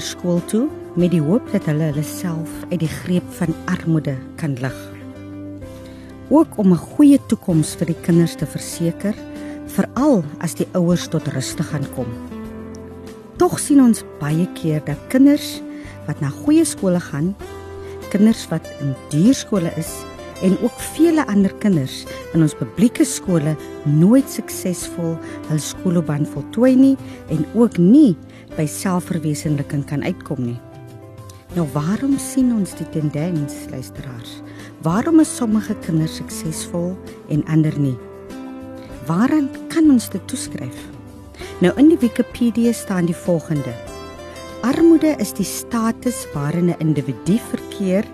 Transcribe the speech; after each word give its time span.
stuur 0.00 0.12
hul 0.12 0.40
kinders 0.40 0.40
skool 0.40 0.40
toe 0.46 0.68
met 0.96 1.10
die 1.10 1.22
hoop 1.22 1.46
dat 1.52 1.64
hulle 1.68 1.90
hulle 1.90 2.04
self 2.04 2.50
uit 2.70 2.80
die 2.80 2.88
greep 2.88 3.24
van 3.38 3.54
armoede 3.66 4.16
kan 4.36 4.56
lig. 4.60 4.76
Ook 6.28 6.58
om 6.58 6.72
'n 6.72 6.76
goeie 6.96 7.18
toekoms 7.28 7.76
vir 7.76 7.86
die 7.86 8.02
kinders 8.02 8.34
te 8.36 8.46
verseker, 8.46 9.14
veral 9.66 10.24
as 10.40 10.54
die 10.54 10.66
ouers 10.74 11.08
tot 11.08 11.28
ruste 11.28 11.62
gaan 11.62 11.86
kom. 11.94 12.06
Tog 13.38 13.58
sien 13.58 13.80
ons 13.80 14.04
baie 14.20 14.46
keer 14.54 14.82
dat 14.84 14.98
kinders 15.08 15.62
wat 16.06 16.20
na 16.20 16.28
goeie 16.28 16.64
skole 16.64 17.00
gaan, 17.00 17.34
kinders 18.10 18.48
wat 18.50 18.66
in 18.80 18.94
duur 19.10 19.34
skole 19.34 19.72
is 19.76 20.04
en 20.42 20.56
ook 20.62 20.76
vele 20.96 21.26
ander 21.26 21.54
kinders 21.54 22.04
in 22.34 22.42
ons 22.42 22.54
publieke 22.54 23.04
skole 23.04 23.56
nooit 23.84 24.28
suksesvol 24.28 25.16
hul 25.48 25.58
skoolloopbaan 25.58 26.26
voltooi 26.26 26.76
nie 26.76 26.96
en 27.28 27.46
ook 27.54 27.78
nie 27.78 28.16
by 28.54 28.66
selfverwesenliking 28.66 29.84
kan 29.88 30.04
uitkom 30.06 30.44
nie. 30.46 30.60
Nou 31.56 31.66
waarom 31.72 32.18
sien 32.20 32.52
ons 32.52 32.74
die 32.78 32.86
tendens, 32.92 33.54
luisteraars? 33.72 34.40
Waarom 34.84 35.20
is 35.20 35.32
sommige 35.36 35.74
kinders 35.86 36.18
suksesvol 36.20 36.94
en 37.32 37.44
ander 37.50 37.74
nie? 37.80 37.96
Waaraan 39.06 39.48
kan 39.72 39.90
ons 39.90 40.10
dit 40.12 40.22
toeskryf? 40.28 40.76
Nou 41.64 41.72
in 41.80 41.88
die 41.88 42.00
Wikipedia 42.02 42.72
staan 42.76 43.08
die 43.08 43.16
volgende: 43.16 43.72
Armoede 44.66 45.14
is 45.22 45.32
die 45.32 45.48
status 45.48 46.26
waarin 46.34 46.70
'n 46.70 46.78
individu 46.78 47.38
verkeer 47.38 48.04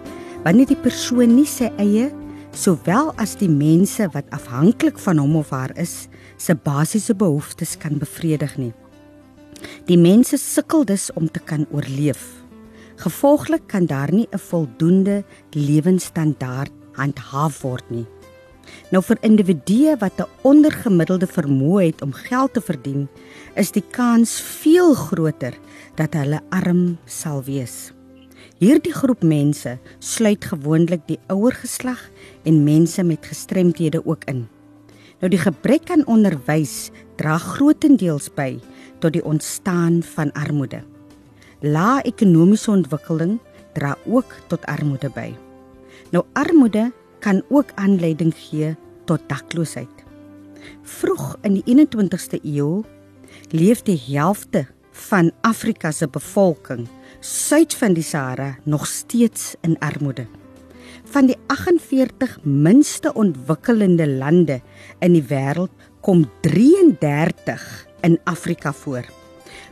wanneer 0.45 0.67
die 0.67 0.83
persoon 0.83 1.35
nie 1.35 1.47
sy 1.47 1.71
eie 1.79 2.11
sowel 2.53 3.13
as 3.17 3.35
die 3.41 3.49
mense 3.49 4.09
wat 4.13 4.29
afhanklik 4.31 4.99
van 4.99 5.19
hom 5.19 5.37
of 5.37 5.51
haar 5.51 5.73
is, 5.81 6.09
se 6.37 6.55
basiese 6.55 7.15
behoeftes 7.15 7.77
kan 7.77 7.99
bevredig 7.99 8.57
nie. 8.57 8.73
Die 9.87 9.99
mense 9.99 10.37
sukkel 10.37 10.85
dus 10.85 11.11
om 11.15 11.31
te 11.31 11.41
kan 11.41 11.67
oorleef. 11.71 12.43
Gevolglik 12.97 13.67
kan 13.67 13.87
daar 13.87 14.13
nie 14.13 14.29
'n 14.31 14.39
voldoende 14.39 15.25
lewensstandaard 15.51 16.73
handhaaf 16.93 17.63
word 17.63 17.91
nie. 17.91 18.07
Nou 18.91 19.03
vir 19.03 19.19
individue 19.21 19.97
wat 19.99 20.21
'n 20.21 20.29
ondergemiddelde 20.43 21.27
vermoë 21.27 21.85
het 21.85 22.03
om 22.03 22.13
geld 22.13 22.53
te 22.53 22.61
verdien, 22.61 23.09
is 23.55 23.71
die 23.71 23.85
kans 23.91 24.41
veel 24.41 24.95
groter 24.95 25.55
dat 25.95 26.15
hulle 26.15 26.41
arm 26.51 26.99
sal 27.05 27.43
wees. 27.43 27.93
Hierdie 28.59 28.93
groep 28.93 29.23
mense 29.23 29.79
sluit 29.99 30.45
gewoonlik 30.45 31.07
die 31.07 31.19
ouer 31.27 31.53
geslag 31.53 32.11
en 32.45 32.65
mense 32.65 33.03
met 33.03 33.27
gestremthede 33.27 34.07
ook 34.07 34.25
in. 34.25 34.49
Nou 35.21 35.31
die 35.31 35.39
gebrek 35.39 35.91
aan 35.91 36.07
onderwys 36.07 36.91
dra 37.17 37.39
grootendeels 37.39 38.31
by 38.35 38.61
tot 39.03 39.17
die 39.17 39.25
ontstaan 39.27 40.01
van 40.15 40.33
armoede. 40.39 40.83
Lae 41.63 42.03
ekonomiese 42.07 42.71
ontwikkeling 42.71 43.39
dra 43.75 43.97
ook 44.07 44.35
tot 44.51 44.67
armoede 44.71 45.11
by. 45.15 45.31
Nou 46.15 46.25
armoede 46.39 46.91
kan 47.23 47.43
ook 47.49 47.75
aanleiding 47.75 48.35
gee 48.37 48.75
tot 49.07 49.23
dakloosheid. 49.31 50.05
Vroeg 50.83 51.37
in 51.43 51.59
die 51.59 51.65
21ste 51.67 52.39
eeu 52.43 52.83
leef 53.51 53.83
die 53.87 53.99
helfte 54.11 54.67
van 55.09 55.33
Afrika 55.41 55.91
se 55.91 56.07
bevolking 56.09 56.87
suid 57.21 57.75
van 57.75 57.95
die 57.95 58.05
Sahara 58.05 58.57
nog 58.65 58.87
steeds 58.87 59.55
in 59.63 59.79
armoede. 59.79 60.27
Van 61.13 61.27
die 61.27 61.37
48 61.47 62.39
minste 62.43 63.13
ontwikkelende 63.15 64.07
lande 64.09 64.61
in 64.99 65.17
die 65.17 65.25
wêreld 65.29 65.73
kom 66.01 66.27
33 66.43 67.92
in 68.03 68.19
Afrika 68.25 68.73
voor, 68.73 69.05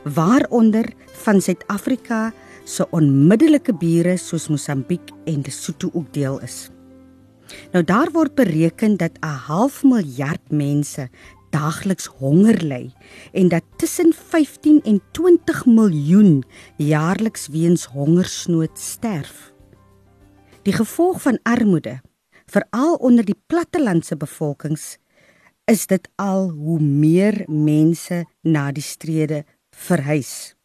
waaronder 0.03 0.93
van 1.23 1.41
Suid-Afrika 1.41 2.33
se 2.65 2.87
onmiddellike 2.91 3.75
bure 3.75 4.17
soos 4.17 4.49
Mosambiek 4.49 5.11
en 5.25 5.43
Lesotho 5.43 5.91
ook 5.93 6.13
deel 6.15 6.41
is. 6.41 6.69
Nou 7.73 7.85
daar 7.85 8.11
word 8.13 8.35
bereken 8.35 8.97
dat 8.97 9.19
'n 9.21 9.27
half 9.47 9.83
miljard 9.83 10.51
mense 10.51 11.09
daagliks 11.51 12.07
honger 12.07 12.63
ly 12.63 12.93
en 13.33 13.49
dat 13.49 13.63
tussen 13.77 14.13
15 14.13 14.83
en 14.83 15.01
20 15.11 15.67
miljoen 15.67 16.45
jaarliks 16.77 17.49
weens 17.49 17.85
hongersnood 17.85 18.79
sterf. 18.79 19.53
Die 20.63 20.73
gevolg 20.73 21.23
van 21.23 21.39
armoede, 21.43 22.01
veral 22.47 22.95
onder 22.95 23.25
die 23.25 23.43
plattelandse 23.47 24.17
bevolkings, 24.17 24.99
is 25.71 25.87
dit 25.87 26.09
al 26.19 26.49
hoe 26.51 26.81
meer 26.83 27.45
mense 27.47 28.25
na 28.43 28.71
die 28.75 28.83
strede 28.83 29.45
verhuis. 29.71 30.57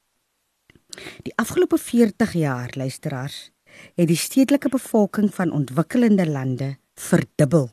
Die 1.28 1.34
afgelope 1.38 1.78
40 1.78 2.34
jaar, 2.40 2.74
luisteraars, 2.74 3.52
het 4.00 4.10
die 4.10 4.18
stedelike 4.18 4.72
bevolking 4.74 5.30
van 5.36 5.52
ontwikkelende 5.54 6.26
lande 6.26 6.78
verdubbel, 6.98 7.70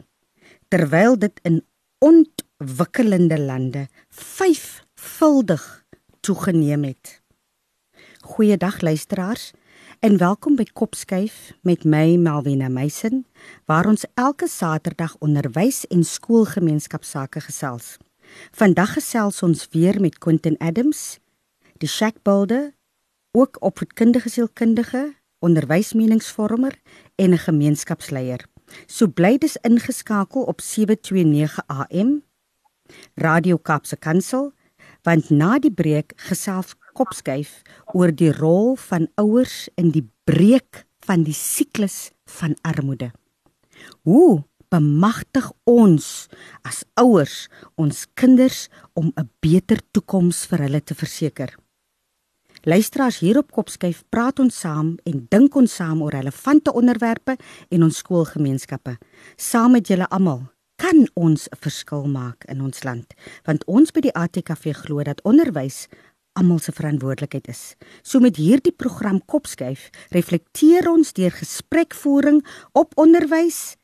terwyl 0.68 1.16
dit 1.18 1.40
in 1.48 1.62
ontwikkelende 2.04 3.38
lande 3.40 3.86
vyfvuldig 4.10 5.64
toegeneem 6.20 6.84
het. 6.90 7.20
Goeiedag 8.34 8.80
luisteraars 8.80 9.52
en 10.02 10.16
welkom 10.18 10.56
by 10.58 10.64
Kopskuif 10.74 11.52
met 11.62 11.84
my 11.86 12.16
Melvina 12.18 12.66
Meisen 12.68 13.20
waar 13.70 13.86
ons 13.86 14.02
elke 14.18 14.48
Saterdag 14.50 15.12
onderwys 15.22 15.84
en 15.94 16.02
skoolgemeenskapsake 16.02 17.38
gesels. 17.44 18.00
Vandag 18.50 18.96
gesels 18.96 19.38
ons 19.46 19.68
weer 19.70 20.00
met 20.02 20.18
Quentin 20.18 20.56
Adams, 20.58 21.20
die 21.78 21.88
Shackbuilder, 21.88 22.72
ook 23.30 23.60
opvoedkundige 23.62 24.28
sielkundige, 24.28 25.14
onderwysmeningsvormer 25.38 26.74
en 27.14 27.30
'n 27.30 27.38
gemeenskapsleier. 27.38 28.46
So 28.86 29.06
bly 29.06 29.38
dis 29.38 29.56
ingeskakel 29.56 30.42
op 30.42 30.60
729 30.60 31.62
AM 31.66 32.22
Radio 33.14 33.56
Kaapse 33.56 33.96
Kansel 33.96 34.52
want 35.02 35.30
na 35.30 35.58
die 35.58 35.72
breek 35.72 36.12
gesels 36.16 36.74
Kopskuif 36.92 37.62
oor 37.96 38.12
die 38.12 38.32
rol 38.32 38.76
van 38.88 39.08
ouers 39.20 39.68
in 39.80 39.90
die 39.94 40.04
breek 40.28 40.84
van 41.06 41.24
die 41.26 41.36
siklus 41.36 42.12
van 42.38 42.54
armoede. 42.62 43.10
Hoe 44.06 44.44
bemagtig 44.72 45.50
ons 45.68 46.28
as 46.64 46.84
ouers 47.00 47.48
ons 47.76 48.06
kinders 48.14 48.68
om 48.94 49.12
'n 49.16 49.28
beter 49.40 49.80
toekoms 49.92 50.46
vir 50.46 50.58
hulle 50.58 50.80
te 50.80 50.94
verseker? 50.94 51.56
Luisteraars 52.64 53.18
hier 53.18 53.38
op 53.38 53.50
Kopskuif 53.50 54.04
praat 54.08 54.38
ons 54.38 54.60
saam 54.60 54.96
en 55.04 55.26
dink 55.28 55.54
ons 55.54 55.74
saam 55.74 56.02
oor 56.02 56.12
relevante 56.12 56.72
onderwerpe 56.72 57.36
en 57.68 57.82
ons 57.82 57.96
skoolgemeenskappe. 57.96 58.98
Saam 59.36 59.72
met 59.72 59.88
julle 59.88 60.08
almal 60.08 60.46
kan 60.82 61.08
ons 61.14 61.48
'n 61.48 61.58
verskil 61.60 62.06
maak 62.06 62.44
in 62.44 62.60
ons 62.60 62.82
land, 62.82 63.14
want 63.44 63.64
ons 63.64 63.90
by 63.90 64.00
die 64.00 64.14
ATKV 64.14 64.72
glo 64.72 65.02
dat 65.02 65.22
onderwys 65.22 65.88
almal 66.32 66.58
se 66.58 66.72
verantwoordelikheid 66.72 67.48
is. 67.48 67.74
So 68.02 68.20
met 68.20 68.36
hierdie 68.36 68.72
program 68.72 69.20
Kopskuif 69.24 69.90
reflekteer 70.10 70.88
ons 70.90 71.12
deur 71.12 71.30
gesprekvoering 71.30 72.40
op 72.72 72.96
onderwys 73.00 73.76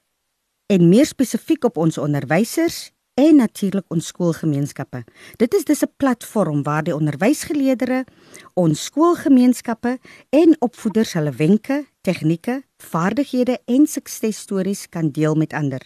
en 0.72 0.88
meer 0.88 1.08
spesifiek 1.08 1.64
op 1.64 1.76
ons 1.80 1.98
onderwysers 1.98 2.88
en 3.18 3.40
natuurlik 3.42 3.86
ons 3.90 4.06
skoolgemeenskappe. 4.12 5.02
Dit 5.36 5.54
is 5.54 5.64
dis 5.64 5.82
'n 5.82 5.92
platform 5.96 6.62
waar 6.62 6.84
die 6.84 6.94
onderwysgeleerders, 6.94 8.06
ons 8.54 8.84
skoolgemeenskappe 8.84 9.98
en 10.30 10.56
opvoeders 10.60 11.12
hulle 11.12 11.32
wenke, 11.32 11.86
tegnieke, 12.00 12.62
vaardighede 12.76 13.58
en 13.66 13.86
suksesstories 13.86 14.88
kan 14.88 15.10
deel 15.10 15.34
met 15.34 15.52
ander. 15.52 15.82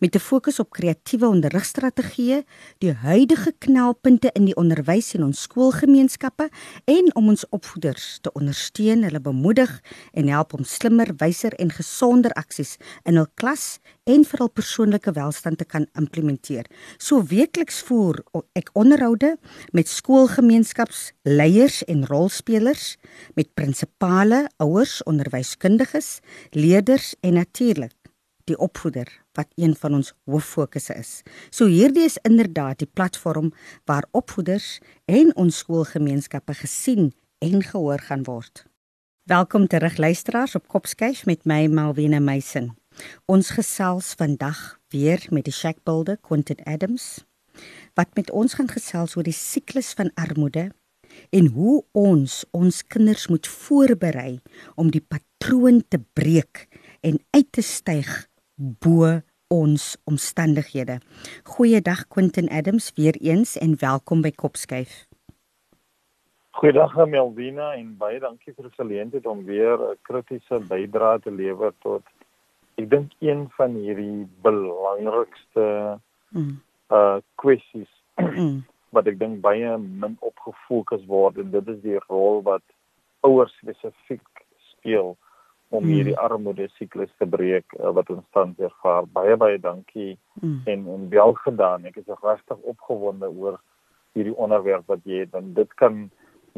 Met 0.00 0.14
'n 0.14 0.18
fokus 0.18 0.58
op 0.58 0.70
kreatiewe 0.70 1.26
onderrigstrategieë, 1.26 2.44
die 2.78 2.92
huidige 2.92 3.52
knelpunte 3.58 4.30
in 4.32 4.44
die 4.44 4.56
onderwys 4.56 5.14
en 5.14 5.24
ons 5.24 5.42
skoolgemeenskappe 5.42 6.48
en 6.84 7.14
om 7.14 7.28
ons 7.28 7.48
opvoeders 7.48 8.18
te 8.20 8.32
ondersteun, 8.32 9.02
hulle 9.02 9.20
bemoedig 9.20 9.80
en 10.12 10.28
help 10.28 10.52
om 10.52 10.64
slimmer, 10.64 11.16
wyser 11.16 11.52
en 11.52 11.70
gesonder 11.70 12.32
aksies 12.32 12.76
in 13.04 13.16
hul 13.16 13.26
klas 13.34 13.78
en 14.08 14.24
vir 14.24 14.38
hul 14.38 14.48
persoonlike 14.48 15.12
welstand 15.12 15.58
te 15.58 15.64
kan 15.64 15.86
implementeer. 16.00 16.66
So 16.98 17.22
weekliks 17.22 17.82
voer 17.88 18.22
ek 18.58 18.70
onderhoude 18.78 19.36
met 19.76 19.88
skoolgemeenskapsleiers 19.88 21.82
en 21.84 22.06
rolspelers, 22.06 22.96
met 23.34 23.52
prinsipale, 23.54 24.46
ouers, 24.56 25.02
onderwyskundiges, 25.08 26.18
leerders 26.56 27.14
en 27.20 27.34
natuurlik 27.34 27.97
die 28.48 28.58
opvoeder 28.58 29.08
wat 29.38 29.50
een 29.56 29.74
van 29.76 29.94
ons 30.00 30.12
hooffokusse 30.24 30.96
is. 30.98 31.12
So 31.50 31.68
hierdie 31.70 32.06
is 32.08 32.18
inderdaad 32.28 32.80
die 32.82 32.90
platform 32.90 33.52
waar 33.84 34.08
opvoeders 34.10 34.78
en 35.04 35.34
ons 35.36 35.60
skoolgemeenskappe 35.64 36.54
gesien 36.62 37.12
en 37.44 37.62
gehoor 37.62 38.02
gaan 38.08 38.24
word. 38.26 38.64
Welkom 39.28 39.66
terug 39.66 39.96
luisteraars 39.96 40.54
op 40.54 40.68
Kopskyf 40.68 41.26
met 41.26 41.44
my 41.44 41.66
Malwena 41.66 42.18
Meisen. 42.18 42.72
Ons 43.26 43.50
gesels 43.54 44.14
vandag 44.16 44.78
weer 44.88 45.26
met 45.30 45.44
die 45.44 45.54
Shackbuilder 45.54 46.16
Quentin 46.16 46.64
Adams 46.64 47.26
wat 47.98 48.14
met 48.14 48.30
ons 48.30 48.54
gaan 48.54 48.70
gesels 48.70 49.16
oor 49.16 49.26
die 49.26 49.34
siklus 49.36 49.90
van 49.98 50.12
armoede 50.14 50.68
en 51.34 51.50
hoe 51.54 51.82
ons 51.92 52.44
ons 52.56 52.82
kinders 52.86 53.26
moet 53.28 53.46
voorberei 53.50 54.38
om 54.76 54.92
die 54.94 55.02
patroon 55.02 55.82
te 55.88 56.00
breek 56.14 56.66
en 57.00 57.18
uit 57.34 57.48
te 57.52 57.62
styg 57.62 58.27
bo 58.58 59.20
ons 59.48 59.96
omstandighede. 60.04 60.98
Goeiedag 61.44 62.08
Quentin 62.08 62.48
Adams 62.50 62.92
weer 62.94 63.16
eens 63.20 63.56
en 63.56 63.78
welkom 63.78 64.20
by 64.20 64.30
Kopskyf. 64.30 65.06
Goeiedag 66.50 66.96
Melvina 67.06 67.72
en 67.78 67.92
baie 67.96 68.18
dankie 68.20 68.52
vir 68.56 68.66
die 68.66 68.74
geleentheid 68.74 69.26
om 69.26 69.44
weer 69.46 69.78
'n 69.78 69.96
kritiese 70.02 70.58
bydrae 70.68 71.20
te 71.22 71.30
lewer 71.30 71.72
tot 71.86 72.02
ek 72.76 72.90
dink 72.90 73.12
een 73.18 73.46
van 73.56 73.74
hierdie 73.74 74.26
belangrikste 74.42 75.98
mm. 76.30 76.60
uh 76.90 77.18
kwessies 77.34 77.92
mm. 78.18 78.64
wat 78.94 79.06
ek 79.06 79.18
dink 79.18 79.40
baie 79.40 79.78
min 79.78 80.16
op 80.20 80.34
gefokus 80.38 81.06
word 81.06 81.38
en 81.38 81.50
dit 81.50 81.68
is 81.68 81.80
die 81.82 81.98
rol 82.08 82.42
wat 82.42 82.62
ouers 83.20 83.54
spesifiek 83.62 84.44
speel 84.72 85.16
om 85.68 85.84
mm. 85.84 85.90
hierdie 85.92 86.18
armoede 86.18 86.68
siklus 86.76 87.10
te 87.20 87.26
breek 87.26 87.74
uh, 87.78 87.90
wat 87.96 88.10
ons 88.10 88.24
tans 88.36 88.58
ervaar. 88.58 89.06
Baie 89.12 89.36
baie 89.36 89.58
dankie 89.60 90.16
mm. 90.40 90.62
en 90.64 90.86
en 90.94 91.08
wel 91.12 91.34
gedaan. 91.44 91.84
Ek 91.90 92.00
is 92.00 92.08
regtig 92.22 92.58
opgewonde 92.72 93.28
oor 93.28 93.60
hierdie 94.16 94.36
onderwerp 94.36 94.88
wat 94.88 95.04
jy 95.04 95.24
het 95.24 95.34
want 95.36 95.54
dit 95.56 95.74
kan 95.80 96.08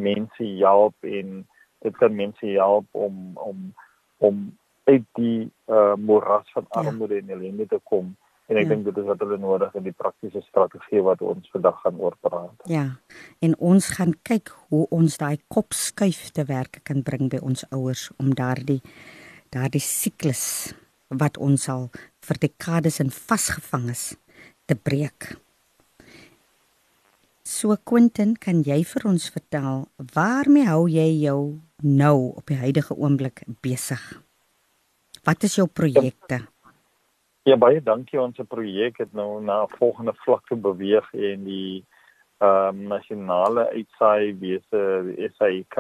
mense 0.01 0.47
help 0.63 0.95
en 1.05 1.43
dit 1.85 1.97
kan 1.97 2.15
mense 2.15 2.47
help 2.47 2.87
om 2.93 3.35
om 3.35 3.71
om 4.21 4.41
uit 4.91 5.07
die 5.19 5.51
uh, 5.67 5.95
moras 5.95 6.53
van 6.53 6.67
ja. 6.69 6.81
armoede 6.81 7.15
ja. 7.15 7.21
en 7.21 7.31
ellende 7.37 7.67
te 7.67 7.81
kom. 7.85 8.17
En 8.51 8.59
ek 8.59 8.67
ja. 8.67 8.73
dink 8.75 8.89
dit 8.89 8.97
is 8.99 9.07
wat 9.07 9.21
hulle 9.23 9.39
nodig 9.39 9.75
in 9.79 9.85
die 9.87 9.95
praktiese 9.95 10.43
strategie 10.43 11.03
wat 11.07 11.23
ons 11.23 11.51
vandag 11.55 11.77
gaan 11.85 12.01
oorpraat. 12.03 12.65
Ja. 12.67 12.87
En 13.39 13.55
ons 13.73 13.93
gaan 13.95 14.17
kyk 14.27 14.51
hoe 14.71 14.89
ons 14.91 15.21
daai 15.23 15.39
kop 15.55 15.77
skuif 15.77 16.33
te 16.35 16.45
werk 16.49 16.81
kan 16.89 17.05
bring 17.07 17.31
by 17.31 17.39
ons 17.47 17.63
ouers 17.71 18.09
om 18.19 18.35
daardie 18.35 18.81
daardie 19.55 19.83
siklus 19.83 20.75
wat 21.11 21.39
ons 21.43 21.67
al 21.71 21.89
vir 22.27 22.39
dekades 22.43 23.01
in 23.03 23.11
vasgevang 23.15 23.89
is 23.91 24.05
te 24.71 24.77
breek. 24.79 25.33
So 27.47 27.75
Quentin, 27.83 28.37
kan 28.39 28.63
jy 28.63 28.83
vir 28.87 29.07
ons 29.11 29.27
vertel 29.35 29.89
waarmee 30.15 30.69
hou 30.69 30.85
jy 30.91 31.09
jou 31.25 31.41
nou 31.83 32.17
op 32.39 32.47
die 32.51 32.59
huidige 32.61 32.95
oomblik 32.95 33.43
besig? 33.63 34.03
Wat 35.27 35.43
is 35.47 35.59
jou 35.59 35.67
projekte? 35.67 36.45
Ja. 36.45 36.60
Ja 37.51 37.57
baie 37.59 37.81
dankie 37.83 38.21
ons 38.23 38.39
projek 38.47 39.01
het 39.03 39.15
nou 39.17 39.41
na 39.43 39.63
'n 39.65 39.77
volgende 39.79 40.13
vlak 40.25 40.47
toe 40.47 40.59
beweeg 40.59 41.07
en 41.15 41.45
die 41.45 41.85
ehm 42.39 42.69
um, 42.69 42.83
nasionale 42.89 43.65
uitsaai 43.71 44.37
wese 44.39 44.81
SAIK 45.37 45.77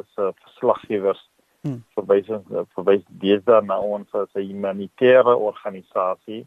is 0.00 0.10
'n 0.18 0.32
verslaggewers 0.42 1.22
hmm. 1.62 1.84
verwys 1.94 2.26
verwys 2.74 3.04
deesdae 3.22 3.62
na 3.62 3.78
ons 3.78 4.14
as 4.14 4.34
'n 4.34 4.48
humanitêre 4.50 5.34
organisasie 5.50 6.46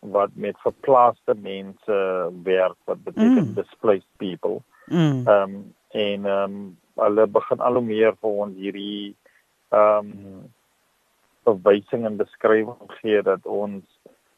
wat 0.00 0.30
met 0.34 0.64
verplaaste 0.64 1.34
mense 1.34 1.96
werk 2.42 2.78
wat 2.84 3.04
beteken 3.04 3.48
mm. 3.48 3.54
displaced 3.54 4.12
people. 4.16 4.62
Hmm. 4.86 5.26
Ehm 5.26 5.50
mm. 5.50 5.54
um, 5.56 5.74
en 5.90 6.26
ehm 6.26 6.42
um, 6.42 6.76
hulle 6.94 7.26
begin 7.26 7.60
al 7.60 7.72
hoe 7.72 7.82
meer 7.82 8.16
vir 8.20 8.30
ons 8.30 8.56
hierdie 8.56 9.16
ehm 9.68 9.98
um, 9.98 10.52
verwysing 11.46 12.06
en 12.08 12.18
beskrywing 12.20 12.98
gee 13.00 13.22
dat 13.22 13.46
ons 13.46 13.84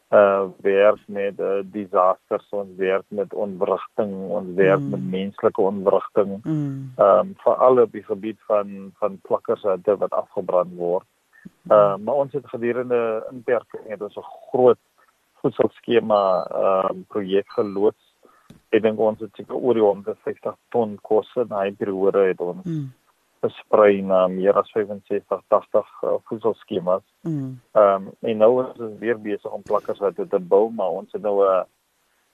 uh 0.08 0.46
werk 0.64 1.00
met 1.12 1.40
uh, 1.40 1.60
disasters 1.72 2.46
ons 2.56 2.70
werk 2.80 3.04
met 3.12 3.34
onwrigting 3.34 4.12
ons 4.38 4.54
werk 4.56 4.80
mm. 4.80 4.94
met 4.94 5.10
menslike 5.12 5.60
onwrigting 5.60 6.38
mm. 6.44 6.94
um 7.06 7.34
veral 7.44 7.82
op 7.82 7.92
die 7.92 8.04
gebied 8.06 8.38
van 8.48 8.90
van 9.00 9.18
plakkershutte 9.28 9.96
wat 10.00 10.16
afgebrand 10.16 10.72
word. 10.80 11.04
Mm. 11.44 11.72
Uh 11.76 11.96
maar 11.96 12.24
ons 12.24 12.32
het 12.32 12.48
gedurende 12.48 13.00
inperking 13.32 13.84
het 13.92 14.02
ons 14.02 14.16
'n 14.16 14.30
groot 14.50 14.80
voedselskema 15.42 16.22
um 16.90 17.04
projek 17.08 17.52
geloods. 17.58 18.04
Ek 18.72 18.82
dink 18.82 18.98
ons 18.98 19.20
het 19.20 19.34
seker 19.36 19.60
oor 19.60 19.74
die 19.74 19.84
150 19.84 20.56
ton 20.68 20.96
kos 21.02 21.28
in 21.36 21.52
daai 21.52 21.72
periode 21.76 22.24
het 22.32 22.40
ons 22.40 22.64
mm 22.64 22.88
versprei 23.40 24.02
na 24.02 24.26
meer 24.28 24.56
as 24.58 24.70
65 24.70 25.42
80 25.48 25.86
uh, 26.02 26.16
voedselskemas. 26.30 27.04
Mm. 27.22 27.60
Ehm 27.72 28.08
um, 28.08 28.12
en 28.20 28.36
nou 28.36 28.52
is 28.64 28.80
ons 28.80 28.98
weer 28.98 29.20
besig 29.20 29.50
om 29.52 29.62
plakkers 29.62 30.00
uit 30.00 30.20
te 30.30 30.40
bou, 30.40 30.70
maar 30.70 31.00
ons 31.00 31.12
het 31.12 31.22
nou 31.22 31.44
'n 31.44 31.64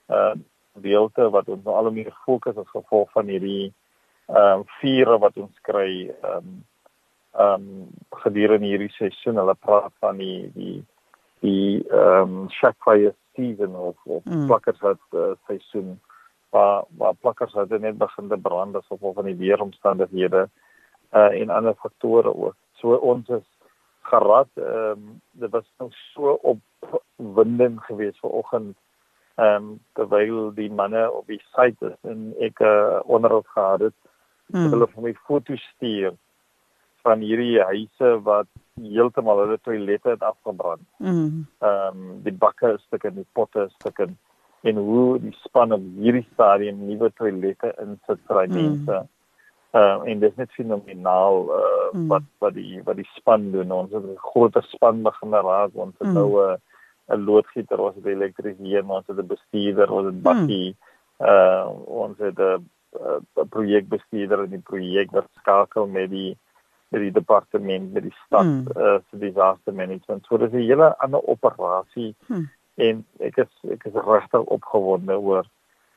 'n 0.09 0.45
deelte 0.81 1.29
wat 1.29 1.49
ons 1.49 1.63
nou 1.63 1.75
al 1.75 1.91
meer 1.91 2.15
fokus 2.25 2.57
as 2.57 2.69
gevolg 2.69 3.11
van 3.11 3.27
hierdie 3.27 3.73
ehm 4.27 4.59
um, 4.59 4.63
vure 4.79 5.17
wat 5.17 5.37
ons 5.37 5.59
kry 5.61 6.09
ehm 6.09 6.37
um, 6.37 6.65
ehm 7.33 7.53
um, 7.53 7.87
gedurende 8.23 8.67
hierdie 8.67 8.91
seisoen. 8.91 9.37
Hulle 9.37 9.55
praat 9.55 9.93
van 9.99 10.17
die 10.17 10.51
die 10.53 10.83
die 11.39 11.83
ehm 11.89 12.21
um, 12.21 12.49
shack 12.49 12.75
fire 12.83 13.13
season 13.35 13.75
of, 13.75 13.95
of 14.03 14.23
mm. 14.23 14.45
plakkers 14.47 14.81
uit 14.81 14.99
uh, 15.11 15.31
seisoen 15.47 15.99
waar 16.49 16.83
waar 16.97 17.15
plakkers 17.15 17.55
uit 17.55 17.79
net 17.79 17.97
begin 17.97 18.27
te 18.27 18.37
brand 18.37 18.75
as 18.75 18.87
gevolg 18.87 19.15
van 19.15 19.27
die 19.29 19.35
weeromstandighede 19.35 20.49
uh 21.15 21.31
en 21.41 21.49
ander 21.49 21.75
faktore 21.81 22.35
ook. 22.35 22.55
So 22.79 22.95
ons 22.95 23.29
is 23.29 23.47
gerad 24.09 24.49
ehm 24.53 24.91
um, 24.91 25.21
dit 25.31 25.51
was 25.51 25.71
nog 25.77 25.93
so 26.13 26.39
opwindend 26.41 27.81
geweest 27.83 28.19
vir 28.19 28.29
oggend 28.29 28.75
ehm 29.35 29.55
um, 29.55 29.79
terwyl 29.93 30.51
die 30.53 30.71
manne 30.71 31.11
op 31.11 31.27
die 31.27 31.41
site 31.55 31.85
is 31.91 32.11
en 32.11 32.33
ek 32.39 32.59
'n 32.59 32.65
uh, 32.65 32.99
onderhoud 33.05 33.47
gehad 33.47 33.79
het. 33.79 33.97
Mm. 34.45 34.69
Hulle 34.71 34.85
het 34.85 34.97
my 34.97 35.13
foto's 35.13 35.63
stuur 35.75 36.13
van 37.03 37.19
hierdie 37.19 37.61
huise 37.61 38.21
wat 38.23 38.47
heeltemal 38.81 39.39
hulle 39.39 39.59
toilette 39.61 40.09
het 40.09 40.23
afgebrand. 40.23 40.87
Mm. 40.97 41.47
Ehm 41.59 41.97
um, 41.97 42.21
die 42.23 42.37
bakke 42.45 42.73
is 42.73 42.81
stukke 42.81 43.07
en 43.07 43.15
die 43.15 43.31
potte 43.31 43.65
is 43.65 43.73
stukke 43.73 44.07
en 44.61 44.75
hoe 44.75 45.19
die 45.19 45.35
span 45.43 45.71
op 45.71 45.81
hierdie 46.01 46.27
stadium 46.33 46.85
nuwe 46.87 47.11
toilette 47.13 47.73
insit 47.83 48.21
vir 48.27 48.47
mm. 48.47 48.53
mense. 48.53 49.07
Mm 49.75 49.81
uh, 49.81 50.01
en 50.03 50.19
dit 50.19 50.29
is 50.29 50.35
net 50.35 50.51
fenomenaal 50.51 51.41
uh, 51.51 51.89
mm. 51.91 52.07
wat 52.07 52.27
wat 52.43 52.53
die 52.55 52.81
wat 52.83 52.99
die 52.99 53.09
span 53.15 53.49
doen 53.51 53.71
ons 53.71 53.91
het 53.91 54.03
'n 54.03 54.27
groot 54.31 54.55
span 54.69 55.01
begin 55.03 55.33
raak 55.33 55.71
ons 55.73 55.95
het 55.99 56.07
mm. 56.07 56.13
nou 56.13 56.29
'n 56.43 56.51
uh, 56.51 57.15
'n 57.15 57.25
loodgieter 57.25 57.79
ons 57.79 57.95
het 57.95 58.05
elektriesien 58.05 58.89
ons 58.89 59.07
het 59.07 59.17
'n 59.17 59.27
bestuurder 59.27 59.91
ons 59.91 60.05
het 60.05 60.21
bakkie 60.21 60.69
mm. 60.71 61.25
uh, 61.27 61.67
ons 61.85 62.17
het 62.17 62.39
'n 62.39 63.49
projekbestuurder 63.49 64.43
in 64.43 64.49
die 64.49 64.67
projek 64.71 65.11
wat 65.11 65.27
skakel 65.39 65.87
met 65.87 66.09
die 66.09 66.37
met 66.89 67.01
die 67.01 67.11
departement 67.11 67.93
met 67.93 68.03
die 68.03 68.17
stad 68.25 68.45
mm. 68.45 68.67
uh, 68.77 68.97
se 69.09 69.17
disaster 69.17 69.73
management 69.73 70.25
so 70.25 70.37
dit 70.37 70.53
is 70.53 70.59
'n 70.59 70.67
hele 70.67 70.97
ander 70.97 71.21
operasie 71.21 72.15
mm. 72.27 72.49
en 72.75 73.05
ek 73.19 73.37
is 73.37 73.53
ek 73.71 73.85
is 73.85 73.93
regtig 73.93 74.41
opgewonde 74.41 75.19
oor 75.19 75.45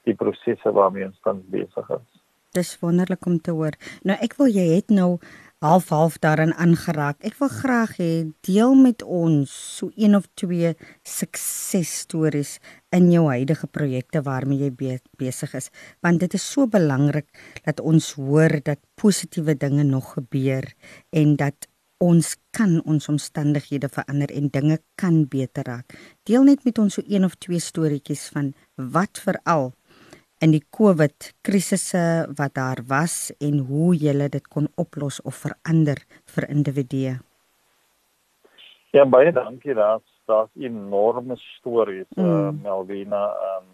die 0.02 0.14
prosesse 0.14 0.72
waarmee 0.72 1.04
ons 1.04 1.20
tans 1.20 1.44
besig 1.46 1.90
is 1.90 2.27
dis 2.56 2.76
wonderlik 2.80 3.26
om 3.26 3.40
te 3.40 3.54
hoor. 3.56 3.76
Nou 4.02 4.16
ek 4.24 4.38
wil 4.38 4.50
jy 4.52 4.66
het 4.76 4.90
nou 4.94 5.18
half 5.58 5.88
half 5.90 6.18
daarin 6.22 6.54
aangeraak. 6.54 7.18
Ek 7.26 7.34
wil 7.40 7.50
graag 7.50 7.96
hê 7.98 8.10
deel 8.46 8.76
met 8.78 9.02
ons 9.02 9.50
so 9.50 9.90
een 9.96 10.14
of 10.14 10.28
twee 10.38 10.74
suksesstories 11.02 12.58
in 12.94 13.10
jou 13.10 13.24
huidige 13.26 13.66
projekte 13.66 14.22
waarmee 14.22 14.68
jy 14.68 14.70
be 14.70 14.98
besig 15.18 15.56
is, 15.58 15.70
want 16.00 16.22
dit 16.22 16.34
is 16.38 16.46
so 16.46 16.70
belangrik 16.70 17.26
dat 17.64 17.82
ons 17.82 18.12
hoor 18.20 18.60
dat 18.62 18.78
positiewe 18.94 19.56
dinge 19.58 19.82
nog 19.82 20.14
gebeur 20.14 20.70
en 21.10 21.34
dat 21.36 21.66
ons 21.98 22.36
kan 22.54 22.78
ons 22.86 23.08
omstandighede 23.10 23.90
verander 23.90 24.30
en 24.30 24.46
dinge 24.54 24.78
kan 24.94 25.24
beter 25.26 25.66
raak. 25.66 25.96
Deel 26.22 26.46
net 26.46 26.62
met 26.64 26.78
ons 26.78 26.94
so 26.94 27.02
een 27.02 27.26
of 27.26 27.34
twee 27.42 27.58
storieetjies 27.58 28.28
van 28.34 28.52
wat 28.78 29.18
veral 29.18 29.72
in 30.44 30.52
die 30.54 30.62
COVID 30.70 31.32
krisisse 31.46 32.02
wat 32.38 32.54
daar 32.58 32.82
was 32.88 33.30
en 33.40 33.58
hoe 33.70 33.94
jy 33.96 34.14
dit 34.28 34.46
kon 34.48 34.68
oplos 34.76 35.20
of 35.22 35.42
verander 35.46 35.98
vir 36.34 36.48
individue. 36.48 37.16
Ja 38.92 39.04
baie 39.04 39.32
dankie 39.32 39.74
daar's 39.74 40.06
daar's 40.28 40.50
enorme 40.54 41.36
stories 41.36 42.06
mm. 42.16 42.24
uh, 42.24 42.52
Melvina 42.62 43.24
um, 43.48 43.66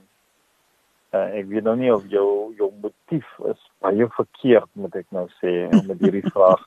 uh, 1.15 1.29
ek 1.39 1.49
weet 1.51 1.67
nou 1.67 1.77
nie 1.79 1.93
of 1.93 2.07
jou 2.11 2.55
jou 2.59 2.71
motief 2.83 3.27
is 3.51 3.61
baie 3.85 4.09
verkeerd 4.17 4.71
moet 4.79 4.95
ek 5.03 5.09
nou 5.15 5.27
sê 5.41 5.55
met 5.89 6.01
hierdie 6.03 6.25
vraag 6.31 6.63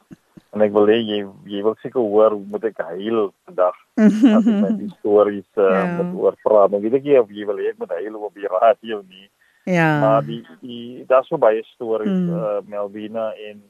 en 0.56 0.64
ek 0.64 0.76
wil 0.76 0.92
hê 0.92 1.00
jy 1.00 1.22
jy 1.52 1.64
wil 1.64 1.78
seker 1.84 2.04
hoor 2.04 2.36
hoe 2.36 2.46
moet 2.52 2.70
ek 2.72 2.84
huil 2.92 3.30
vandag 3.48 3.80
as 4.08 4.22
ek 4.36 4.52
met 4.52 4.78
die 4.84 4.92
stories 5.00 5.50
uh, 5.56 5.72
ja. 5.72 5.88
met 6.00 6.14
oor 6.20 6.38
praat 6.44 6.76
en 6.76 6.84
weet 6.84 7.00
ek 7.02 7.10
jy 7.12 7.20
of 7.24 7.34
jy 7.34 7.48
wil 7.50 7.64
hê 7.64 7.72
ek 7.74 7.82
moet 7.84 7.98
huil 8.00 8.22
op 8.30 8.36
die 8.36 8.54
radio 8.54 9.02
nie 9.04 9.28
ja 9.68 9.90
maar 10.00 10.26
die 10.26 10.44
die 10.62 11.04
daar's 11.08 11.28
so 11.28 11.38
baie 11.38 11.64
stories 11.74 12.12
mm. 12.12 12.30
uh, 12.34 12.60
Melvina 12.72 13.32
en 13.50 13.62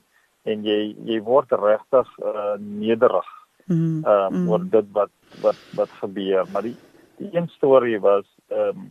en 0.47 0.63
jy 0.63 0.95
jy 1.09 1.17
word 1.25 1.51
regtig 1.51 2.11
uh, 2.21 2.55
nederig 2.59 3.29
mm. 3.65 4.05
um, 4.05 4.33
mm. 4.33 4.45
oor 4.49 4.69
dit 4.77 4.93
wat 4.99 5.13
wat 5.41 5.59
wat 5.79 5.97
gebeur 6.03 6.45
maar 6.53 6.67
die 6.69 6.77
die 7.17 7.33
een 7.33 7.49
storie 7.57 7.99
was 7.99 8.25
ehm 8.47 8.69
um, 8.69 8.87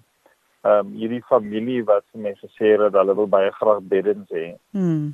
ehm 0.66 0.86
um, 0.86 0.94
hierdie 0.98 1.22
familie 1.28 1.82
wat 1.86 2.02
vir 2.12 2.22
my 2.22 2.32
gesê 2.42 2.74
het 2.74 2.94
hulle 2.98 3.14
wil 3.14 3.28
baie 3.30 3.50
graag 3.54 3.82
beddens 3.92 4.30
hê 4.34 4.46
mm. 4.70 5.04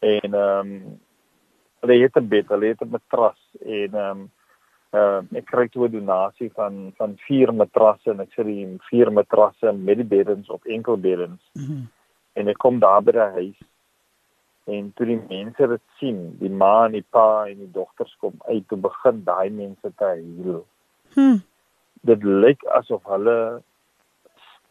en 0.00 0.34
ehm 0.34 0.72
um, 0.72 0.98
hulle 1.80 1.96
het 2.02 2.16
'n 2.16 2.28
bed, 2.28 2.48
hulle 2.48 2.66
het 2.66 2.82
'n 2.82 2.90
matras 2.90 3.40
en 3.64 3.94
ehm 3.94 4.10
um, 4.10 4.30
uh, 4.96 5.20
ek 5.36 5.46
kry 5.50 5.66
toe 5.68 5.88
'n 5.88 5.92
donasie 5.92 6.50
van 6.54 6.92
van 6.96 7.16
vier 7.26 7.52
matrasse 7.52 8.10
en 8.10 8.20
ek 8.20 8.32
sê 8.36 8.44
die 8.44 8.66
vier 8.90 9.10
matrasse 9.12 9.72
met 9.72 9.96
die 9.96 10.10
beddens 10.16 10.48
op 10.48 10.64
enkel 10.64 10.96
beddens. 10.96 11.42
Mm 11.54 11.64
-hmm. 11.64 11.88
En 12.32 12.48
ek 12.48 12.58
kom 12.58 12.78
daar 12.78 13.02
by 13.02 13.12
die 13.12 13.32
huis 13.40 13.60
en 14.68 14.92
toe 14.94 15.06
die 15.06 15.20
mense 15.28 15.66
dit 15.66 15.84
sien, 15.98 16.36
die 16.38 16.50
ma 16.50 16.86
en 16.86 16.92
die 16.92 17.06
pa 17.10 17.46
en 17.48 17.58
die 17.58 17.72
dogters 17.72 18.16
kom 18.20 18.34
uit 18.48 18.68
te 18.68 18.76
begin 18.76 19.24
daai 19.24 19.50
mense 19.50 19.92
te 19.96 20.04
huil. 20.04 20.66
Hm. 21.14 21.38
Dit 22.00 22.22
lyk 22.22 22.64
asof 22.64 23.04
hulle 23.04 23.62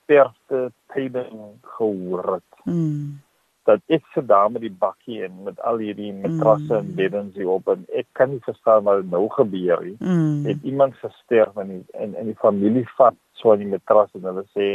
sterfte 0.03 0.71
tyding 0.93 1.57
gehoor 1.61 2.33
het. 2.33 2.51
Hm 2.63 3.26
dat 3.67 3.81
ek 3.91 4.05
se 4.13 4.23
daar 4.25 4.51
met 4.51 4.63
die 4.63 4.71
bakkie 4.71 5.23
en 5.25 5.43
met 5.43 5.59
al 5.67 5.81
hierdie 5.83 6.13
matrasse 6.15 6.71
mm. 6.71 6.77
en 6.79 6.93
beddens 6.95 7.35
hier 7.35 7.49
op 7.51 7.67
en 7.73 7.83
ek 7.99 8.07
kan 8.15 8.31
nie 8.31 8.43
verstaan 8.45 8.85
wat 8.87 9.09
nou 9.11 9.25
gebeur 9.35 9.83
nie. 9.83 9.97
Mm. 9.99 10.45
Het 10.47 10.69
iemand 10.71 10.95
gesterf 11.01 11.59
en 11.63 11.73
in 11.75 12.15
in 12.15 12.31
die 12.31 12.37
familie 12.43 12.85
vat 12.95 13.17
so 13.41 13.55
'n 13.55 13.69
matras 13.73 14.13
en 14.15 14.29
hulle 14.31 14.45
sê 14.55 14.69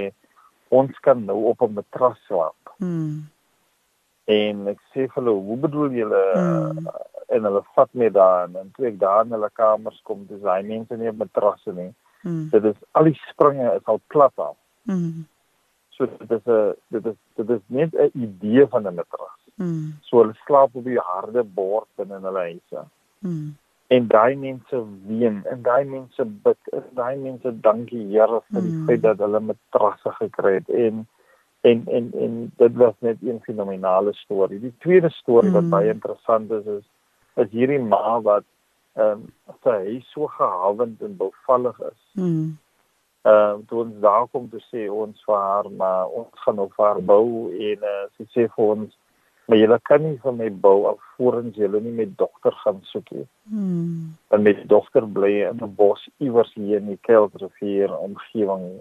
ons 0.68 1.00
kan 1.00 1.24
nou 1.24 1.38
op 1.52 1.62
'n 1.62 1.78
matras 1.78 2.20
slaap. 2.26 2.74
Mm. 2.78 3.24
En 4.24 4.68
ek 4.68 4.78
sê 4.92 5.08
vir 5.08 5.18
hulle, 5.22 5.34
hoe 5.48 5.56
bedoel 5.56 5.90
julle 5.90 6.22
mm. 6.36 6.86
en 7.28 7.48
hulle 7.48 7.64
vat 7.74 7.90
my 7.94 8.08
daar 8.08 8.48
en 8.60 8.70
toe 8.76 8.86
ek 8.92 8.98
daar 9.00 9.24
in 9.24 9.32
hulle 9.32 9.50
kamers 9.52 10.00
kom, 10.02 10.26
dis 10.28 10.44
hy 10.44 10.62
mense 10.62 10.96
nie 10.96 11.08
op 11.08 11.16
matrasse 11.24 11.72
nie. 11.72 11.90
Mm. 12.22 12.48
Dit 12.50 12.64
is 12.64 12.78
al 12.92 13.10
die 13.10 13.18
springe 13.30 13.74
is 13.74 13.84
al 13.84 14.00
plat 14.06 14.36
af. 14.36 14.56
Mm. 14.82 15.24
So 15.96 16.06
dit 16.18 16.30
is 16.30 16.46
'n 16.46 16.74
dit 16.88 17.06
is 17.06 17.18
dit 17.34 17.50
is 17.50 17.60
net 17.66 17.94
'n 17.94 18.10
idee 18.12 18.66
van 18.66 18.86
'n 18.86 18.94
matras. 18.94 19.40
Mm. 19.54 19.92
So 20.00 20.18
hulle 20.18 20.36
slaap 20.44 20.74
op 20.74 20.84
die 20.84 20.98
harde 20.98 21.44
bord 21.44 21.88
binne 21.96 22.16
in 22.16 22.22
hulle 22.28 22.38
huise. 22.38 22.84
Mm. 23.18 23.56
En 23.86 24.06
daai 24.06 24.36
mense 24.36 24.84
ween 25.06 25.44
en 25.44 25.62
daai 25.62 25.84
mense 25.84 26.24
bid 26.24 26.58
en 26.72 26.84
daai 26.94 27.16
mense 27.16 27.60
dankie 27.60 28.06
Here 28.12 28.40
vir 28.52 28.62
die 28.62 28.72
mm. 28.72 28.86
feit 28.86 29.02
dat 29.02 29.18
hulle 29.18 29.40
matrasse 29.40 30.10
gekry 30.20 30.54
het 30.54 30.68
en 30.68 31.06
en 31.60 31.84
en 31.86 32.12
en 32.24 32.52
dit 32.56 32.74
was 32.76 32.94
net 32.98 33.22
'n 33.22 33.40
fenominale 33.42 34.12
storie. 34.12 34.60
Die 34.60 34.74
tweede 34.78 35.10
storie 35.10 35.50
mm. 35.50 35.54
wat 35.54 35.70
baie 35.70 35.90
interessant 35.90 36.50
is 36.50 36.66
is 36.66 36.84
is 37.34 37.50
hierdie 37.50 37.82
ma 37.82 38.20
wat 38.20 38.44
ehm 38.94 39.10
um, 39.10 39.20
sy 39.62 39.76
huis 39.84 40.10
so 40.10 40.26
gehavend 40.26 41.02
en 41.02 41.16
bevallig 41.16 41.80
is. 41.80 42.02
Mm 42.12 42.58
ehm 43.22 43.60
uh, 43.60 43.66
toe 43.68 43.84
ons 43.84 44.00
daar 44.02 44.26
kom 44.32 44.48
te 44.50 44.58
sê 44.70 44.88
ons 44.90 45.24
vir 45.26 45.36
haar 45.36 45.70
maar 45.70 46.10
ons 46.20 46.44
gaan 46.44 46.56
vir 46.62 46.86
haar 46.86 47.00
bou 47.00 47.26
en 47.70 47.88
uh, 47.94 48.04
sy 48.16 48.26
sê 48.34 48.48
vir 48.56 48.64
ons 48.74 48.98
maar 49.46 49.58
jy 49.58 49.78
kan 49.84 50.02
nie 50.02 50.18
vir 50.22 50.34
my 50.38 50.48
bou 50.64 50.76
alvorens 50.88 51.56
jy 51.58 51.68
nie 51.74 51.92
met 51.92 52.16
dokter 52.18 52.54
gaan 52.62 52.80
soek 52.88 53.10
nie. 53.12 53.26
Hmm. 53.50 54.14
En 54.32 54.42
met 54.42 54.62
dokter 54.68 55.06
bly 55.06 55.32
in 55.50 55.60
'n 55.60 55.74
bos 55.76 56.08
iewers 56.18 56.52
hier 56.54 56.78
in 56.78 56.86
die 56.86 57.00
Keltrivier 57.08 57.92
omgewing. 57.98 58.80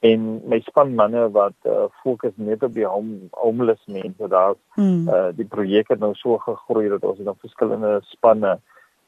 En 0.00 0.40
my 0.48 0.60
span 0.60 0.94
manne 0.94 1.28
wat 1.30 1.54
uh, 1.66 1.86
fokus 2.02 2.32
net 2.36 2.62
op 2.62 2.74
die 2.74 2.86
home, 2.86 3.28
homeless 3.30 3.84
mense 3.86 4.28
daar. 4.28 4.54
Hmm. 4.74 5.08
Uh, 5.08 5.30
die 5.34 5.46
projek 5.46 5.88
het 5.88 6.00
nou 6.00 6.14
so 6.14 6.38
gegroei 6.38 6.88
dat 6.88 7.04
ons 7.04 7.18
nou 7.18 7.36
verskillende 7.38 8.00
spanne 8.02 8.58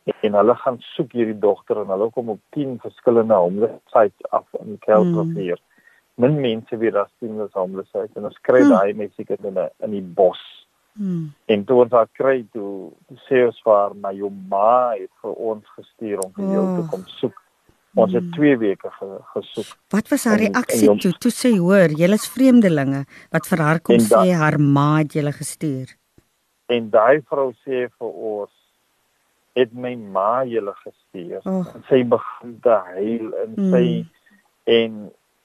en 0.09 0.37
hulle 0.39 0.55
gaan 0.63 0.79
soek 0.95 1.13
hierdie 1.13 1.39
dogter 1.39 1.83
en 1.83 1.93
hulle 1.93 2.09
kom 2.15 2.33
op 2.35 2.41
10 2.57 2.79
verskillende 2.85 3.35
homesites 3.35 4.31
af 4.31 4.47
in 4.61 4.79
Keltrivier. 4.87 5.61
Mm. 5.61 6.25
Min 6.25 6.41
mense 6.41 6.77
weet 6.77 6.97
dat 6.97 7.13
dit 7.21 7.31
is 7.31 7.53
homesites 7.53 8.17
en 8.17 8.29
ons 8.31 8.41
kry 8.49 8.63
mm. 8.65 8.73
daai 8.75 8.95
mense 8.95 9.27
in 9.27 9.53
in 9.53 9.61
in 9.69 9.95
die 9.97 10.07
bos. 10.21 10.41
Mm. 10.93 11.31
En 11.47 11.65
toe 11.65 11.83
ons 11.85 11.93
daar 11.93 12.09
kry 12.13 12.41
toe 12.53 12.91
sê 13.29 13.45
ons 13.47 13.63
vir 13.67 13.95
my 14.07 14.13
jou 14.17 14.33
ma 14.51 14.97
het 14.97 15.13
vir 15.23 15.39
ons 15.53 15.77
gestuur 15.77 16.25
om 16.25 16.35
vir 16.39 16.51
jou 16.57 16.65
oh. 16.65 16.75
te 16.79 16.91
kom 16.91 17.07
soek. 17.21 17.39
Ons 17.99 18.13
het 18.15 18.27
2 18.37 18.53
hmm. 18.53 18.61
weke 18.63 18.91
gesoek. 19.33 19.71
Wat 19.91 20.09
was 20.13 20.25
haar 20.25 20.39
reaksie 20.39 20.87
toe? 21.03 21.11
Toe 21.19 21.33
sê 21.35 21.51
hoor, 21.59 21.91
julle 21.99 22.15
is 22.21 22.27
vreemdelinge 22.31 23.01
wat 23.35 23.49
vir 23.51 23.63
haar 23.67 23.81
kom 23.83 23.99
sê 23.99 24.29
haar 24.31 24.61
ma 24.63 25.01
het 25.01 25.17
julle 25.19 25.33
gestuur. 25.35 25.91
En 26.71 26.87
daai 26.93 27.19
vrou 27.27 27.49
sê 27.67 27.89
vir 27.89 28.13
ons 28.31 28.60
het 29.53 29.73
my 29.73 29.95
ma 29.97 30.45
julle 30.45 30.75
gestuur. 30.85 31.41
Oh. 31.45 31.67
Sy 31.89 32.05
begin 32.09 32.59
te 32.63 32.77
huil 32.95 33.33
en 33.43 33.57
mm. 33.57 33.73
sy 33.73 33.87
en 34.71 35.01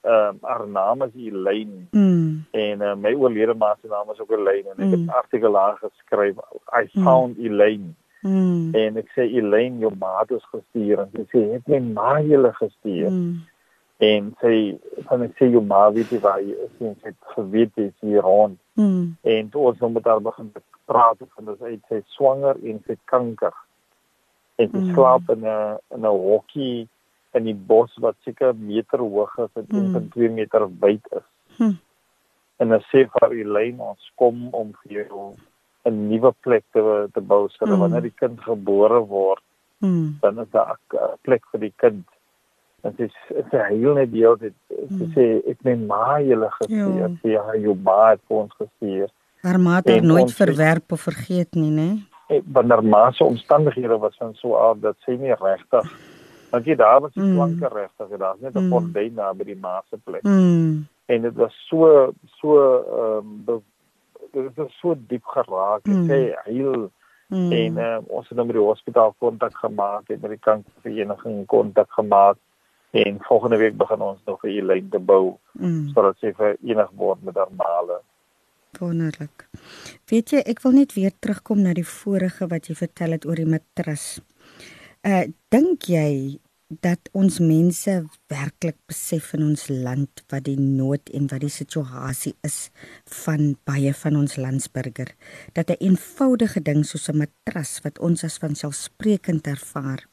ehm 0.05 0.35
um, 0.35 0.37
haar 0.41 0.67
naam 0.69 1.01
is 1.01 1.13
Elaine. 1.17 1.87
Mm. 1.91 2.45
En 2.51 2.81
uh, 2.81 2.93
my 2.95 3.13
oorlede 3.13 3.55
ma 3.57 3.75
se 3.81 3.87
naam 3.87 4.11
is 4.13 4.19
ook 4.19 4.31
Elaine 4.31 4.69
en 4.69 4.77
ek 4.77 4.85
mm. 4.85 4.91
het 4.91 4.99
'n 4.99 5.09
artikel 5.09 5.51
daar 5.51 5.77
geskryf. 5.81 6.35
I 6.81 6.85
mm. 6.93 7.03
found 7.03 7.37
mm. 7.37 7.45
Elaine. 7.45 7.89
Mm. 8.21 8.69
En 8.73 8.97
ek 8.97 9.09
sê 9.17 9.25
Elaine, 9.39 9.79
jou 9.79 9.91
ma 9.97 10.19
het 10.19 10.31
ons 10.31 10.45
gestuur 10.53 10.99
en 10.99 11.09
sy 11.13 11.25
sê 11.33 11.41
het 11.51 11.67
my 11.67 11.79
ma 11.79 12.21
julle 12.21 12.53
gestuur. 12.53 13.09
Mm. 13.09 13.41
En 13.97 14.31
sy 14.41 14.55
van 15.09 15.21
ek 15.25 15.35
sê 15.41 15.49
jou 15.49 15.61
ma 15.65 15.89
weet 15.91 16.09
jy 16.13 16.19
waar 16.19 16.41
jy 16.41 16.55
is 16.67 16.79
en 16.79 16.95
sy 17.01 17.09
het 17.09 17.33
geweet 17.33 17.71
jy 17.75 17.89
is 17.89 17.99
hier 18.05 18.21
rond. 18.21 18.57
Mm. 18.73 19.17
En 19.21 19.49
toe 19.49 19.67
ons 19.71 19.79
nou 19.79 19.91
met 19.91 20.05
haar 20.05 20.21
begin 20.21 20.51
praat 20.85 21.17
van 21.35 21.45
dit 21.45 21.59
sy 21.59 21.77
sê 21.89 22.01
swanger 22.13 22.57
en 22.61 22.81
sy 22.85 22.97
kanker 23.09 23.53
en 24.55 24.69
sy 24.71 24.81
mm. 24.81 24.93
slaap 24.93 25.31
in 25.33 25.43
'n 25.43 25.77
in 25.95 26.05
'n 26.05 26.19
hokkie 26.27 26.87
in 27.35 27.43
die 27.49 27.57
bos 27.71 27.91
wat 28.03 28.15
seker 28.23 28.53
meter 28.55 28.99
hoog 29.03 29.33
is 29.45 29.51
en 29.59 29.67
mm. 29.67 29.95
1.2 30.15 30.31
meter 30.31 30.67
wyd 30.79 31.03
is. 31.19 31.27
Mm. 31.57 31.77
En 32.63 32.71
as 32.71 32.87
sy 32.91 33.03
vir 33.17 33.35
Elaine 33.41 33.83
ons 33.83 34.11
kom 34.15 34.47
om 34.55 34.71
vir 34.83 35.03
jou 35.03 35.33
'n 35.85 36.07
nuwe 36.09 36.31
plek 36.41 36.63
te 36.73 36.81
te 37.13 37.21
bou 37.21 37.47
sodat 37.49 37.75
mm. 37.75 37.81
wanneer 37.83 38.01
die 38.07 38.19
kind 38.21 38.39
gebore 38.41 39.01
word, 39.07 39.43
mm. 39.83 40.17
dan 40.21 40.39
is 40.39 40.51
daar 40.51 40.77
'n 40.93 41.17
plek 41.21 41.43
vir 41.51 41.59
die 41.67 41.73
kind. 41.75 42.07
En 42.83 42.95
sy 42.97 43.09
sê 43.51 43.57
hy 43.67 43.93
net 43.93 44.11
die 44.11 44.23
hele 44.23 44.37
tyd 44.37 44.57
sy 44.69 45.05
mm. 45.05 45.13
sê 45.13 45.25
ek 45.51 45.63
neem 45.63 45.85
maar 45.85 46.21
julle 46.21 46.49
gestuur, 46.61 47.19
ja, 47.23 47.43
jou 47.55 47.75
ma 47.75 48.09
het 48.09 48.21
ons 48.27 48.53
gestuur. 48.53 49.09
Haar 49.41 49.59
ma 49.59 49.81
het 49.83 50.03
nooit 50.03 50.31
verwerp 50.33 50.91
of 50.91 51.01
vergeet 51.01 51.53
nie, 51.53 51.71
né? 51.71 51.89
Nee? 51.93 52.14
Wanneer 52.27 52.83
ma 52.83 53.11
se 53.11 53.23
omstandighede 53.23 53.97
was 53.97 54.17
van 54.17 54.33
so 54.33 54.57
aard 54.57 54.81
dat 54.81 54.95
sy 55.05 55.11
nie 55.11 55.33
regtig 55.33 55.89
want 56.51 56.65
jy 56.65 56.75
daar 56.75 57.01
was 57.01 57.13
die 57.13 57.23
mm. 57.23 57.35
klanke 57.35 57.69
regtig 57.73 58.09
en 58.09 58.19
daar's 58.19 58.39
net 58.39 58.55
'n 58.55 58.69
gordyn 58.71 59.11
mm. 59.11 59.15
daar 59.15 59.35
by 59.35 59.43
die 59.43 59.59
ma 59.59 59.83
se 59.89 59.97
plek. 59.97 60.23
Mm. 60.23 60.87
En 61.05 61.21
dit 61.21 61.35
was 61.35 61.55
so 61.69 62.11
so 62.39 62.49
ehm 62.75 63.47
um, 63.47 63.63
dit 64.31 64.55
het 64.55 64.71
so 64.79 64.95
diep 65.07 65.25
geraak. 65.25 65.85
Mm. 65.85 66.07
Sy 66.07 66.35
heel 66.43 66.89
mm. 67.27 67.51
en 67.51 67.77
uh, 67.77 67.97
ons 68.07 68.27
het 68.27 68.37
nou 68.37 68.47
met 68.47 68.55
die 68.55 68.65
hospitaal 68.65 69.15
kontak 69.17 69.57
gemaak 69.57 70.09
en 70.09 70.19
met 70.21 70.31
die 70.31 70.39
kankervereniging 70.39 71.45
kontak 71.45 71.91
gemaak 71.91 72.37
en 72.91 73.17
volgende 73.19 73.57
week 73.57 73.77
begin 73.77 74.01
ons 74.01 74.19
nog 74.25 74.43
'n 74.43 74.65
lyn 74.65 74.89
te 74.89 74.99
bou 74.99 75.37
mm. 75.51 75.87
sodat 75.93 76.17
sy 76.17 76.33
verenig 76.33 76.91
word 76.95 77.23
met 77.23 77.35
normale 77.35 78.01
Wonderlik. 78.79 79.47
Weet 80.09 80.31
jy, 80.31 80.41
ek 80.45 80.61
wil 80.63 80.71
net 80.79 80.93
weer 80.93 81.13
terugkom 81.19 81.61
na 81.61 81.73
die 81.73 81.87
vorige 81.87 82.47
wat 82.51 82.69
jy 82.69 82.75
vertel 82.75 83.15
het 83.17 83.25
oor 83.25 83.35
die 83.35 83.49
matras. 83.49 84.19
Uh 85.05 85.25
dink 85.53 85.87
jy 85.89 86.39
dat 86.81 87.09
ons 87.13 87.37
mense 87.39 87.93
werklik 88.31 88.77
besef 88.89 89.33
in 89.37 89.43
ons 89.45 89.67
land 89.69 90.23
wat 90.33 90.47
die 90.47 90.57
nood 90.57 91.11
en 91.13 91.27
wat 91.29 91.43
die 91.43 91.53
situasie 91.53 92.33
is 92.47 92.71
van 93.21 93.53
baie 93.69 93.93
van 93.93 94.17
ons 94.17 94.35
landsburger 94.41 95.13
dat 95.53 95.69
'n 95.69 95.77
eenvoudige 95.79 96.61
ding 96.61 96.83
soos 96.85 97.09
'n 97.09 97.17
matras 97.17 97.79
wat 97.83 97.99
ons 97.99 98.23
as 98.23 98.37
vanselfsprekend 98.37 99.47
ervaar 99.47 100.07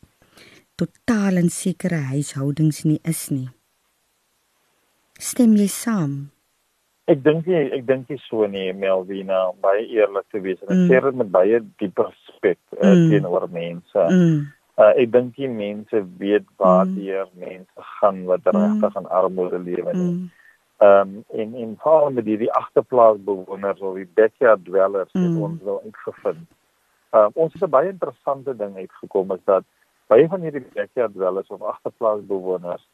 totaal 0.77 1.37
in 1.37 1.51
sekere 1.51 2.01
huishoudings 2.11 2.85
nie 2.85 3.01
is 3.05 3.29
nie. 3.31 3.49
Stem 5.19 5.57
jy 5.57 5.69
saam? 5.69 6.32
Ek 7.13 7.21
dink 7.25 7.47
jy 7.47 7.63
ek 7.77 7.87
dink 7.87 8.09
jy 8.09 8.17
so 8.25 8.47
nie 8.47 8.73
Melvina 8.73 9.45
baie 9.61 9.85
eerlik 9.87 10.27
te 10.33 10.41
wees 10.41 10.61
en 10.63 10.73
ek 10.73 10.79
mm. 10.79 10.89
sê 10.91 11.01
dit 11.07 11.21
met 11.21 11.31
baie 11.31 11.63
diep 11.83 11.99
respek 11.99 12.59
uh, 12.79 12.95
mm. 12.95 13.09
teenoor 13.13 13.49
mense. 13.53 14.09
Mm 14.09 14.51
uh, 14.83 14.93
ek 14.99 15.11
dink 15.13 15.35
die 15.37 15.51
mense 15.51 16.05
weet 16.21 16.47
waar 16.61 16.87
mm. 16.87 16.95
die 16.97 17.19
mense 17.41 17.89
gaan 17.99 18.25
wat 18.29 18.47
mm. 18.47 18.57
regtig 18.59 18.97
in 19.01 19.11
armoede 19.19 19.59
lewe 19.59 19.93
nie. 19.97 20.15
Mm. 20.15 20.31
Ehm 20.83 21.01
um, 21.01 21.25
in 21.43 21.55
in 21.55 21.77
veral 21.83 22.11
met 22.11 22.25
die, 22.27 22.39
die 22.41 22.53
agterplaas 22.59 23.21
bewoners 23.25 23.81
of 23.81 23.95
die 24.01 24.09
backyard 24.15 24.65
dwellers 24.65 25.13
mm. 25.13 25.27
het 25.27 25.43
ons 25.49 25.63
wel 25.69 25.83
uitgevind. 25.85 26.49
Ehm 27.13 27.29
uh, 27.29 27.29
ons 27.35 27.53
het 27.53 27.63
'n 27.63 27.75
baie 27.77 27.93
interessante 27.93 28.57
ding 28.57 28.77
uitgekom 28.77 29.33
is 29.33 29.45
dat 29.45 29.65
baie 30.07 30.29
van 30.29 30.41
hierdie 30.41 30.67
backyard 30.75 31.15
dwellers 31.15 31.49
of 31.49 31.63
agterplaas 31.63 32.27
bewoners 32.27 32.89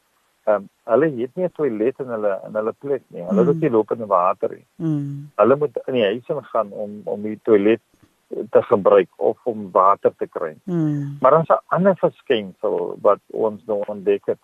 ehm 0.49 0.55
um, 0.55 0.69
hulle 0.89 1.07
het 1.19 1.35
nie 1.35 1.45
'n 1.45 1.55
toilet 1.57 1.99
in 2.03 2.11
hulle 2.15 2.33
in 2.47 2.55
hulle 2.59 2.73
plek 2.83 3.03
nie. 3.07 3.23
Hulle 3.29 3.41
mm. 3.41 3.47
het 3.47 3.59
nie 3.59 3.69
lopende 3.69 4.05
water 4.05 4.49
nie. 4.55 4.65
Mm. 4.75 5.29
Hulle 5.41 5.55
moet 5.55 5.77
in 5.85 5.93
die 5.93 6.07
huis 6.11 6.29
ingaan 6.35 6.71
om 6.71 7.01
om 7.03 7.21
die 7.21 7.39
toilet 7.43 7.83
te 8.29 8.61
gebruik 8.61 9.09
of 9.15 9.37
om 9.43 9.71
water 9.71 10.13
te 10.17 10.27
kry. 10.27 10.55
Hmm. 10.63 11.17
Maar 11.21 11.37
ons 11.37 11.49
'n 11.49 11.61
ander 11.65 11.95
verskynsel 11.97 12.97
wat 13.01 13.19
ons 13.27 13.65
nou 13.65 13.83
ontdek 13.85 14.25
het 14.25 14.41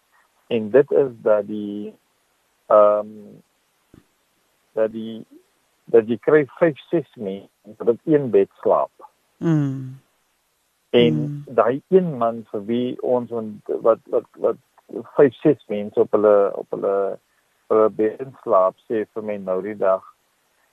en 0.48 0.70
dit 0.70 0.92
is 0.92 1.12
dat 1.22 1.48
die 1.48 1.94
ehm 2.66 3.00
um, 3.00 3.42
dat 4.74 4.92
die 4.92 5.26
dat 5.86 6.08
jy 6.08 6.18
kry 6.18 6.46
5 6.46 6.80
6 6.90 7.16
mense 7.16 7.84
wat 7.84 7.98
in 8.04 8.14
een 8.14 8.30
bed 8.30 8.50
slaap. 8.62 8.92
Hmm. 9.38 10.00
En 10.90 11.14
hmm. 11.14 11.44
daai 11.46 11.82
een 11.88 12.18
man 12.18 12.46
vir 12.52 12.66
wie 12.66 13.02
ons 13.02 13.30
wat 13.66 14.00
wat 14.10 14.28
wat 14.38 14.58
5 15.16 15.40
6 15.42 15.66
mense 15.68 16.00
op 16.00 16.12
hulle 16.12 16.36
op 16.56 16.68
hulle 16.70 16.98
op 17.66 17.76
hulle 17.76 17.90
bed 17.90 18.28
slaap 18.44 18.76
sê 18.90 19.06
vir 19.14 19.24
my 19.24 19.38
nou 19.38 19.62
die 19.62 19.78
dag 19.78 20.04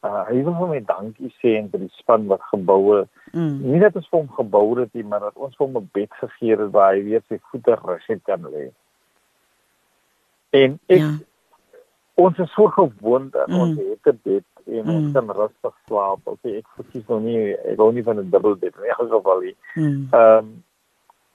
Uh, 0.02 0.25
hy 0.26 0.40
wil 0.42 0.57
vir 0.59 0.71
my 0.73 0.78
dankie 0.83 1.28
sê 1.38 1.52
en 1.61 1.69
vir 1.71 1.85
die 1.85 1.92
span 1.95 2.25
wat 2.26 2.42
gebou 2.50 2.81
het. 2.88 3.11
Mm. 3.31 3.61
Nie 3.62 3.83
net 3.85 3.95
ons 4.00 4.09
vir 4.11 4.19
hom 4.19 4.33
gebou 4.35 4.64
het 4.81 4.90
nie, 4.99 5.04
maar 5.07 5.23
dat 5.23 5.37
ons 5.38 5.54
vir 5.54 5.62
hom 5.62 5.76
'n 5.78 5.90
bed 5.95 6.16
gegee 6.19 6.57
het 6.59 6.73
waar 6.75 6.97
hy 6.97 7.04
weer 7.07 7.23
sy 7.28 7.38
voete 7.50 7.76
rus 7.85 8.09
het 8.11 8.23
kan 8.26 8.42
lê. 8.54 8.64
En 10.50 10.75
ek 10.88 10.99
ja. 10.99 11.12
ons 12.25 12.38
is 12.38 12.50
so 12.57 12.66
gewoond 12.66 13.37
aan 13.37 13.54
mm. 13.54 13.61
ons 13.62 13.78
het 13.78 14.11
'n 14.11 14.19
bed 14.26 14.49
en 14.66 14.83
mm. 14.83 14.90
ons 14.97 15.12
kan 15.12 15.31
rustig 15.31 15.76
slaap. 15.87 16.26
Okay, 16.35 16.57
ek 16.59 16.66
verkies 16.81 17.07
nou 17.07 17.21
nie 17.21 17.54
ek 17.54 17.78
wou 17.78 17.92
nie 17.92 18.02
van 18.02 18.19
'n 18.19 18.31
dubbel 18.35 18.59
bed 18.59 18.75
nie, 18.83 18.99
geval 18.99 19.40
nie. 19.40 19.57
Mm. 19.78 20.09
Ehm 20.11 20.38
um, 20.38 20.64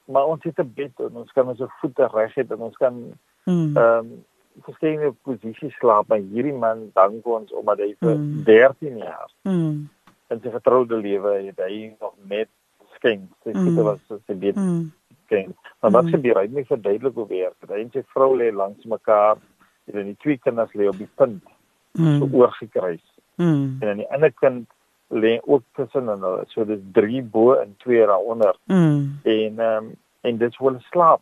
maar 0.08 0.26
ons 0.26 0.44
het 0.44 0.60
'n 0.60 0.74
bed 0.76 1.00
en 1.00 1.16
ons 1.24 1.32
kan 1.32 1.48
ons 1.48 1.62
voete 1.82 2.08
reg 2.14 2.34
het 2.34 2.52
en 2.52 2.66
ons 2.70 2.78
kan 2.78 2.94
mm. 2.94 3.14
ehm 3.44 3.76
mm. 3.76 3.78
um, 3.78 4.26
verskillende 4.66 5.14
posisies 5.22 5.76
slaap 5.78 6.08
maar 6.08 6.24
hierdie 6.34 6.54
man 6.54 6.90
dank 6.94 7.26
ons 7.26 7.54
omdat 7.54 7.82
hy 7.84 7.90
vir 8.00 8.16
mm. 8.16 8.44
13 8.44 8.98
jaar 8.98 9.32
mm. 9.44 9.90
in 10.34 10.42
sy 10.44 10.54
getroude 10.54 10.98
lewe 11.02 11.34
het 11.48 11.60
hy 11.66 11.96
nog 12.00 12.16
net 12.32 12.50
skenk 12.96 13.28
sy 13.44 13.54
mm. 13.54 13.68
sit 13.68 13.84
was 13.90 14.02
sy 14.28 14.38
dit 14.46 14.56
mm. 14.56 14.88
skenk 15.26 15.74
maar 15.82 15.94
wat 16.00 16.10
gebeur 16.14 16.34
mm. 16.34 16.40
hy 16.40 16.46
het 16.48 16.56
nie 16.56 16.72
verduidelik 16.72 17.20
hoe 17.22 17.28
werk 17.34 17.70
hy 17.74 17.84
en 17.84 17.94
sy 17.94 18.04
vrou 18.16 18.32
lê 18.40 18.50
langs 18.54 18.90
mekaar 18.96 19.38
en 19.94 20.10
die 20.12 20.18
twee 20.24 20.42
kinders 20.44 20.74
lê 20.74 20.90
op 20.90 20.98
die 20.98 21.12
punt 21.22 21.44
mm. 22.00 22.18
so 22.18 22.32
oorgekruis 22.32 23.06
mm. 23.36 23.78
en 23.82 23.86
dan 23.92 24.04
die 24.04 24.10
ander 24.16 24.34
kind 24.42 24.68
lê 25.10 25.38
ook 25.44 25.64
tussen 25.76 26.08
hulle 26.12 26.44
so 26.48 26.66
dis 26.66 26.82
3 26.94 27.24
bo 27.24 27.54
en 27.54 27.76
2 27.84 28.06
daaronder 28.06 28.56
mm. 28.66 29.20
en 29.24 29.60
um, 29.60 29.92
en 30.22 30.38
dit 30.38 30.58
wil 30.60 30.80
slaap 30.92 31.22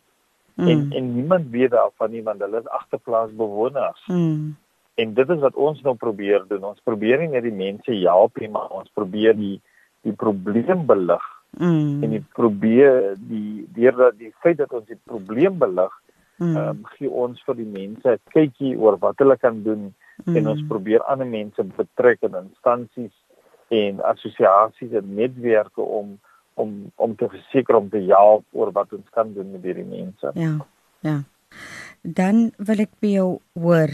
Mm. 0.56 0.68
En 0.68 0.92
en 0.92 1.14
niemand 1.14 1.50
weet 1.50 1.70
daarvan 1.70 2.10
nie 2.10 2.22
want 2.22 2.40
hulle 2.40 2.58
is 2.58 2.68
agterplaas 2.68 3.30
bewoners. 3.36 4.06
Mm. 4.06 4.56
En 4.94 5.14
dit 5.14 5.28
is 5.28 5.38
wat 5.38 5.54
ons 5.54 5.80
nou 5.82 5.94
probeer 5.94 6.44
doen. 6.48 6.64
Ons 6.64 6.80
probeer 6.82 7.20
nie 7.20 7.28
net 7.28 7.44
die 7.44 7.52
mense 7.52 7.92
help 7.92 8.40
nie, 8.40 8.48
maar 8.48 8.72
ons 8.72 8.88
probeer 8.92 9.36
die 9.36 9.60
die 10.00 10.14
probleem 10.16 10.86
belig. 10.88 11.24
Mm. 11.58 12.02
En 12.02 12.10
die 12.10 12.22
probeer 12.38 13.12
die 13.20 13.66
deurdat 13.76 14.16
die 14.18 14.32
feit 14.40 14.56
dat 14.62 14.72
ons 14.72 14.88
die 14.88 14.98
probleem 15.04 15.58
belig, 15.60 15.92
mm. 16.40 16.56
um, 16.56 16.80
gee 16.96 17.10
ons 17.10 17.42
vir 17.44 17.60
die 17.60 17.70
mense 17.76 18.16
'n 18.16 18.32
kykie 18.32 18.72
oor 18.80 18.96
wat 19.04 19.20
hulle 19.20 19.36
kan 19.36 19.60
doen 19.62 19.92
mm. 20.24 20.36
en 20.36 20.48
ons 20.54 20.64
probeer 20.72 21.04
ander 21.04 21.28
mense 21.28 21.68
betrek 21.76 22.22
in 22.22 22.40
instansies 22.40 23.12
en 23.74 24.00
assosiasies 24.04 24.92
en 24.92 25.14
netwerke 25.14 25.82
om 25.82 26.18
om 26.56 26.92
om 26.94 27.16
te 27.16 27.28
verseker 27.28 27.76
om 27.76 27.88
te 27.92 28.00
help 28.08 28.44
oor 28.52 28.72
wat 28.72 28.92
ons 28.96 29.08
kan 29.12 29.32
doen 29.34 29.50
met 29.52 29.64
hierdie 29.66 29.84
mense. 29.84 30.30
Ja. 30.34 30.54
Ja. 31.04 31.18
Dan 32.00 32.50
wil 32.56 32.86
ek 32.86 32.94
by 33.02 33.12
jou 33.18 33.28
hoor. 33.58 33.92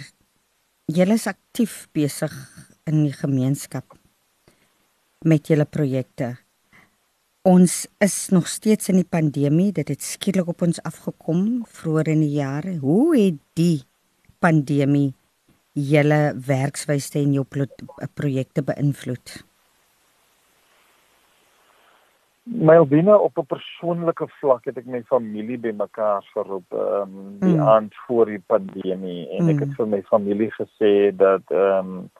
Julle 0.93 1.17
is 1.19 1.27
aktief 1.31 1.89
besig 1.97 2.33
in 2.87 3.05
die 3.07 3.17
gemeenskap 3.17 3.97
met 5.27 5.49
julle 5.51 5.67
projekte. 5.67 6.37
Ons 7.47 7.87
is 8.03 8.29
nog 8.31 8.47
steeds 8.51 8.91
in 8.93 9.01
die 9.01 9.09
pandemie. 9.09 9.73
Dit 9.75 9.91
het 9.91 10.03
skielik 10.03 10.51
op 10.53 10.63
ons 10.63 10.83
afgekom 10.87 11.65
vroeër 11.67 12.13
in 12.15 12.23
die 12.23 12.37
jare. 12.37 12.77
Hoe 12.83 13.17
het 13.17 13.41
die 13.59 13.83
pandemie 14.43 15.11
julle 15.75 16.35
werkswyse 16.47 17.19
en 17.19 17.35
jou 17.35 17.47
projekte 18.15 18.63
beïnvloed? 18.63 19.41
Melvina 22.43 23.17
op 23.17 23.39
'n 23.39 23.47
persoonlike 23.47 24.27
vlak 24.29 24.65
het 24.65 24.77
ek 24.77 24.87
my 24.87 25.03
familie 25.03 25.59
bymekaar 25.59 26.23
geroep 26.35 26.73
ehm 26.73 27.03
um, 27.03 27.39
die 27.39 27.55
mm. 27.55 27.69
aand 27.69 27.95
voor 28.07 28.27
die 28.27 28.43
pandemie 28.47 29.29
en 29.29 29.43
mm. 29.43 29.49
ek 29.49 29.59
het 29.59 29.69
mm. 29.69 29.75
vir 29.75 29.87
my 29.87 30.03
familie 30.03 30.51
gesê 30.51 31.17
dat 31.17 31.43
ehm 31.47 31.79
um, 31.79 32.11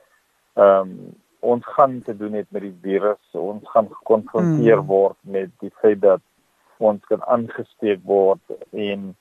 ehm 0.55 0.81
um, 0.81 1.15
ons 1.41 1.67
gaan 1.67 2.03
te 2.03 2.17
doen 2.17 2.33
het 2.33 2.47
met 2.51 2.63
die 2.63 2.79
virus 2.83 3.25
ons 3.33 3.71
gaan 3.71 3.89
gekonfronteer 3.91 4.81
mm. 4.81 4.87
word 4.87 5.17
met 5.21 5.51
die 5.59 5.73
feit 5.81 6.01
dat 6.01 6.21
ons 6.79 7.05
kan 7.05 7.23
aangesteek 7.23 8.01
word 8.05 8.55
en 8.71 9.17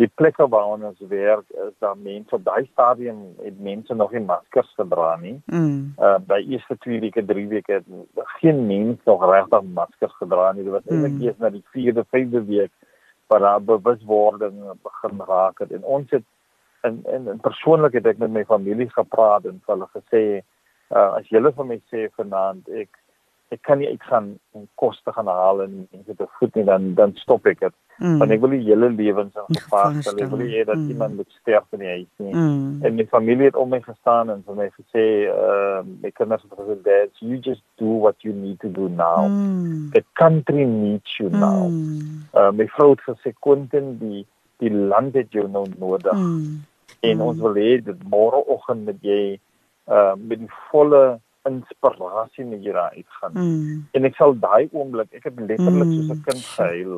die 0.00 0.10
plekke 0.14 0.46
waar 0.52 0.66
ons 0.74 1.00
werk 1.08 1.50
is 1.50 1.74
daar 1.84 1.96
mense 1.96 2.34
op 2.34 2.44
daai 2.44 2.66
stadium 2.72 3.22
het 3.42 3.60
mense 3.60 3.94
nog 3.94 4.12
nie 4.12 4.24
maskers 4.24 4.72
gedra 4.78 5.16
nie. 5.20 5.36
Mm. 5.46 5.94
Uh 5.98 6.16
by 6.26 6.40
eerste 6.44 6.76
twee 6.84 7.00
weke, 7.00 7.24
drie 7.24 7.46
weke 7.48 7.78
het 7.78 7.86
geen 8.40 8.66
mens 8.66 9.00
nog 9.04 9.24
regtig 9.30 9.62
maskers 9.78 10.16
gedra 10.20 10.52
nie. 10.52 10.64
Dit 10.64 10.72
was 10.72 10.84
mm. 10.84 10.92
eintlik 10.92 11.22
eers 11.24 11.38
na 11.42 11.50
die 11.54 11.64
vierde, 11.72 12.04
vyfde 12.10 12.44
week 12.50 12.72
waar 13.26 13.42
daar 13.42 13.62
bewuswording 13.62 14.60
begin 14.82 15.22
raak 15.26 15.58
het. 15.58 15.72
en 15.72 15.84
ons 15.84 16.10
het 16.10 16.24
in 16.82 17.02
in, 17.12 17.28
in 17.28 17.40
persoonlik 17.40 17.92
het 17.98 18.06
ek 18.06 18.18
met 18.22 18.30
my 18.30 18.44
familie 18.44 18.88
gepraat 18.92 19.48
en 19.50 19.62
hulle 19.66 19.88
gesê 19.94 20.22
uh 20.94 21.10
as 21.18 21.28
julle 21.34 21.52
vir 21.56 21.68
my 21.72 21.78
sê 21.92 22.06
vanaand 22.20 22.68
ek 22.82 23.00
ek 23.54 23.62
kan 23.62 23.78
nie 23.78 23.88
uitgaan 23.88 24.32
en 24.58 24.68
kos 24.74 24.98
te 25.04 25.12
gaan 25.14 25.28
haal 25.30 25.62
en 25.62 25.74
mense 25.92 26.14
te 26.18 26.26
voed 26.38 26.54
nie 26.58 26.64
dan 26.66 26.94
dan 26.98 27.12
stop 27.22 27.46
ek 27.46 27.60
dit. 27.62 27.74
Mm. 27.96 28.18
Want 28.20 28.32
ek 28.34 28.40
wil 28.42 28.52
die 28.52 28.64
hele 28.66 28.88
lewens 28.92 29.36
in 29.40 29.58
gevaar 29.60 29.94
stel. 30.00 30.18
Ek 30.20 30.32
wil 30.32 30.42
nie 30.42 30.50
hê 30.52 30.64
dat 30.68 30.80
mm. 30.80 30.88
iemand 30.92 31.16
moet 31.20 31.36
sterf 31.38 31.76
in 31.76 31.84
die 31.84 31.92
huis 31.92 32.24
nie. 32.24 32.34
Mm. 32.34 32.82
En 32.84 32.98
my 32.98 33.06
familie 33.12 33.48
het 33.48 33.56
om 33.56 33.70
my 33.72 33.80
gestaan 33.84 34.32
en 34.34 34.42
vir 34.46 34.58
my 34.58 34.66
gesê 34.74 35.04
uh 35.30 35.80
my 35.86 36.10
kinders 36.18 36.42
het 36.44 36.56
gesê 36.58 36.76
that 36.88 37.22
you 37.22 37.38
just 37.40 37.62
do 37.80 37.98
what 38.04 38.26
you 38.26 38.34
need 38.34 38.58
to 38.64 38.70
do 38.72 38.88
now. 38.92 39.28
Mm. 39.30 39.90
The 39.94 40.02
country 40.18 40.66
needs 40.66 41.16
you 41.20 41.30
now. 41.30 41.68
Mm. 41.70 42.24
Uh 42.34 42.50
my 42.52 42.66
vrou 42.74 42.92
het 42.96 43.04
gesê 43.06 43.32
Quentin 43.46 43.94
die 44.02 44.24
die 44.60 44.72
land 44.72 45.14
het 45.14 45.30
jou 45.32 45.46
nou 45.48 45.64
nodig. 45.78 46.18
Mm. 46.18 46.64
En 47.00 47.16
mm. 47.16 47.22
ons 47.30 47.44
wil 47.46 47.62
hê 47.62 47.76
dit 47.84 48.08
môreoggend 48.10 48.90
met 48.90 48.98
jy 49.06 49.38
uh 49.86 50.12
met 50.18 50.42
die 50.42 50.52
volle 50.72 51.20
inspirasie 51.46 52.44
met 52.44 52.60
hier 52.60 52.78
uitgaan. 52.78 53.32
Mm. 53.32 53.86
En 53.92 54.04
ek 54.04 54.18
sal 54.18 54.34
daai 54.38 54.68
oomblik, 54.72 55.12
ek 55.16 55.28
het 55.28 55.38
letterlik 55.38 55.88
mm. 55.88 55.94
soos 55.94 56.10
'n 56.16 56.22
kind 56.26 56.44
gehuil 56.56 56.96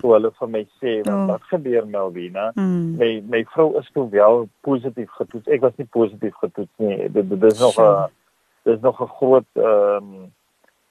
toe 0.00 0.12
hulle 0.12 0.30
vir 0.38 0.52
my 0.54 0.62
sê 0.80 0.94
wat, 1.02 1.12
oh. 1.14 1.26
wat 1.32 1.48
gebeur 1.52 1.86
Melvina? 1.86 2.50
Mm. 2.54 2.96
My 3.00 3.10
my 3.34 3.44
vrou 3.54 3.68
is 3.80 3.90
toe 3.92 4.08
wel 4.10 4.48
positief 4.60 5.10
getoets. 5.18 5.48
Ek 5.48 5.60
was 5.60 5.76
nie 5.76 5.88
positief 5.98 6.34
getoets 6.44 6.72
nie. 6.76 7.10
Dit 7.10 7.30
dit 7.30 7.52
is 7.52 7.60
nog 7.60 7.78
'n 7.80 8.08
dis 8.64 8.80
nog 8.80 9.00
'n 9.00 9.14
groot 9.18 9.50
ehm 9.54 10.10
um, 10.14 10.32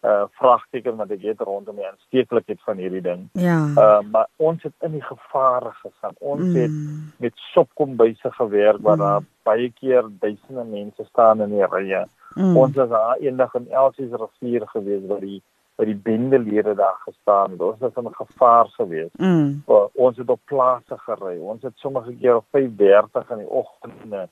uh 0.06 0.26
vragteken 0.38 0.96
wat 0.96 1.12
ek 1.15 1.24
het 1.26 1.41
rondom 1.41 1.80
die 1.80 1.88
aansteeklikheid 1.88 2.62
van 2.68 2.78
hierdie 2.78 3.02
ding. 3.02 3.24
Ja. 3.34 3.58
Uh 3.74 4.02
maar 4.12 4.28
ons 4.36 4.63
het 4.63 4.74
in 4.88 4.91
die 4.98 5.06
gevare 5.06 5.72
gegaan. 5.82 6.13
Ons 6.20 6.46
mm. 6.46 6.56
het 6.56 7.20
met 7.26 7.34
sopkombuise 7.54 8.32
gewerk 8.38 8.82
waar 8.82 9.00
mm. 9.00 9.04
daar 9.08 9.26
baie 9.44 9.72
keer 9.80 10.06
duisende 10.20 10.63
mense 10.63 11.08
staan 11.10 11.41
in 11.41 11.58
die 11.58 11.65
rye. 11.72 12.06
Mm. 12.36 12.58
Ons 12.58 12.76
was 12.76 12.89
daar 12.89 13.18
eendag 13.18 13.54
in 13.54 13.72
Elsies 13.72 14.13
rivier 14.22 14.68
gewees 14.68 15.06
waar 15.08 15.26
die 15.26 15.41
by 15.76 15.84
die 15.89 15.98
bendelede 16.00 16.72
daar 16.76 17.02
gestaan. 17.04 17.58
Ons 17.60 17.82
was 17.84 17.98
in 18.00 18.13
gevaar 18.15 18.70
gewees. 18.78 19.12
Mm. 19.20 19.63
Ons 19.94 20.18
het 20.18 20.30
op 20.30 20.39
plase 20.46 20.98
gery. 21.08 21.36
Ons 21.38 21.63
het 21.68 21.74
sommige 21.84 22.15
keer 22.15 22.36
op 22.36 22.46
5:30 22.56 23.32
in 23.36 23.44
die 23.44 23.50
oggende 23.50 24.28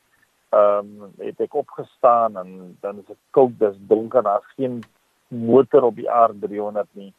ehm 0.53 0.89
um, 1.01 1.13
het 1.17 1.39
ek 1.41 1.55
opgestaan 1.57 2.37
en 2.37 2.77
dan 2.81 2.99
is 3.01 3.07
dit 3.07 3.17
koud, 3.29 3.55
dis 3.59 3.77
donker, 3.89 4.23
daar's 4.23 4.51
geen 4.55 4.83
motor 5.33 5.89
op 5.89 5.95
die 5.95 6.09
R300 6.09 6.89
nie. 6.99 7.11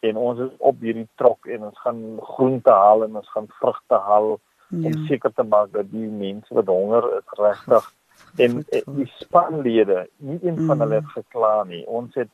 En 0.00 0.16
ons 0.16 0.40
is 0.46 0.50
op 0.58 0.80
hierdie 0.80 1.08
trok 1.20 1.46
en 1.46 1.68
ons 1.70 1.78
gaan 1.84 2.02
groente 2.22 2.70
haal 2.70 3.04
en 3.04 3.16
ons 3.16 3.30
gaan 3.34 3.46
vrugte 3.60 4.00
haal 4.08 4.36
ja. 4.68 4.86
om 4.86 5.06
seker 5.06 5.32
te 5.32 5.42
maak 5.42 5.72
dat 5.72 5.90
die 5.90 6.08
mense 6.08 6.54
wat 6.54 6.70
honger 6.70 7.08
is 7.18 7.38
regtig 7.38 7.92
en 8.36 8.60
die 8.96 9.06
spanlede, 9.20 10.06
nie 10.16 10.38
een 10.42 10.58
van 10.66 10.80
hulle 10.80 11.00
het 11.00 11.08
gekla 11.14 11.64
nie. 11.68 11.82
Ons 11.86 12.14
het 12.14 12.32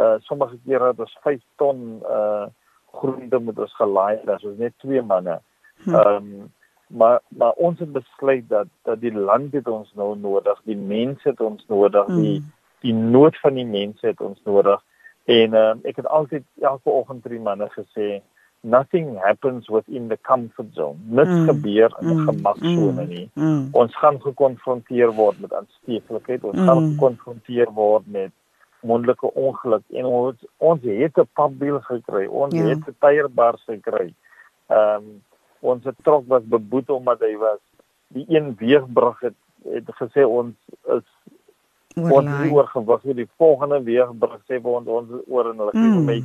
uh 0.00 0.16
sommige 0.24 0.56
kere 0.64 0.92
het 0.92 1.00
ons 1.04 1.16
5 1.24 1.40
ton 1.60 2.00
uh 2.08 2.46
groente 2.92 3.40
met 3.40 3.58
ons 3.58 3.74
gelaai, 3.76 4.20
dit 4.24 4.44
is 4.50 4.58
net 4.58 4.74
twee 4.84 5.02
manne. 5.02 5.38
Hm. 5.84 5.94
Ehm 5.94 6.16
um, 6.16 6.50
maar 6.92 7.20
maar 7.28 7.52
ons 7.52 7.78
het 7.78 7.92
besluit 7.92 8.48
dat 8.48 8.68
dat 8.82 9.00
die 9.00 9.12
land 9.12 9.52
het 9.52 9.68
ons 9.68 9.92
nou 9.94 10.16
nodig, 10.18 10.60
die 10.64 10.76
mense 10.76 11.28
het 11.28 11.40
ons 11.40 11.64
nodig, 11.68 12.06
die 12.06 12.40
mm. 12.40 12.50
Die 12.82 12.94
nood 12.94 13.38
van 13.40 13.54
die 13.54 13.66
mense 13.66 14.06
het 14.06 14.20
ons 14.20 14.40
nodig. 14.44 14.82
En 15.30 15.54
uh, 15.54 15.72
ek 15.86 16.02
het 16.02 16.06
altyd 16.06 16.44
elke 16.60 16.90
oggend 16.90 17.22
vir 17.22 17.36
die 17.36 17.44
manne 17.46 17.68
gesê 17.76 18.20
nothing 18.62 19.18
happens 19.18 19.68
within 19.68 20.08
the 20.08 20.18
comfort 20.22 20.70
zone. 20.74 20.98
Niks 21.06 21.30
mm. 21.30 21.46
gebeur 21.50 21.96
in 22.00 22.08
'n 22.08 22.18
mm. 22.18 22.28
gemaksone 22.28 23.06
nie. 23.06 23.30
Mm. 23.34 23.68
Ons 23.72 23.96
gaan 23.96 24.20
gekonfronteer 24.22 25.12
word 25.12 25.40
met 25.40 25.54
aansteeklikheid. 25.54 26.44
Ons 26.44 26.58
mm. 26.58 26.66
gaan 26.66 26.92
gekonfronteer 26.92 27.72
word 27.74 28.06
met 28.06 28.30
mondelike 28.80 29.34
ongeluk 29.34 29.82
en 29.90 30.04
ons 30.04 30.46
ons 30.56 30.82
het 30.82 31.18
'n 31.18 31.28
papbiel 31.32 31.80
gekry. 31.80 32.26
Ons 32.26 32.54
ja. 32.54 32.62
het 32.62 32.86
'n 32.86 32.96
tyrebars 32.98 33.62
gekry. 33.66 34.14
Ehm 34.66 34.96
um, 34.96 35.22
ons 35.60 35.84
het 35.84 35.94
trok 36.02 36.24
was 36.26 36.42
beboet 36.44 36.90
omdat 36.90 37.20
hy 37.20 37.36
was 37.36 37.60
die 38.08 38.24
een 38.28 38.54
weegbrug 38.58 39.20
het 39.20 39.34
het 39.62 39.86
gesê 39.94 40.24
ons 40.26 40.54
is 40.90 41.06
wat 41.94 42.30
oor 42.50 42.66
gewag 42.66 43.02
het 43.02 43.16
die 43.16 43.28
volgende 43.36 43.82
weegbrug 43.82 44.40
sê 44.48 44.60
ons 44.62 44.86
ons 44.86 45.10
oor 45.26 45.50
en 45.50 45.58
hulle 45.58 45.74
mm. 45.74 45.82
gee 45.82 46.06
my 46.06 46.18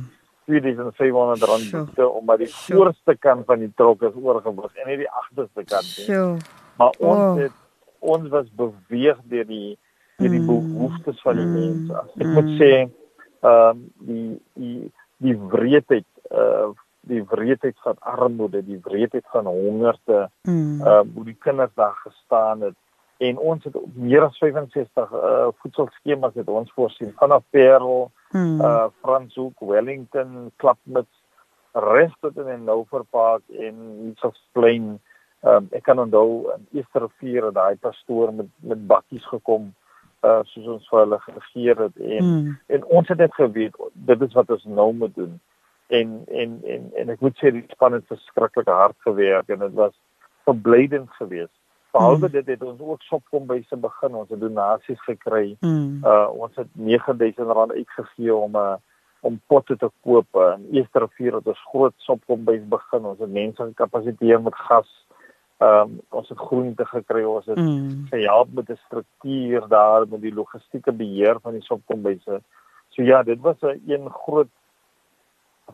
2500 0.48 1.42
rand 1.50 1.70
boete 1.70 2.08
omdat 2.08 2.38
die 2.38 2.50
voorste 2.54 3.16
kant 3.20 3.44
van 3.46 3.58
die 3.58 3.72
trok 3.76 4.02
is 4.08 4.16
oorgewig 4.16 4.76
en 4.80 4.88
nie 4.88 5.00
die 5.02 5.10
agterste 5.10 5.64
kant 5.64 5.90
nie. 5.90 6.06
Sure. 6.06 6.36
Maar 6.80 6.94
ons 6.98 7.24
oh. 7.24 7.36
het 7.42 7.56
ons 7.98 8.28
was 8.32 8.48
beweeg 8.56 9.20
deur 9.28 9.46
die 9.48 9.76
deur 10.18 10.32
die 10.32 10.40
mm. 10.40 10.48
behoeftes 10.48 11.20
van 11.22 11.36
die 11.38 11.46
mm. 11.46 11.58
mense. 11.58 12.04
Ek 12.16 12.26
mm. 12.26 12.34
moet 12.38 12.52
sê 12.60 12.72
ehm 12.78 13.54
um, 13.54 13.82
die 14.08 14.28
die 14.58 14.92
die 15.22 15.38
wreedheid 15.52 16.08
uh 16.32 16.70
die 17.08 17.22
wreedheid 17.24 17.76
van 17.80 17.96
armoede, 18.04 18.60
die 18.66 18.80
wreedheid 18.84 19.24
van 19.32 19.46
hongerte, 19.48 20.26
mm. 20.42 20.52
ehm 20.52 20.56
mm. 20.56 20.80
uh, 20.82 21.14
hoe 21.14 21.24
die 21.28 21.38
kinders 21.44 21.72
daar 21.74 21.96
gestaan 22.02 22.66
het 22.66 22.76
en 23.18 23.38
ons 23.38 23.64
het 23.64 23.76
meer 23.94 24.22
as 24.26 24.38
65 24.38 25.12
uh 25.12 25.48
voedselskemas 25.62 26.34
het 26.38 26.48
ons 26.48 26.72
voorsien 26.76 27.12
vanaf 27.18 27.42
Parel 27.50 28.10
mm. 28.30 28.60
uh 28.60 28.86
Franshoek, 29.02 29.58
Wellington, 29.60 30.52
Klapmuts, 30.56 31.14
in 31.74 32.46
die 32.46 32.56
Nouverpark 32.64 33.42
en 33.48 33.76
Eastsplein. 34.08 34.98
Um, 35.42 35.68
ek 35.70 35.84
kan 35.86 36.00
onthou 36.02 36.50
in 36.54 36.64
Eastervier 36.74 37.52
daai 37.54 37.76
pastoor 37.78 38.32
met 38.34 38.48
met 38.60 38.86
bakkies 38.86 39.26
gekom 39.30 39.68
uh 40.26 40.40
soos 40.50 40.66
ons 40.66 40.88
vir 40.90 40.98
hulle 40.98 41.18
geregeer 41.26 41.82
het 41.84 42.00
en 42.02 42.24
mm. 42.24 42.56
en 42.74 42.84
ons 42.98 43.08
het 43.08 43.18
dit 43.18 43.34
geweet 43.34 43.76
dit 44.10 44.24
is 44.26 44.34
wat 44.34 44.50
ons 44.50 44.64
nou 44.64 44.88
moet 44.92 45.14
doen 45.14 45.36
en 45.94 46.24
en 46.26 46.58
en 46.74 46.90
en 47.02 47.12
ek 47.14 47.22
moet 47.22 47.38
sê 47.38 47.52
die 47.54 47.62
span 47.70 47.94
het 47.94 48.10
verskriklik 48.10 48.66
hard 48.66 48.98
gewerk 49.06 49.54
en 49.54 49.62
dit 49.62 49.78
was 49.78 49.94
verblydend 50.50 51.10
geweest 51.20 51.54
behalwe 51.92 52.26
mm. 52.26 52.32
dit 52.32 52.46
het 52.46 52.62
ons 52.62 52.80
ook 52.80 53.02
sopkombyse 53.02 53.76
begin 53.76 54.14
ons 54.14 54.30
het 54.30 54.40
donasies 54.40 55.00
gekry 55.06 55.56
mm. 55.60 56.04
uh 56.04 56.28
ons 56.32 56.54
het 56.54 56.68
9000 56.72 57.50
rand 57.58 57.72
uitgegee 57.72 58.34
om 58.34 58.52
'n 58.52 58.56
uh, 58.56 58.76
om 59.20 59.40
potte 59.46 59.76
te 59.76 59.90
koop 60.00 60.26
en 60.34 60.66
eerste 60.72 60.98
rivier 60.98 61.34
het 61.34 61.46
ons 61.46 61.64
groot 61.70 61.94
sopkombys 61.96 62.62
begin 62.68 63.04
ons 63.04 63.18
het 63.18 63.32
mense 63.32 63.62
gekapasiteer 63.62 64.42
met 64.42 64.54
gas 64.68 64.90
um, 65.58 65.98
ons 66.10 66.28
het 66.28 66.38
groente 66.38 66.86
gekry 66.86 67.24
ons 67.24 67.46
het 67.46 67.58
mm. 67.58 68.06
gehelp 68.10 68.52
met 68.52 68.66
die 68.66 68.78
struktuur 68.84 69.68
daar 69.68 70.06
met 70.08 70.22
die 70.22 70.34
logistieke 70.34 70.92
beheer 70.92 71.40
van 71.42 71.58
die 71.58 71.66
sopkombyse 71.66 72.40
so 72.88 73.02
ja 73.02 73.22
dit 73.22 73.40
was 73.40 73.60
'n 73.60 73.82
een 73.86 74.10
groot 74.10 74.52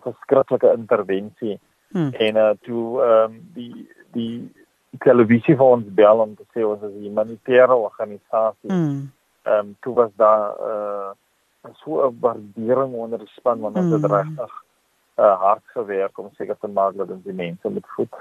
verskriklike 0.02 0.72
intervensie 0.72 1.58
mm. 1.88 2.12
en 2.12 2.36
uh 2.36 2.50
toe 2.60 3.02
ehm 3.02 3.32
um, 3.32 3.40
die 3.54 3.88
die 4.12 4.63
televisie 4.98 5.56
vir 5.56 5.66
ons 5.66 5.86
bel 5.96 6.22
om 6.24 6.34
te 6.34 6.44
sê 6.54 6.64
ons 6.66 6.82
is 6.82 6.92
'n 6.92 7.04
humanitêre 7.08 7.74
organisasie. 7.74 8.72
Mm. 8.72 9.10
Ehm 9.42 9.58
um, 9.58 9.76
toe 9.80 9.94
was 9.94 10.10
daar 10.16 10.56
uh 10.70 11.10
so 11.82 12.06
'n 12.08 12.18
waardering 12.20 12.94
onder 12.94 13.18
die 13.18 13.32
span 13.36 13.60
want 13.60 13.76
ons 13.76 13.86
mm. 13.86 13.92
het 13.92 14.10
regtig 14.10 14.52
uh 15.18 15.40
hard 15.40 15.62
gewerk 15.64 16.18
om 16.18 16.30
seker 16.36 16.56
te 16.60 16.66
maak 16.66 16.96
dat 16.96 17.10
ons 17.10 17.24
die 17.24 17.32
mense 17.32 17.68
met 17.70 17.86
voed. 17.96 18.14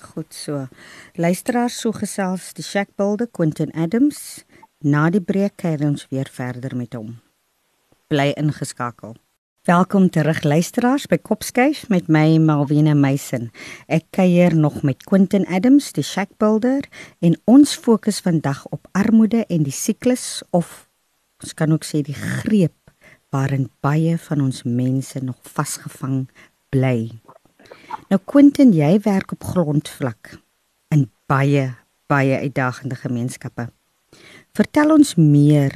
Goed 0.00 0.34
so. 0.34 0.66
Luisteraars 1.14 1.80
so 1.80 1.92
gesels 1.92 2.52
die 2.52 2.64
Shackbuilder 2.64 3.28
Quentin 3.32 3.72
Adams. 3.72 4.44
Na 4.78 5.10
die 5.10 5.22
breek 5.24 5.56
kyk 5.56 5.80
ons 5.80 6.08
weer 6.08 6.28
verder 6.30 6.76
met 6.76 6.92
hom. 6.94 7.16
Bly 8.06 8.32
ingeskakel. 8.36 9.16
Welkom 9.66 10.10
terug 10.14 10.44
luisteraars 10.46 11.08
by 11.10 11.16
Kopskuif 11.18 11.88
met 11.90 12.06
my 12.06 12.36
Malvina 12.38 12.92
Meisen. 12.94 13.48
Ek 13.90 14.04
kuier 14.14 14.54
nog 14.54 14.84
met 14.86 15.02
Quentin 15.02 15.42
Adams, 15.50 15.88
die 15.96 16.04
shack 16.06 16.30
builder, 16.38 16.86
en 17.18 17.34
ons 17.50 17.72
fokus 17.74 18.20
vandag 18.22 18.60
op 18.70 18.86
armoede 18.94 19.40
en 19.50 19.66
die 19.66 19.74
siklus 19.74 20.44
of 20.54 20.86
ons 21.42 21.56
kan 21.58 21.74
ook 21.74 21.82
sê 21.82 22.04
die 22.06 22.14
greep 22.14 22.94
waarin 23.34 23.66
baie 23.82 24.14
van 24.28 24.46
ons 24.46 24.62
mense 24.62 25.18
nog 25.18 25.42
vasgevang 25.58 26.28
bly. 26.70 27.10
Nou 28.06 28.22
Quentin, 28.22 28.70
jy 28.70 29.00
werk 29.02 29.34
op 29.34 29.50
grondvlak 29.50 30.36
in 30.94 31.08
baie 31.26 31.72
baie 32.06 32.38
uitdagende 32.38 33.02
gemeenskappe. 33.02 33.66
Vertel 34.54 34.94
ons 34.94 35.16
meer. 35.18 35.74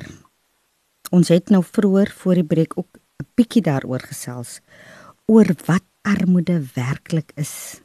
Ons 1.10 1.34
het 1.34 1.50
nou 1.50 1.64
vroeër 1.66 2.14
voor 2.22 2.44
die 2.44 2.50
breek 2.54 2.78
ook 2.78 3.00
'n 3.20 3.28
bietjie 3.36 3.62
daaroor 3.62 4.00
gesels 4.00 4.60
oor 5.28 5.48
wat 5.66 5.84
armoede 6.02 6.56
werklik 6.74 7.32
is 7.36 7.80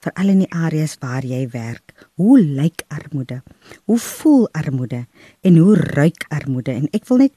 vir 0.00 0.14
al 0.16 0.30
die 0.32 0.48
areas 0.48 0.94
waar 1.02 1.24
jy 1.26 1.42
werk. 1.52 1.92
Hoe 2.16 2.38
lyk 2.40 2.86
armoede? 2.88 3.42
Hoe 3.84 3.98
voel 3.98 4.48
armoede 4.56 5.04
en 5.44 5.56
hoe 5.60 5.76
ruik 5.76 6.24
armoede? 6.28 6.72
En 6.72 6.88
ek 6.96 7.04
wil 7.10 7.26
net 7.26 7.34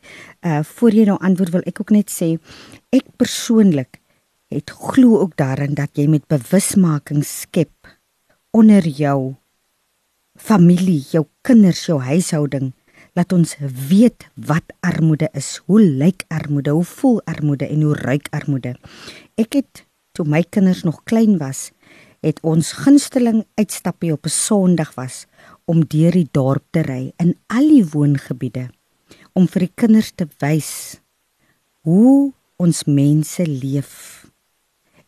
uh 0.48 0.62
voor 0.64 0.96
jy 0.96 1.06
nou 1.10 1.18
antwoord 1.20 1.52
wil 1.58 1.68
ek 1.68 1.82
ook 1.82 1.92
net 1.92 2.12
sê 2.12 2.38
ek 2.96 3.10
persoonlik 3.20 4.00
het 4.54 4.70
glo 4.70 5.20
ook 5.20 5.36
daarin 5.36 5.76
dat 5.76 5.98
jy 5.98 6.08
met 6.08 6.28
bewusmaking 6.30 7.26
skep 7.26 7.90
onder 8.54 8.86
jou 8.86 9.36
familie, 10.40 11.02
jou 11.12 11.26
kinders, 11.42 11.86
jou 11.90 12.00
huishouding 12.02 12.72
laat 13.14 13.34
ons 13.34 13.56
weet 13.90 14.28
wat 14.36 14.74
armoede 14.80 15.30
is. 15.34 15.62
Hoe 15.66 15.82
lyk 15.82 16.26
armoede? 16.28 16.70
Hoe 16.70 16.84
voel 16.84 17.22
armoede 17.30 17.68
en 17.68 17.82
hoe 17.82 17.96
ruik 17.96 18.28
armoede? 18.32 18.76
Ek 19.36 19.54
het 19.54 19.86
toe 20.12 20.26
my 20.26 20.44
kinders 20.44 20.84
nog 20.84 21.04
klein 21.10 21.38
was, 21.38 21.72
het 22.24 22.40
ons 22.42 22.72
gunsteling 22.86 23.44
uitstappie 23.60 24.12
op 24.14 24.26
'n 24.26 24.30
Sondag 24.30 24.94
was 24.96 25.26
om 25.66 25.86
deur 25.86 26.12
die 26.12 26.28
dorp 26.32 26.64
te 26.72 26.82
ry 26.82 27.14
in 27.18 27.36
al 27.48 27.68
die 27.68 27.86
woongebiede 27.86 28.70
om 29.34 29.48
vir 29.48 29.60
die 29.60 29.76
kinders 29.76 30.12
te 30.16 30.28
wys 30.40 31.02
hoe 31.82 32.32
ons 32.56 32.84
mense 32.84 33.46
leef 33.48 34.26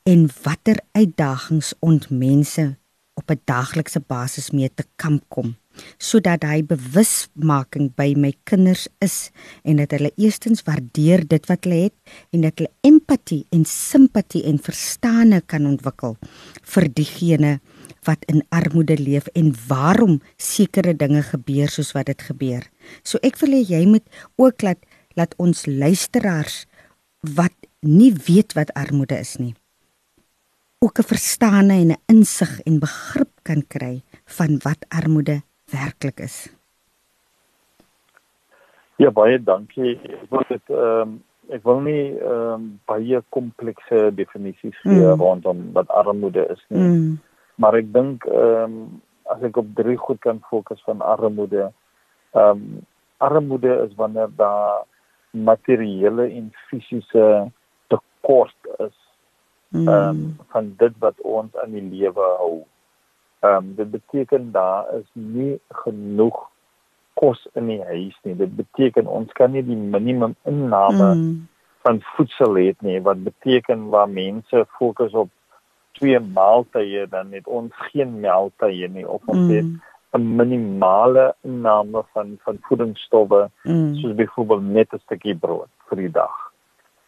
en 0.04 0.30
watter 0.44 0.80
uitdagings 0.92 1.74
ons 1.80 2.08
mense 2.10 2.76
op 3.14 3.32
'n 3.32 3.42
daaglikse 3.46 4.00
basis 4.00 4.52
mee 4.52 4.70
te 4.74 4.84
kamp 4.96 5.24
kom 5.30 5.56
sodat 6.02 6.46
hy 6.48 6.62
bewusmaking 6.68 7.92
by 7.98 8.14
my 8.18 8.34
kinders 8.50 8.88
is 9.04 9.32
en 9.64 9.82
dat 9.82 9.96
hulle 9.96 10.12
eerstens 10.16 10.64
waardeer 10.68 11.26
dit 11.28 11.50
wat 11.50 11.66
hulle 11.66 11.88
het 11.88 12.16
en 12.36 12.46
dat 12.46 12.60
hulle 12.60 12.72
empatie 12.88 13.44
en 13.56 13.66
simpatie 13.70 14.44
en 14.50 14.62
verstaane 14.62 15.42
kan 15.46 15.68
ontwikkel 15.70 16.18
vir 16.76 16.90
diegene 17.00 17.58
wat 18.06 18.22
in 18.30 18.44
armoede 18.54 18.98
leef 19.02 19.28
en 19.34 19.52
waarom 19.68 20.20
sekere 20.38 20.94
dinge 20.94 21.24
gebeur 21.26 21.72
soos 21.74 21.96
wat 21.98 22.12
dit 22.12 22.22
gebeur. 22.22 22.62
So 23.02 23.18
ek 23.26 23.42
wil 23.42 23.58
hê 23.58 23.64
jy 23.66 23.84
moet 23.90 24.06
ook 24.38 24.66
laat 24.66 24.82
laat 25.16 25.32
ons 25.40 25.64
luisteraars 25.66 26.66
wat 27.38 27.56
nie 27.82 28.12
weet 28.28 28.52
wat 28.58 28.74
armoede 28.76 29.16
is 29.16 29.38
nie 29.40 29.56
ook 30.86 31.00
'n 31.00 31.10
verstaane 31.14 31.74
en 31.84 31.92
'n 31.92 32.04
insig 32.14 32.62
en 32.68 32.80
begrip 32.80 33.34
kan 33.42 33.62
kry 33.68 34.04
van 34.38 34.52
wat 34.66 34.82
armoede 34.88 35.44
werklik 35.76 36.20
is. 36.26 36.38
Ja 39.02 39.12
baie 39.12 39.40
dankie. 39.44 39.96
Ek 40.00 40.28
wil 40.32 40.46
dit 40.50 40.74
ehm 40.74 41.02
um, 41.02 41.16
ek 41.54 41.62
wil 41.68 41.82
nie 41.86 42.16
ehm 42.16 42.54
um, 42.56 42.70
baie 42.90 43.22
komplekse 43.36 44.10
definisies 44.18 44.78
gee 44.82 45.04
mm. 45.04 45.22
rondom 45.22 45.66
wat 45.78 45.92
armoede 45.94 46.48
is 46.56 46.64
nie. 46.70 46.82
Mm. 46.82 47.12
Maar 47.62 47.82
ek 47.82 47.92
dink 47.94 48.26
ehm 48.32 48.80
um, 48.80 49.02
as 49.34 49.42
ek 49.44 49.58
op 49.58 49.70
drie 49.78 49.98
goed 49.98 50.20
kan 50.22 50.42
fokus 50.50 50.82
van 50.88 51.02
armoede. 51.02 51.72
Ehm 52.34 52.50
um, 52.50 52.84
armoede 53.18 53.74
is 53.86 53.96
wanneer 53.96 54.30
daar 54.36 54.84
materiële 55.32 56.28
en 56.30 56.52
fisiese 56.70 57.52
tekort 57.88 58.56
is 58.78 58.96
mm. 59.70 59.88
um, 59.88 60.38
van 60.48 60.74
dit 60.78 60.94
wat 61.00 61.22
ons 61.22 61.56
aan 61.56 61.72
die 61.72 61.84
lewe 61.84 62.28
hou. 62.40 62.64
Ehm 63.46 63.58
um, 63.58 63.76
dit 63.76 63.92
beteken 63.92 64.52
daar 64.52 64.86
is 65.00 65.10
nie 65.14 65.60
genoeg 65.86 66.38
kos 67.14 67.48
in 67.54 67.68
die 67.72 67.82
huis 67.84 68.16
nie. 68.24 68.36
Dit 68.36 68.56
beteken 68.56 69.08
ons 69.08 69.32
kan 69.38 69.52
nie 69.52 69.64
die 69.64 69.78
minimum 69.78 70.36
inname 70.50 71.10
mm. 71.14 71.34
van 71.86 72.02
voedsel 72.16 72.58
hê 72.60 72.72
nie 72.88 73.02
wat 73.08 73.24
beteken 73.24 73.90
waar 73.94 74.10
mense 74.10 74.66
fokus 74.78 75.14
op 75.24 75.30
twee 76.00 76.20
maaltye 76.20 77.06
dan 77.12 77.32
het 77.32 77.48
ons 77.48 77.72
geen 77.92 78.20
maaltye 78.24 78.90
nie 78.98 79.06
of 79.08 79.22
ons 79.26 79.46
mm. 79.46 79.54
het 79.56 80.20
'n 80.20 80.36
minimale 80.42 81.36
inname 81.44 82.04
van 82.14 82.38
van 82.48 82.58
voedingsstowwe 82.68 83.50
mm. 83.64 83.96
soos 83.96 84.16
byvoorbeeld 84.16 84.68
net 84.80 84.94
'n 84.94 85.04
stukkie 85.06 85.36
brood 85.36 85.72
vir 85.90 85.98
die 85.98 86.12
dag. 86.12 86.45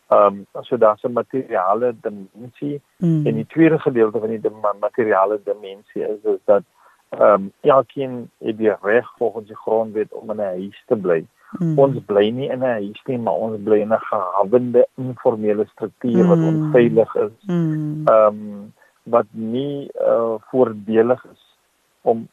Ehm 0.07 0.45
um, 0.55 0.63
so 0.63 0.77
daar's 0.77 1.03
'n 1.03 1.11
materiale 1.11 1.95
dimensie 2.01 2.81
mm. 2.97 3.25
en 3.25 3.35
die 3.35 3.45
tweede 3.45 3.79
gedeelte 3.79 4.19
van 4.19 4.29
die 4.29 4.51
materiale 4.79 5.39
dimensie 5.43 6.01
is 6.07 6.23
is 6.23 6.39
dat 6.45 6.63
ehm 7.09 7.33
um, 7.33 7.51
elkeen 7.61 8.29
het 8.37 8.57
die 8.57 8.75
reg 8.81 9.11
volgens 9.17 9.47
die 9.47 9.55
grondwet 9.55 10.13
om 10.13 10.29
in 10.29 10.35
'n 10.35 10.39
huis 10.59 10.83
te 10.85 10.95
bly. 10.95 11.25
Mm. 11.59 11.79
Ons 11.79 11.99
bly 12.05 12.29
nie 12.29 12.49
in 12.49 12.59
'n 12.59 12.79
huis 12.79 13.01
nie, 13.05 13.17
maar 13.17 13.33
ons 13.33 13.63
bly 13.63 13.79
in 13.79 13.93
'n 13.93 13.99
gehawende 13.99 14.87
informele 14.95 15.65
struktuur 15.65 16.23
mm. 16.23 16.27
wat 16.27 16.37
onveilig 16.37 17.15
is. 17.15 17.45
Mm. 17.45 18.07
Ehm 18.07 18.33
mm. 18.33 18.37
um, 18.37 18.73
wat 19.03 19.25
nie 19.29 19.91
uh, 20.01 20.33
voordelig 20.39 21.25
is 21.33 21.57
om 22.01 22.27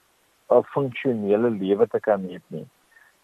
'n 0.51 0.63
funksionele 0.63 1.51
lewe 1.51 1.87
te 1.87 2.01
kan 2.01 2.23
hê 2.23 2.39
nie. 2.47 2.67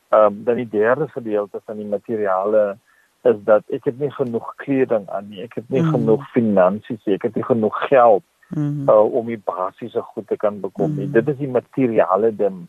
Ehm 0.08 0.24
um, 0.24 0.44
dan 0.44 0.56
die 0.56 0.68
derde 0.68 1.08
gedeelte 1.08 1.60
van 1.64 1.76
die 1.76 1.86
materiale 1.86 2.78
is 3.22 3.36
dat 3.44 3.62
ek 3.68 3.84
het 3.84 3.98
nie 4.00 4.10
genoeg 4.10 4.54
kleding 4.56 5.08
aan 5.10 5.28
nie. 5.28 5.42
Ek 5.44 5.54
het 5.60 5.68
nie 5.68 5.82
mm. 5.82 5.92
genoeg 5.94 6.26
finansies, 6.32 7.00
ek 7.04 7.28
het 7.28 7.36
nie 7.36 7.44
genoeg 7.44 7.76
geld 7.88 8.24
mm. 8.48 8.88
uh, 8.88 9.04
om 9.04 9.28
die 9.28 9.40
basiese 9.44 10.02
goed 10.12 10.28
te 10.28 10.36
kan 10.40 10.60
bekom 10.60 10.96
nie. 10.96 11.06
Mm. 11.08 11.12
Dit 11.18 11.28
is 11.34 11.40
die 11.42 11.50
materiale 11.50 12.32
dim 12.36 12.66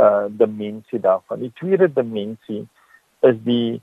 uh 0.00 0.24
dimensie 0.32 1.00
daarvan. 1.00 1.42
Die 1.44 1.52
tweede 1.60 1.90
dimensie 1.92 2.62
is 3.20 3.36
die 3.44 3.80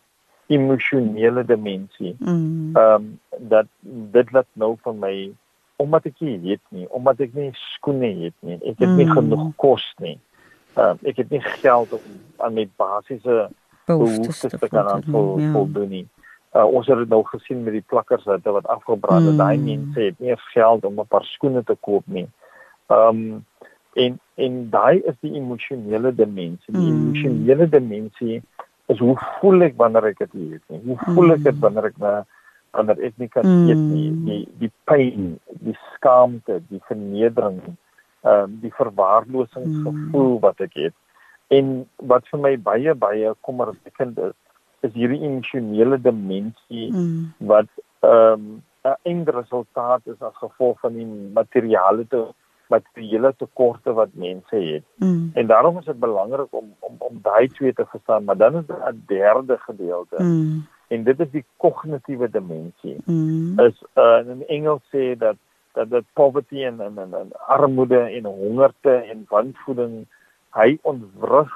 emosionele 0.48 1.46
dimensie. 1.46 2.16
Mm. 2.20 2.74
Ehm 2.74 2.74
mm. 2.74 2.76
um, 2.76 3.20
dat 3.38 3.68
dit 4.18 4.32
laat 4.32 4.50
nou 4.54 4.76
van 4.82 5.00
my 5.00 5.16
omdat 5.78 6.08
ek 6.10 6.20
nie 6.26 6.40
weet 6.42 6.64
nie, 6.74 6.88
omdat 6.90 7.20
ek 7.22 7.36
nie 7.38 7.52
skoene 7.54 8.10
het 8.24 8.34
nie, 8.40 8.58
ek 8.58 8.80
het 8.82 8.90
mm. 8.90 8.98
nie 8.98 9.10
genoeg 9.12 9.46
kos 9.62 9.86
nie. 10.02 10.18
Ehm 10.74 10.98
uh, 10.98 11.10
ek 11.10 11.22
het 11.22 11.30
nie 11.30 11.44
geld 11.62 11.94
om 11.94 12.10
aan 12.38 12.58
my 12.58 12.66
basiese 12.76 13.50
behoeftes 13.88 14.40
te 14.60 14.68
kan 14.68 14.88
aanvul 14.88 15.40
ja. 15.40 15.52
voldoen 15.52 15.90
nie. 15.90 16.06
Uh, 16.56 16.66
ons 16.66 16.88
het 16.88 16.98
dit 16.98 17.10
nou 17.12 17.22
gesien 17.28 17.64
met 17.64 17.76
die 17.76 17.84
plakkers 17.86 18.24
wat 18.26 18.68
afgebrand 18.68 19.26
het. 19.26 19.36
Mm. 19.36 19.38
Daai 19.38 19.58
mense 19.58 20.00
het 20.00 20.20
nie 20.20 20.36
geld 20.54 20.86
om 20.86 21.00
'n 21.00 21.08
paar 21.08 21.26
skoene 21.26 21.64
te 21.64 21.76
koop 21.80 22.04
nie. 22.06 22.28
Ehm 22.88 23.10
um, 23.10 23.46
en 23.94 24.20
en 24.36 24.70
daai 24.70 25.02
is 25.10 25.16
die 25.20 25.34
emosionele 25.34 26.16
dimensie. 26.16 26.74
Die 26.74 26.92
mm. 26.92 27.02
emosionele 27.02 27.70
dimensie 27.70 28.42
is 28.86 29.00
hoe 29.00 29.18
voel 29.40 29.68
ek 29.68 29.78
wanneer 29.78 30.06
ek 30.12 30.18
dit 30.18 30.34
het 30.34 30.64
nie? 30.68 30.82
Hoe 30.86 30.98
voel 31.06 31.34
ek 31.36 31.44
dit 31.44 31.56
mm. 31.56 31.62
wanneer 31.66 31.90
ek 31.92 31.98
na 31.98 32.14
wanneer 32.72 33.02
ek 33.10 33.18
nie 33.18 33.28
kan 33.28 33.48
mm. 33.48 33.70
eet 33.70 33.84
nie? 33.84 34.12
Die 34.28 34.44
die 34.62 34.72
pyn, 34.84 35.34
die 35.66 35.78
skaamte, 35.96 36.62
die 36.70 36.82
vernedering, 36.88 37.60
ehm 38.24 38.32
uh, 38.32 38.48
die 38.62 38.74
verwaarlosingsgevoel 38.78 40.34
mm. 40.38 40.42
wat 40.46 40.62
ek 40.62 40.80
het 40.86 40.96
en 41.48 41.88
wat 41.96 42.28
vir 42.32 42.40
my 42.40 42.54
baie 42.58 42.94
baie 42.96 43.34
kommerwekkend 43.42 44.18
is 44.30 44.36
is 44.86 44.94
hierdie 44.94 45.24
emosionele 45.26 45.98
dimensie 46.02 46.90
mm. 46.94 47.34
wat 47.52 47.70
ehm 48.00 48.34
um, 48.34 48.64
'n 48.88 48.96
eindresultaat 49.04 50.02
is 50.06 50.22
as 50.22 50.36
gevolg 50.40 50.80
van 50.80 50.94
die 50.94 51.08
materiale 51.34 52.06
te 52.08 52.22
materiële 52.68 53.34
tekorte 53.38 53.94
wat 53.94 54.10
mense 54.14 54.56
het. 54.56 54.84
Mm. 54.96 55.32
En 55.34 55.48
daarom 55.48 55.78
is 55.78 55.86
dit 55.86 56.00
belangrik 56.00 56.48
om 56.50 56.74
om 56.80 56.96
om 56.98 57.20
daai 57.22 57.48
twee 57.48 57.74
te 57.74 57.86
verstaan, 57.86 58.24
maar 58.24 58.38
dan 58.38 58.56
is 58.56 58.66
daar 58.66 58.94
'n 58.94 59.04
derde 59.08 59.58
gedeelte. 59.58 60.24
Mm. 60.24 60.66
En 60.88 61.04
dit 61.04 61.20
is 61.20 61.32
die 61.32 61.46
kognitiewe 61.58 62.30
dimensie. 62.30 62.98
Mm. 63.06 63.60
Is 63.60 63.84
uh, 63.96 64.20
in 64.28 64.48
Engels 64.48 64.84
sê 64.96 65.18
dat 65.18 65.36
dat 65.72 65.90
dat 65.90 66.04
poverty 66.14 66.64
en 66.64 66.82
en, 66.82 66.98
en, 66.98 67.14
en 67.14 67.32
armoede 67.48 68.00
en 68.00 68.26
hongerte 68.26 68.92
en 68.92 69.26
wanvoeding 69.30 70.06
hy 70.58 70.76
ontwrig 70.88 71.54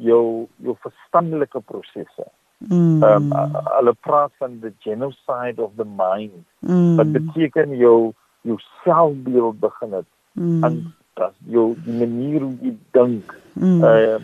jou 0.00 0.46
jou 0.64 0.76
verstandelike 0.84 1.60
prosesse. 1.70 2.26
Mm. 2.68 3.02
Ehm 3.02 3.32
um, 3.32 3.58
hulle 3.76 3.94
praat 4.04 4.32
van 4.38 4.58
the 4.60 4.72
genocide 4.84 5.62
of 5.62 5.72
the 5.76 5.84
mind. 5.84 6.44
Mm. 6.60 6.96
Wat 6.96 7.12
beteken 7.12 7.76
jou 7.76 8.12
jou 8.42 8.58
selfbeeld 8.84 9.60
begin 9.60 9.92
het. 9.92 10.08
Mm. 10.32 10.64
En 10.64 10.94
dat 11.14 11.34
jou 11.48 11.74
die 11.84 11.96
manier 11.98 12.40
hoe 12.40 12.56
jy 12.60 12.76
dink. 12.90 13.34
Mm. 13.52 13.82
Uh 13.84 14.20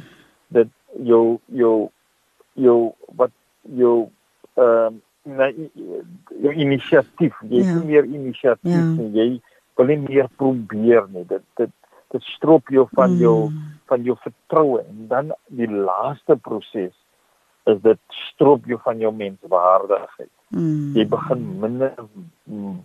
dat 0.49 0.69
jou 1.03 1.39
jou 1.47 1.89
jou 2.53 2.93
wat 3.17 3.35
jou 3.63 4.09
ehm 4.55 4.87
um, 4.87 5.03
na 5.27 5.51
jou 6.43 6.53
inisiatief, 6.55 7.35
jy 7.51 7.65
ja. 7.67 7.81
meer 7.83 8.05
inisiatief, 8.05 8.85
ja. 8.99 9.07
jy 9.19 9.41
wil 9.77 9.91
nie 9.91 9.99
meer 10.05 10.29
probeer 10.39 11.09
nie. 11.11 11.25
Dit 11.27 11.43
dit 11.59 11.73
dit 12.15 12.23
strop 12.23 12.69
jou 12.69 12.87
van 12.93 13.11
mm. 13.11 13.21
jou 13.21 13.51
van 13.87 14.03
jou 14.03 14.17
vertroue 14.23 14.81
en 14.83 15.07
dan 15.11 15.33
die 15.47 15.69
laaste 15.71 16.37
proses 16.37 16.95
is 17.71 17.79
dit 17.83 17.99
strop 18.31 18.67
jou 18.67 18.79
van 18.83 18.99
jou 19.03 19.13
menswaardigheid. 19.15 20.31
Mm. 20.55 20.95
Jy 20.95 21.07
begin 21.11 21.45
minder 21.63 21.95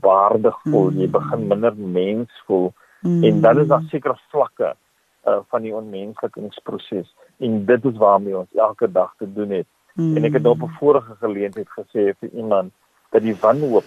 waardig 0.01 0.57
voel, 0.65 0.89
mm. 0.89 1.01
jy 1.01 1.10
begin 1.13 1.47
minder 1.49 1.75
mens 1.77 2.43
voel 2.47 2.71
mm. 3.01 3.23
en 3.23 3.41
dan 3.41 3.62
is 3.62 3.69
daar 3.69 3.86
sekere 3.89 4.17
vlakke 4.34 4.73
uh, 4.73 5.39
van 5.53 5.65
die 5.65 5.73
onmenslikingsproses 5.75 7.13
en 7.38 7.65
dit 7.65 7.86
is 7.86 7.97
waarmee 8.01 8.38
ons 8.38 8.57
elke 8.57 8.89
dag 8.91 9.13
te 9.17 9.29
doen 9.34 9.53
het. 9.62 9.69
Mm. 9.93 10.15
En 10.17 10.29
ek 10.29 10.39
het 10.39 10.49
op 10.49 10.63
'n 10.65 10.77
vorige 10.79 11.15
geleentheid 11.19 11.69
gesê 11.77 12.13
vir 12.19 12.29
iemand 12.34 12.73
dat 13.12 13.21
die 13.21 13.36
wanhoop 13.36 13.86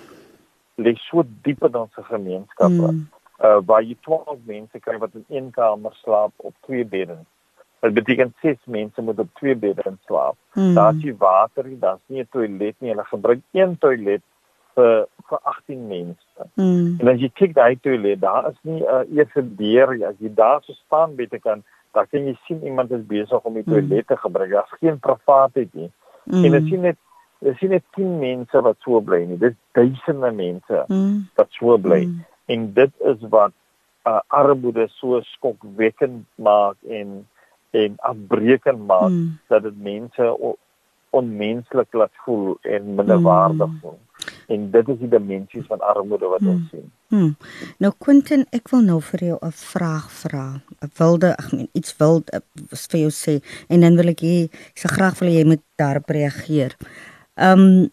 lê 0.77 0.95
so 0.95 1.23
diep 1.43 1.65
in 1.65 1.77
ons 1.77 1.95
gemeenskappe. 1.95 2.93
Mm. 2.93 3.09
Uh, 3.43 3.59
waar 3.67 3.83
jy 3.83 3.97
12 4.07 4.39
mense 4.47 4.79
kry 4.79 4.99
wat 4.99 5.15
in 5.15 5.25
een 5.29 5.51
kamer 5.51 5.95
slaap 6.03 6.33
op 6.37 6.55
twee 6.67 6.85
beddens. 6.85 7.27
Dit 7.81 7.95
beteken 7.95 8.35
ses 8.41 8.61
mense 8.65 9.03
moet 9.03 9.19
op 9.19 9.29
twee 9.35 9.57
beddens 9.57 9.99
slaap. 10.07 10.37
Mm. 10.55 10.75
Daar's 10.75 11.03
nie 11.03 11.17
water 11.19 11.67
nie, 11.67 11.79
daar's 11.79 12.01
nie 12.07 12.23
'n 12.23 12.29
toilet 12.31 12.77
nie. 12.79 12.91
Hulle 12.91 13.05
gebruik 13.05 13.43
een 13.53 13.79
toilet 13.79 14.23
vir 14.75 15.07
vir 15.29 15.39
18 15.43 15.87
mense. 15.89 16.47
Mm. 16.55 16.97
En 17.01 17.09
as 17.09 17.21
jy 17.21 17.31
kyk 17.35 17.55
daai 17.55 17.77
toilet, 17.81 18.21
daar 18.21 18.49
is 18.51 18.59
nie 18.63 18.81
'n 18.81 18.87
uh, 18.87 19.17
eerste 19.17 19.43
deur 19.57 19.89
as 20.07 20.15
jy 20.19 20.35
daar 20.35 20.63
so 20.63 20.73
staan 20.73 21.17
by 21.17 21.27
te 21.27 21.39
kan, 21.39 21.65
dan 21.93 22.07
kan 22.11 22.27
jy 22.27 22.37
sien 22.47 22.63
iemand 22.63 22.91
is 22.91 23.07
besig 23.07 23.45
om 23.45 23.55
die 23.55 23.63
hmm. 23.63 23.73
toilet 23.73 24.07
te 24.07 24.17
gebruik. 24.17 24.51
Daar's 24.51 24.77
geen 24.81 24.99
privaatheid 24.99 25.75
nie. 25.75 25.91
Mm. 26.25 26.45
En 26.45 26.55
as 26.55 26.69
jy 26.69 26.79
net 26.79 26.99
as 27.51 27.61
jy 27.61 27.69
net 27.69 27.85
10 27.97 28.19
mense 28.19 28.61
wat 28.61 28.77
so 28.81 29.01
bly 29.01 29.25
nie, 29.29 29.39
dis 29.39 29.55
duisende 29.73 30.31
mense 30.33 30.85
mm. 30.89 31.29
wat 31.37 31.51
so 31.51 31.77
bly. 31.79 32.05
Mm. 32.07 32.25
En 32.47 32.73
dit 32.73 32.93
is 33.11 33.29
wat 33.29 33.53
uh, 34.07 34.21
armoede 34.27 34.89
so 34.89 35.21
skokwekkend 35.21 36.27
maak 36.35 36.77
en 36.89 37.27
en 37.75 37.95
afbreekend 38.07 38.87
maak 38.87 39.11
mm. 39.11 39.39
dat 39.49 39.63
dit 39.63 39.79
mense 39.83 40.37
onmenslik 41.11 41.93
laat 41.93 42.13
voel 42.25 42.59
en 42.63 42.95
minderwaardig 42.95 43.67
mm. 43.67 43.79
voel. 43.81 43.99
En 44.47 44.71
dit 44.71 44.89
is 44.89 44.99
die 44.99 45.09
dimensies 45.09 45.67
van 45.67 45.81
armoede 45.81 46.29
wat 46.31 46.41
mm. 46.41 46.53
ons 46.53 46.69
sien. 46.71 46.87
Mm. 47.09 47.33
Nou 47.83 47.93
Quentin, 47.99 48.45
ek 48.55 48.71
wil 48.73 48.85
nou 48.87 49.01
vir 49.03 49.25
jou 49.31 49.39
'n 49.41 49.57
vraag 49.59 50.07
vra. 50.21 50.47
Ek 50.79 50.95
wilde 50.99 51.35
ek 51.35 51.51
meen 51.53 51.69
iets 51.73 51.97
wil 51.99 52.23
vir 52.91 53.01
jou 53.01 53.11
sê 53.11 53.41
en 53.69 53.81
dan 53.81 53.97
wil 53.97 54.15
ek 54.15 54.23
hê 54.23 54.37
ek 54.47 54.79
sê 54.79 54.91
graag 54.95 55.19
wil 55.19 55.33
jy 55.35 55.45
moet 55.45 55.65
daarop 55.77 56.11
reageer. 56.11 56.77
Ehm 57.35 57.59
um, 57.59 57.91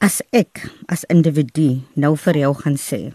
as 0.00 0.22
ek 0.32 0.62
as 0.88 1.04
individu 1.12 1.82
nou 1.94 2.16
vir 2.16 2.36
jou 2.36 2.54
gaan 2.54 2.78
sê. 2.78 3.12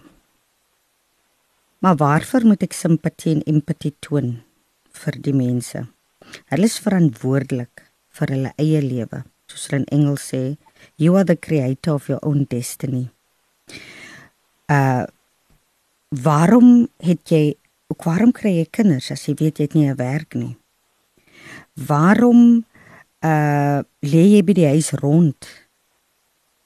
Maar 1.80 1.96
waarvoor 1.96 2.46
moet 2.46 2.64
ek 2.64 2.74
simpatie 2.74 3.36
en 3.36 3.44
empatie 3.44 3.96
toon? 4.00 4.46
vir 4.96 5.20
die 5.24 5.36
mense. 5.36 5.86
Hulle 6.52 6.70
is 6.70 6.80
verantwoordelik 6.84 7.86
vir 8.16 8.34
hulle 8.34 8.54
eie 8.62 8.82
lewe. 8.84 9.24
Soos 9.52 9.68
hulle 9.70 9.84
in 9.84 9.92
Engels 10.00 10.30
sê, 10.32 10.44
you 11.02 11.18
are 11.20 11.28
the 11.28 11.38
creator 11.38 11.96
of 12.00 12.10
your 12.12 12.22
own 12.24 12.48
destiny. 12.50 13.10
Uh 14.72 15.06
waarom 16.16 16.86
het 17.04 17.28
jy 17.34 17.58
waarom 18.06 18.30
kry 18.32 18.54
jy 18.62 18.68
kinders 18.72 19.10
as 19.12 19.26
jy 19.28 19.34
weet 19.36 19.58
jy 19.60 19.66
het 19.66 19.74
nie 19.76 19.90
'n 19.90 19.98
werk 20.00 20.36
nie? 20.36 20.56
Waarom 21.76 22.64
uh 23.20 23.80
lê 24.02 24.24
jy 24.36 24.42
by 24.48 24.54
die 24.54 24.70
huis 24.70 24.94
rond 25.04 25.50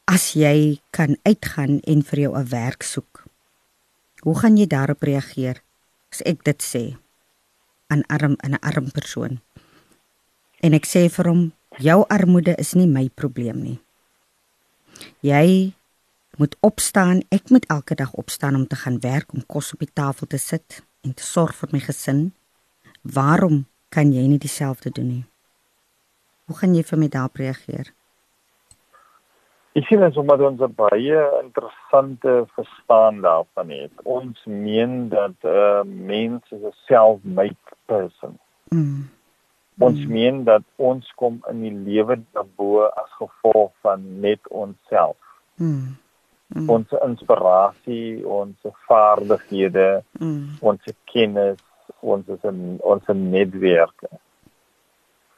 as 0.05 0.35
jy 0.35 0.77
kan 0.91 1.17
uitgaan 1.25 1.79
en 1.87 2.03
vir 2.03 2.19
jou 2.19 2.33
'n 2.37 2.49
werk 2.51 2.83
soek. 2.83 3.08
Hoe 4.19 4.35
gaan 4.39 4.57
jy 4.57 4.67
daarop 4.67 5.03
reageer 5.03 5.61
as 6.11 6.21
ek 6.27 6.43
dit 6.43 6.63
sê 6.63 6.83
aan 7.87 8.03
arm 8.07 8.35
'n 8.43 8.59
arm 8.59 8.91
persoon? 8.91 9.39
En 10.59 10.73
ek 10.73 10.85
sê 10.85 11.09
vir 11.09 11.27
hom, 11.27 11.53
jou 11.79 12.05
armoede 12.09 12.55
is 12.59 12.73
nie 12.73 12.87
my 12.87 13.09
probleem 13.09 13.61
nie. 13.63 13.79
Jy 15.23 15.73
moet 16.37 16.55
opstaan, 16.59 17.23
ek 17.31 17.49
moet 17.49 17.65
elke 17.65 17.95
dag 17.95 18.13
opstaan 18.13 18.55
om 18.55 18.67
te 18.67 18.75
gaan 18.75 18.99
werk 18.99 19.33
om 19.33 19.45
kos 19.45 19.73
op 19.73 19.79
die 19.79 19.93
tafel 19.93 20.27
te 20.27 20.37
sit 20.37 20.83
en 21.01 21.13
te 21.13 21.23
sorg 21.23 21.55
vir 21.55 21.69
my 21.71 21.79
gesin. 21.79 22.33
Waarom 23.01 23.65
kan 23.89 24.11
jy 24.13 24.27
nie 24.27 24.37
dieselfde 24.37 24.91
doen 24.91 25.07
nie? 25.07 25.25
Hoe 26.45 26.57
gaan 26.57 26.75
jy 26.75 26.83
vir 26.83 26.99
my 26.99 27.07
daarop 27.07 27.35
reageer? 27.35 27.93
Ek 29.77 29.85
sien 29.85 30.01
dit 30.01 30.13
sommer 30.13 30.41
ons 30.41 30.61
'n 30.61 30.73
baie 30.73 31.19
interessante 31.43 32.45
verstaan 32.55 33.21
daarvan 33.21 33.69
het. 33.69 33.91
Ons 34.03 34.41
meen 34.45 35.09
dat 35.09 35.37
'n 35.43 35.47
uh, 35.47 35.83
mens 35.85 36.41
is 36.51 36.63
'n 36.63 36.75
self-made 36.87 37.75
person. 37.85 38.39
Mm. 38.69 39.09
Ons 39.77 39.99
mm. 39.99 40.11
meen 40.11 40.43
dat 40.43 40.63
ons 40.75 41.11
kom 41.15 41.43
in 41.49 41.61
die 41.61 41.77
lewe 41.91 42.19
daarbo 42.31 42.83
as 42.83 43.11
gevolg 43.21 43.71
van 43.81 44.19
net 44.19 44.47
onsself. 44.47 45.17
Mm. 45.55 45.97
Mm. 46.47 46.69
Ons 46.69 46.91
inspirasie, 46.91 48.25
ons 48.27 48.57
vaardighede, 48.87 50.03
mm. 50.19 50.57
ons 50.59 50.81
kennis, 51.03 51.61
ons 51.99 52.25
ons 52.79 53.05
netwerke. 53.07 54.09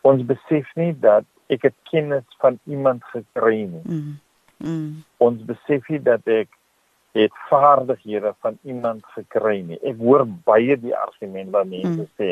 Ons 0.02 0.24
besef 0.26 0.72
nie 0.76 0.94
dat 1.00 1.26
ek 1.52 1.68
het 1.68 1.78
kennis 1.92 2.26
van 2.40 2.60
iemand 2.64 3.04
gekry 3.12 3.66
nie. 3.68 3.84
Mm. 3.84 4.18
Mm. 4.58 5.04
Ons 5.18 5.44
besef 5.46 5.88
nie 5.92 6.02
dat 6.04 6.28
ek 6.30 6.50
het 7.18 7.36
vaardighede 7.50 8.34
van 8.40 8.58
iemand 8.64 9.06
gekry 9.16 9.60
nie. 9.68 9.80
Ek 9.84 10.00
hoor 10.00 10.24
baie 10.48 10.78
die 10.80 10.96
argument 10.96 11.52
wat 11.52 11.68
mense 11.68 12.06
mm. 12.06 12.12
sê, 12.20 12.32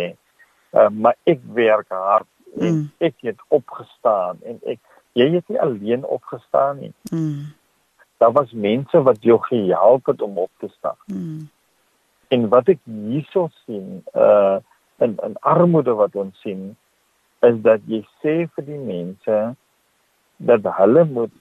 uh, 0.77 0.87
maar 0.87 1.17
ek 1.27 1.43
werk 1.57 1.91
hard 1.91 2.29
en 2.55 2.75
mm. 2.75 2.85
ek 3.09 3.17
het 3.27 3.41
opgestaan 3.53 4.39
en 4.47 4.61
ek 4.63 4.79
jy 5.17 5.27
het 5.35 5.47
nie 5.51 5.59
alleen 5.59 6.05
opgestaan 6.05 6.79
nie. 6.85 6.93
Mm. 7.11 7.49
Daar 8.23 8.31
was 8.35 8.51
mense 8.51 9.01
wat 9.03 9.23
jou 9.23 9.39
gehelp 9.47 10.11
het 10.11 10.21
om 10.21 10.37
op 10.37 10.51
te 10.63 10.69
staan. 10.77 10.99
Mm. 11.11 11.49
En 12.29 12.49
wat 12.53 12.69
ek 12.71 12.79
hierso 12.85 13.49
sien, 13.65 14.03
uh 14.13 14.59
in 14.99 15.15
in 15.23 15.35
armoede 15.47 15.93
wat 15.95 16.15
ons 16.19 16.35
sien, 16.43 16.75
is 17.47 17.61
dat 17.63 17.83
jy 17.87 18.01
sê 18.21 18.35
vir 18.55 18.65
die 18.67 18.79
mense 18.79 19.37
dat 20.37 20.67
hulle 20.79 21.05
moet 21.05 21.33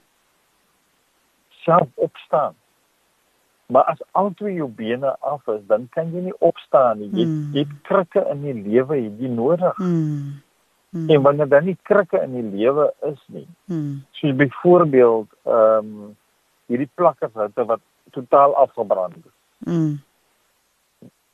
self 1.63 1.87
opstaan. 1.95 2.55
Maar 3.69 3.83
as 3.93 4.01
altyd 4.17 4.55
jou 4.57 4.69
bene 4.69 5.15
af 5.19 5.47
is, 5.47 5.61
dan 5.67 5.87
kan 5.93 6.09
jy 6.13 6.23
nie 6.29 6.37
opstaan 6.39 6.99
nie. 6.99 7.09
Jy 7.13 7.25
mm. 7.25 7.49
jy 7.53 7.65
krikke 7.89 8.23
in 8.31 8.45
die 8.47 8.55
lewe 8.57 8.97
het 8.97 9.19
jy 9.21 9.29
nodig. 9.33 9.77
Mm. 9.77 10.39
Mm. 10.89 11.09
En 11.13 11.21
wanneer 11.21 11.49
dan 11.51 11.67
nie 11.69 11.77
krikke 11.85 12.21
in 12.23 12.33
die 12.33 12.47
lewe 12.57 12.89
is 13.11 13.21
nie. 13.27 13.47
Mm. 13.69 14.01
So 14.17 14.33
byvoorbeeld 14.33 15.35
ehm 15.45 15.93
um, 15.93 16.17
hierdie 16.69 16.89
plakkershutte 16.95 17.65
wat 17.65 17.81
totaal 18.13 18.55
afgebrand 18.55 19.17
is. 19.17 19.33
Mm 19.65 19.97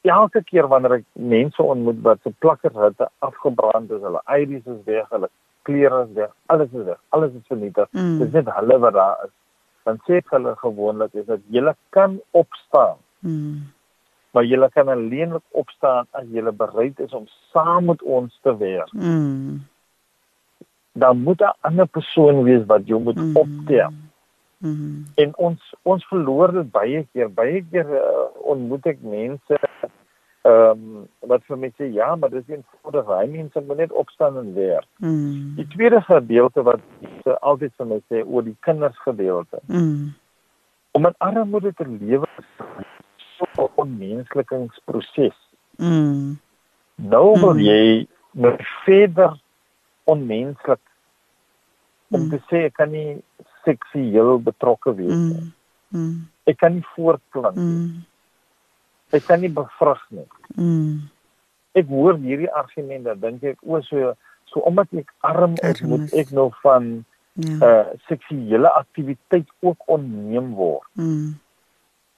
elke 0.05 0.43
keer 0.43 0.67
wanneer 0.67 0.99
ek 0.99 1.05
mense 1.13 1.63
ontmoet 1.63 2.01
wat 2.05 2.21
se 2.23 2.31
plakkershutte 2.43 3.09
afgebrand 3.25 3.91
is, 3.91 4.01
hulle 4.01 4.21
ID's 4.37 4.65
is 4.65 4.81
weg, 4.85 5.07
hulle 5.09 5.29
klere 5.65 6.03
is 6.05 6.13
weg, 6.17 6.31
alles 6.53 6.71
is 6.71 6.85
weg, 6.85 6.99
alles 7.09 7.33
is 7.33 7.47
vernietig. 7.47 7.89
Mm. 7.91 8.17
Dis 8.21 8.31
net 8.37 8.51
hulle 8.57 8.79
wat 8.83 8.93
daar 8.93 9.25
is. 9.25 9.33
Dan 9.85 10.01
sê 10.05 10.19
ek 10.21 10.33
hulle 10.33 10.55
gewoonlik 10.61 11.13
is 11.17 11.27
dat 11.29 11.41
jy 11.53 11.73
kan 11.95 12.19
opstaan. 12.31 12.97
Mm. 13.25 13.65
Maar 14.33 14.45
jy 14.45 14.69
kan 14.73 14.91
alleenlik 14.91 15.45
opstaan 15.51 16.09
as 16.11 16.27
jy 16.33 16.43
bereid 16.51 16.99
is 16.99 17.13
om 17.13 17.27
saam 17.53 17.91
met 17.91 18.01
ons 18.03 18.33
te 18.43 18.57
werk. 18.57 18.93
Mm. 18.93 19.63
Dan 20.93 21.23
moet 21.23 21.41
'n 21.41 21.55
ander 21.61 21.87
persoon 21.87 22.43
wees 22.43 22.65
wat 22.65 22.87
jou 22.87 23.01
moet 23.01 23.15
mm. 23.15 23.35
optel. 23.35 23.91
Mm 24.57 24.73
-hmm. 24.73 25.05
En 25.15 25.35
ons 25.37 25.75
ons 25.81 26.07
verloor 26.07 26.51
dit 26.51 26.71
baie 26.71 27.07
keer. 27.13 27.33
Baie 27.33 27.65
keer 27.71 27.85
uh, 27.85 28.25
ontmoet 28.41 28.85
ek 28.85 29.01
mense 29.01 29.59
ehm 30.45 30.81
um, 30.95 31.05
wat 31.25 31.41
vir 31.49 31.57
my 31.57 31.71
sê 31.73 31.87
ja, 31.93 32.11
maar 32.15 32.29
dis 32.29 32.45
eenvoudig, 32.51 33.07
mense 33.31 33.61
moet 33.65 33.77
net 33.77 33.91
opstaan 33.91 34.37
en 34.37 34.53
werk. 34.53 34.85
Mm. 35.01 35.55
Die 35.57 35.67
tweede 35.73 36.01
gedeelte 36.05 36.61
wat 36.61 36.83
se 37.23 37.39
altyd 37.39 37.73
vir 37.77 37.87
my 37.89 37.97
sê 38.11 38.21
oor 38.21 38.45
die 38.45 38.57
kinders 38.67 38.99
gedeelte. 39.07 39.59
Mm. 39.65 40.13
Om 40.91 41.09
in 41.09 41.17
armoede 41.17 41.73
te 41.73 41.87
lewe 41.87 42.29
is 42.37 42.51
so 43.37 43.45
'n 43.65 43.69
onmenslikingsproses. 43.75 45.39
Mm. 45.77 46.37
Nou 46.95 47.39
wil 47.39 47.53
mm. 47.53 47.59
jy 47.59 48.07
met 48.31 48.61
verder 48.85 49.41
onmenslik 50.03 50.81
om 52.09 52.21
mm. 52.21 52.29
te 52.29 52.39
sê 52.49 52.65
ek 52.69 52.73
kan 52.73 52.91
nie 52.91 53.21
seksueel 53.65 54.37
betrokke 54.45 54.93
wees 54.95 55.17
nie. 55.17 55.41
Mm. 55.41 55.53
Mm. 55.89 56.27
Ek 56.45 56.57
kan 56.61 56.77
nie 56.77 56.85
voortplant 56.93 57.57
nie. 57.57 57.79
Mm. 57.79 58.03
Ek 59.15 59.27
kan 59.29 59.41
nie 59.43 59.51
bevrug 59.53 60.01
nie. 60.15 60.27
Mm. 60.55 61.05
Ek 61.75 61.89
hoor 61.91 62.19
hierdie 62.21 62.51
argumente, 62.51 63.15
dink 63.19 63.43
ek 63.43 63.59
o, 63.63 63.81
so 63.85 64.13
so 64.51 64.63
omdat 64.67 64.91
ek 64.95 65.11
arm 65.27 65.57
is, 65.65 65.81
moet 65.83 66.13
ek 66.15 66.31
nog 66.35 66.55
van 66.63 66.91
ja. 67.33 67.55
uh 67.67 67.95
seksuele 68.07 68.71
aktiwiteit 68.71 69.49
ook 69.65 69.89
onneem 69.91 70.53
word. 70.55 70.87
Mm. 70.99 71.35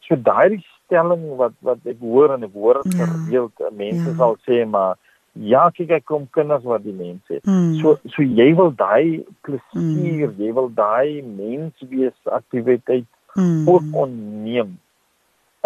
So 0.06 0.16
daai 0.16 0.62
stelling 0.86 1.26
wat 1.42 1.58
wat 1.66 1.84
ek 1.90 2.00
hoor 2.04 2.36
en 2.38 2.46
ek 2.48 2.54
hoor 2.54 2.84
dit 2.84 3.00
ja. 3.00 3.10
gereeld, 3.10 3.68
mense 3.74 4.10
ja. 4.12 4.18
sal 4.22 4.40
sê 4.46 4.64
maar 4.66 4.96
Ja, 5.38 5.68
kyk 5.70 5.92
ek 6.00 6.06
kom 6.10 6.26
kinders 6.34 6.64
wat 6.66 6.82
die 6.86 6.96
mense. 6.96 7.40
Mm. 7.46 7.78
So 7.82 7.98
so 8.10 8.26
jy 8.26 8.48
wil 8.58 8.72
daai 8.74 9.22
plesier, 9.46 10.32
mm. 10.32 10.40
jy 10.42 10.52
wil 10.56 10.70
daai 10.74 11.22
menswees 11.22 12.16
aktiwiteit 12.26 13.06
mm. 13.36 13.68
ook 13.70 13.86
onneem. 14.06 14.78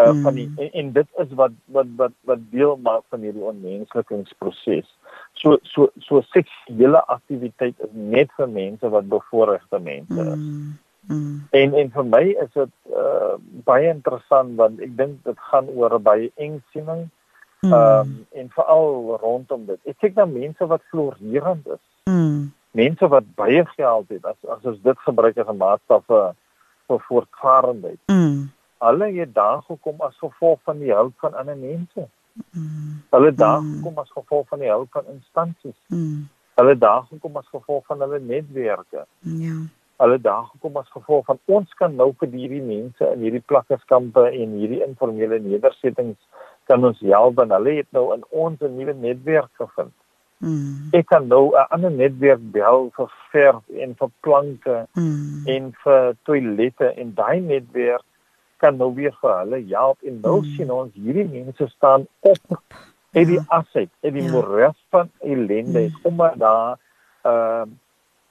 Uh, 0.01 0.11
mm. 0.11 0.21
van 0.21 0.33
die 0.33 0.51
en, 0.57 0.71
en 0.71 0.91
dit 0.91 1.07
is 1.23 1.33
wat 1.39 1.51
wat 1.65 1.89
wat 1.95 2.13
wat 2.29 2.39
deel 2.49 2.77
maak 2.81 3.03
van 3.09 3.21
hierdie 3.25 3.43
onmenslikingsproses. 3.43 4.87
So 5.33 5.57
so 5.61 5.89
so 5.99 6.21
seksuele 6.33 7.01
aktiwiteit 7.05 7.75
is 7.79 7.91
net 7.93 8.31
vir 8.37 8.49
mense 8.49 8.89
wat 8.89 9.09
bevoorregte 9.09 9.79
mense 9.79 10.21
is. 10.21 10.37
Mm. 10.37 10.77
Mm. 11.07 11.47
En 11.49 11.73
en 11.73 11.91
vir 11.91 12.05
my 12.05 12.23
is 12.43 12.51
dit 12.53 12.73
uh, 12.97 13.35
baie 13.67 13.89
interessant 13.89 14.55
want 14.59 14.79
ek 14.81 14.93
dink 14.97 15.17
dit 15.25 15.43
gaan 15.51 15.69
oor 15.75 15.97
'n 15.97 16.03
baie 16.03 16.31
eng 16.35 16.61
siening. 16.71 17.09
Mm. 17.61 17.73
Ehm 17.73 17.99
um, 17.99 18.13
en 18.31 18.49
veral 18.57 19.17
rondom 19.21 19.65
dit. 19.65 19.79
Ek 19.85 19.97
kyk 19.99 20.15
na 20.15 20.25
mense 20.25 20.65
wat 20.65 20.81
florerend 20.89 21.67
is. 21.67 21.83
Mm. 22.09 22.51
Mense 22.71 23.07
wat 23.07 23.27
baie 23.35 23.65
geld 23.75 24.09
het 24.09 24.25
as 24.25 24.39
as 24.49 24.65
ons 24.65 24.81
dit 24.81 25.05
gebruik 25.07 25.37
as 25.37 25.47
'n 25.47 25.57
maatstaf 25.57 26.05
vir 26.05 26.33
vir 26.87 26.99
voortvarendheid. 27.07 28.01
Mm. 28.07 28.49
Hulle 28.81 29.11
het 29.13 29.33
daar 29.33 29.61
gekom 29.61 30.01
as 30.01 30.17
gevolg 30.17 30.59
van 30.63 30.79
die 30.81 30.93
hulp 30.93 31.13
van 31.21 31.33
ander 31.33 31.57
mense. 31.57 32.07
Mm. 32.51 33.01
Hulle 33.09 33.25
het 33.25 33.37
daar 33.37 33.61
mm. 33.61 33.75
gekom 33.75 33.97
as 33.97 34.11
gevolg 34.11 34.47
van 34.47 34.59
die 34.59 34.69
hulp 34.69 34.91
van 34.91 35.05
instansies. 35.13 35.77
Mm. 35.87 36.27
Hulle 36.53 36.69
het 36.69 36.79
daar 36.79 37.03
gekom 37.09 37.37
as 37.37 37.47
gevolg 37.47 37.85
van 37.85 38.01
hulle 38.01 38.19
netwerke. 38.19 39.05
Ja. 39.19 39.55
Hulle 39.95 40.17
het 40.17 40.23
daar 40.23 40.43
gekom 40.43 40.77
as 40.77 40.89
gevolg 40.89 41.25
van 41.25 41.39
ons 41.45 41.73
kan 41.73 41.95
nou 41.95 42.09
vir 42.19 42.33
hierdie 42.33 42.61
mense 42.61 43.13
in 43.13 43.21
hierdie 43.25 43.43
plakkerskampe 43.45 44.25
en 44.29 44.57
hierdie 44.57 44.83
informele 44.85 45.39
nedersettings 45.39 46.17
kan 46.69 46.85
ons 46.85 46.99
help 47.05 47.41
en 47.43 47.53
hulle 47.53 47.77
het 47.83 47.89
nou 47.91 48.07
in 48.15 48.23
ons 48.29 48.61
'n 48.61 48.77
nuwe 48.77 48.93
netwerk 48.93 49.51
gevind. 49.61 49.93
Mm. 50.37 50.89
Ek 50.91 51.05
kan 51.05 51.27
nou 51.27 51.53
'n 51.53 51.67
ander 51.69 51.91
netwerk 51.91 52.51
bel 52.51 52.89
vir 52.95 53.11
verf 53.31 53.63
en 53.69 53.95
vir 53.95 54.09
planke 54.19 54.87
mm. 54.93 55.47
en 55.47 55.73
vir 55.83 56.15
toilette 56.23 56.93
en 56.93 57.13
daai 57.13 57.39
netwerk 57.39 58.05
kan 58.61 58.77
nou 58.77 58.91
weer 58.95 59.13
vir 59.21 59.35
hulle 59.41 59.61
help 59.73 60.07
en 60.07 60.19
nou 60.23 60.37
mm. 60.39 60.55
sien 60.55 60.71
ons 60.77 60.93
hierdie 60.93 61.27
mense 61.29 61.67
staan 61.75 62.07
op 62.19 62.57
uit 63.11 63.27
die 63.27 63.39
ja. 63.39 63.45
asset, 63.59 63.89
uit 64.05 64.13
die 64.13 64.25
ja. 64.27 64.31
moras 64.31 64.77
van 64.93 65.09
ellende 65.19 65.87
mm. 65.87 66.03
omdat 66.11 66.37
daar 66.47 66.77
ehm 67.21 67.69
uh, 67.69 67.79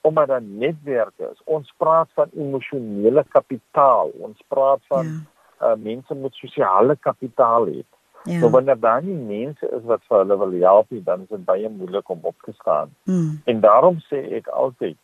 omdat 0.01 0.27
daar 0.27 0.43
netwerke 0.43 1.29
is. 1.33 1.40
Ons 1.45 1.75
praat 1.77 2.09
van 2.14 2.29
emosionele 2.33 3.25
kapitaal. 3.29 4.09
Ons 4.09 4.38
praat 4.49 4.81
van 4.88 5.07
ja. 5.07 5.73
uh, 5.73 5.77
mense 5.77 6.14
met 6.14 6.35
sosiale 6.35 6.97
kapitaal 6.97 7.66
het. 7.66 7.90
Ja. 8.25 8.38
So 8.40 8.51
wanneer 8.51 8.81
daar 8.81 9.03
nie 9.03 9.16
mense 9.16 9.69
is 9.69 9.85
wat 9.85 10.01
vir 10.09 10.19
hulle 10.23 10.38
wil 10.38 10.57
help 10.61 10.90
nie, 10.90 11.03
dan 11.05 11.23
is 11.25 11.29
dit 11.29 11.45
baie 11.45 11.69
moeilik 11.69 12.09
om 12.09 12.19
op 12.23 12.37
te 12.45 12.53
staan. 12.53 12.93
Mm. 13.05 13.40
En 13.45 13.61
daarom 13.61 14.01
sê 14.09 14.21
ek 14.40 14.49
altyd 14.49 14.97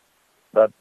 dat 0.57 0.73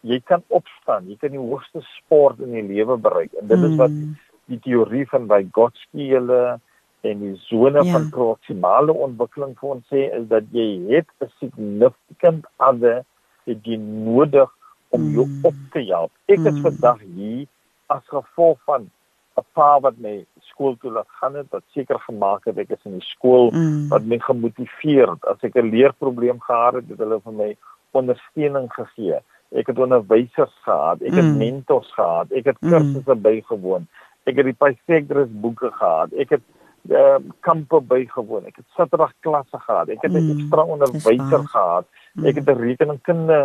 jy 0.00 0.20
kan 0.24 0.42
opstaan, 0.48 1.08
jy 1.08 1.16
kan 1.20 1.30
die 1.30 1.42
hoogste 1.42 1.82
sport 1.96 2.40
in 2.40 2.52
die 2.52 2.62
lewe 2.62 2.96
bereik. 2.96 3.32
En 3.40 3.46
dit 3.46 3.58
mm. 3.58 3.64
is 3.64 3.76
wat 3.76 3.90
hmm. 3.90 4.16
die 4.46 4.58
teorie 4.62 5.06
van 5.10 5.26
Vygotsky 5.26 6.10
hulle 6.12 6.58
en 7.06 7.22
die 7.22 7.36
sone 7.46 7.82
ja. 7.82 7.92
van 7.92 8.10
proximale 8.10 8.92
ontwikkeling 8.92 9.54
vir 9.60 9.74
ons 9.76 9.86
sê 9.92 10.06
is 10.18 10.26
dat 10.30 10.46
jy 10.54 10.68
het 10.90 11.08
'n 11.20 11.30
significant 11.40 12.46
other 12.58 13.04
wat 13.46 13.66
jy 13.66 13.76
nodig 13.80 14.50
om 14.94 15.10
jou 15.14 15.26
mm. 15.26 15.44
op 15.44 15.54
te 15.72 15.82
help. 15.90 16.12
Ek 16.26 16.38
is 16.38 16.58
mm. 16.58 16.62
vandag 16.62 17.00
hier 17.14 17.46
as 17.86 18.02
gevolg 18.10 18.58
van 18.64 18.90
'n 19.36 19.44
pa 19.52 19.80
wat 19.80 19.98
my 19.98 20.24
skool 20.48 20.76
toe 20.80 20.90
laat 20.92 21.08
gaan 21.20 21.34
het 21.34 21.48
wat 21.50 21.64
seker 21.74 21.98
gemaak 22.08 22.44
het 22.48 22.58
ek 22.58 22.70
is 22.70 22.84
in 22.88 22.98
die 22.98 23.08
skool 23.12 23.50
mm. 23.52 23.88
wat 23.92 24.04
my 24.04 24.18
gemotiveer 24.18 25.10
het 25.14 25.24
as 25.32 25.42
ek 25.44 25.56
'n 25.56 25.70
leerprobleem 25.74 26.40
gehad 26.40 26.74
het 26.80 26.88
het 26.88 26.98
hulle 26.98 27.20
vir 27.20 27.32
my 27.32 27.50
ondersteuning 27.92 28.68
gegee 28.72 29.20
ek 29.56 29.70
het 29.72 29.78
onderwysers 29.78 30.54
gehad 30.64 31.02
ek 31.02 31.14
het 31.14 31.24
mm. 31.24 31.38
mentors 31.42 31.92
gehad 31.94 32.32
ek 32.32 32.50
het 32.52 32.60
mm. 32.60 32.70
kursusse 32.70 33.14
mm. 33.14 33.22
bygewoon 33.28 33.86
ek 34.26 34.40
het 34.40 34.48
die 34.50 34.58
Pythagoras 34.62 35.32
boeke 35.44 35.70
gehad 35.80 36.16
ek 36.24 36.34
het 36.36 36.44
uh, 36.90 37.18
kampe 37.46 37.80
bygewoon 37.92 38.48
ek 38.50 38.60
het 38.62 38.66
Saterdag 38.78 39.14
klasse 39.26 39.60
gehad 39.68 39.92
ek 39.92 40.02
het 40.02 40.12
'n 40.12 40.24
mm. 40.24 40.34
ekstra 40.36 40.66
onderwyser 40.76 41.46
gehad 41.54 41.86
ek 42.24 42.42
het 42.42 42.50
'n 42.50 42.60
rekeningkunde 42.66 43.40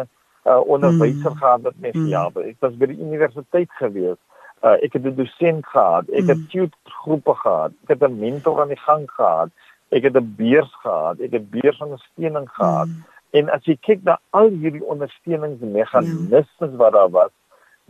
uh, 0.48 0.62
onderwyser 0.66 1.32
mm. 1.32 1.38
gehad 1.38 1.62
wat 1.62 1.80
my 1.80 1.92
gehelp 1.92 2.36
het 2.36 2.46
ek 2.54 2.60
was 2.60 2.78
by 2.78 2.92
die 2.94 3.02
universiteit 3.02 3.72
gewees 3.80 4.20
Uh, 4.62 4.78
ek 4.86 4.94
het 4.94 5.06
'n 5.10 5.16
dosent 5.18 5.66
gehad, 5.66 6.06
ek 6.10 6.28
het 6.30 6.38
mm. 6.38 6.48
tutor 6.54 6.92
groepe 7.02 7.34
gehad, 7.34 7.72
ek 7.82 7.98
het 7.98 8.04
'n 8.06 8.20
mentor 8.20 8.62
aan 8.62 8.70
die 8.70 8.78
gang 8.78 9.10
gehad, 9.10 9.50
ek 9.90 10.04
het 10.04 10.14
'n 10.16 10.34
beurs 10.38 10.74
gehad, 10.84 11.20
ek 11.20 11.32
het 11.32 11.50
beursondersteuning 11.50 12.50
gehad. 12.54 12.88
Mm. 12.88 13.04
En 13.32 13.50
as 13.50 13.64
jy 13.66 13.78
kyk 13.80 14.04
na 14.04 14.18
al 14.30 14.50
hierdie 14.50 14.84
ondersteuningsmeganismes 14.84 16.50
ja. 16.60 16.76
wat 16.82 16.94
daar 16.94 17.10
was, 17.10 17.32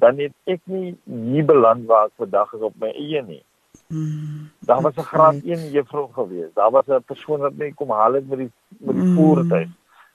dan 0.02 0.18
het 0.22 0.34
ek 0.50 0.62
nie 0.66 0.96
hier 1.06 1.46
beland 1.46 1.86
waar 1.90 2.10
ek 2.10 2.22
vandag 2.22 2.54
is 2.58 2.66
op 2.70 2.76
my 2.82 2.92
eie 2.94 3.22
nie. 3.26 3.44
Mm. 3.92 4.50
Daar 4.70 4.82
was 4.82 4.96
'n 4.96 5.12
graad 5.14 5.44
1 5.44 5.72
juffrou 5.72 6.08
gewees. 6.14 6.54
Daar 6.54 6.72
was 6.72 6.88
'n 6.88 7.04
persoon 7.06 7.40
wat 7.40 7.58
my 7.58 7.72
kom 7.72 7.90
haal 7.90 8.14
het 8.14 8.28
met 8.30 8.38
die 8.38 8.52
met 8.80 8.96
die 8.96 9.04
mm. 9.04 9.16
voertuig. 9.16 9.70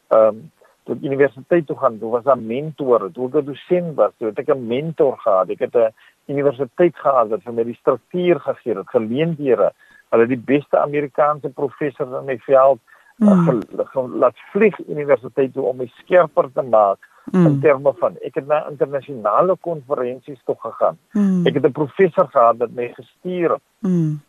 Ehm 0.08 0.28
um, 0.28 0.50
tot 0.86 1.02
universiteit 1.02 1.66
toe 1.66 1.76
gaan. 1.76 1.98
Daar 1.98 2.10
was 2.10 2.24
'n 2.24 2.46
mentor, 2.46 3.10
toe 3.12 3.26
ek 3.28 3.34
'n 3.34 3.44
dosent 3.44 3.94
was, 3.94 4.12
toe 4.16 4.28
het 4.28 4.38
ek 4.38 4.54
'n 4.54 4.66
mentor 4.66 5.18
gehad. 5.18 5.48
Ek 5.48 5.58
het 5.58 5.74
'n 5.74 5.94
universiteit 6.26 6.96
gehad 6.96 7.28
wat 7.28 7.42
vir 7.42 7.52
my 7.52 7.64
die 7.64 7.80
struktuur 7.80 8.40
gegee 8.40 8.74
het, 8.74 8.88
geleenthede. 8.88 9.72
Hulle 10.10 10.26
die 10.26 10.44
beste 10.52 10.78
Amerikaanse 10.78 11.48
professors 11.48 12.18
in 12.20 12.24
my 12.24 12.38
veld 12.38 12.78
mm. 13.16 14.18
laat 14.20 14.38
vlieg 14.52 14.78
universiteit 14.88 15.52
toe 15.52 15.64
om 15.64 15.76
my 15.76 15.86
skerper 16.02 16.50
te 16.52 16.62
maak 16.62 16.98
mm. 17.32 17.46
in 17.46 17.60
terme 17.60 17.92
van 18.00 18.16
ek 18.26 18.34
het 18.40 18.46
na 18.46 18.62
internasionale 18.70 19.56
konferensies 19.60 20.40
toe 20.44 20.56
gegaan. 20.60 20.98
Mm. 21.12 21.46
Ek 21.46 21.54
het 21.54 21.66
'n 21.66 21.72
professor 21.72 22.28
gehad 22.28 22.56
wat 22.58 22.70
my 22.70 22.92
gestuur 22.94 23.50
het. 23.50 23.62
Mm. 23.80 24.20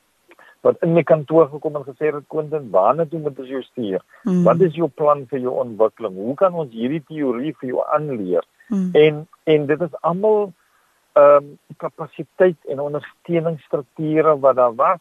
Wat 0.61 0.81
in 0.81 0.93
my 0.93 1.03
kantoor 1.03 1.49
gekom 1.49 1.75
en 1.75 1.83
gesê 1.83 2.11
het 2.11 2.27
Quentin, 2.27 2.69
waarna 2.71 3.05
toe 3.05 3.19
moet 3.19 3.39
ons 3.39 3.47
jou 3.47 3.61
stuur? 3.61 4.01
Mm. 4.23 4.43
Wat 4.43 4.61
is 4.61 4.75
jou 4.75 4.87
plan 4.87 5.25
vir 5.29 5.39
jou 5.39 5.53
ontwikkeling? 5.53 6.15
Hoe 6.15 6.35
kan 6.35 6.53
ons 6.53 6.73
hierdie 6.73 7.03
teorie 7.07 7.53
vir 7.59 7.69
jou 7.69 7.83
aanleer? 7.93 8.43
Mm. 8.67 8.89
En 8.93 9.27
en 9.43 9.65
dit 9.65 9.81
is 9.81 10.01
almal 10.01 10.53
ehm 11.13 11.43
um, 11.43 11.57
kapasiteit 11.77 12.57
en 12.69 12.79
ondersteuningsstrukture 12.79 14.39
wat 14.39 14.55
daar 14.55 14.75
was 14.75 14.99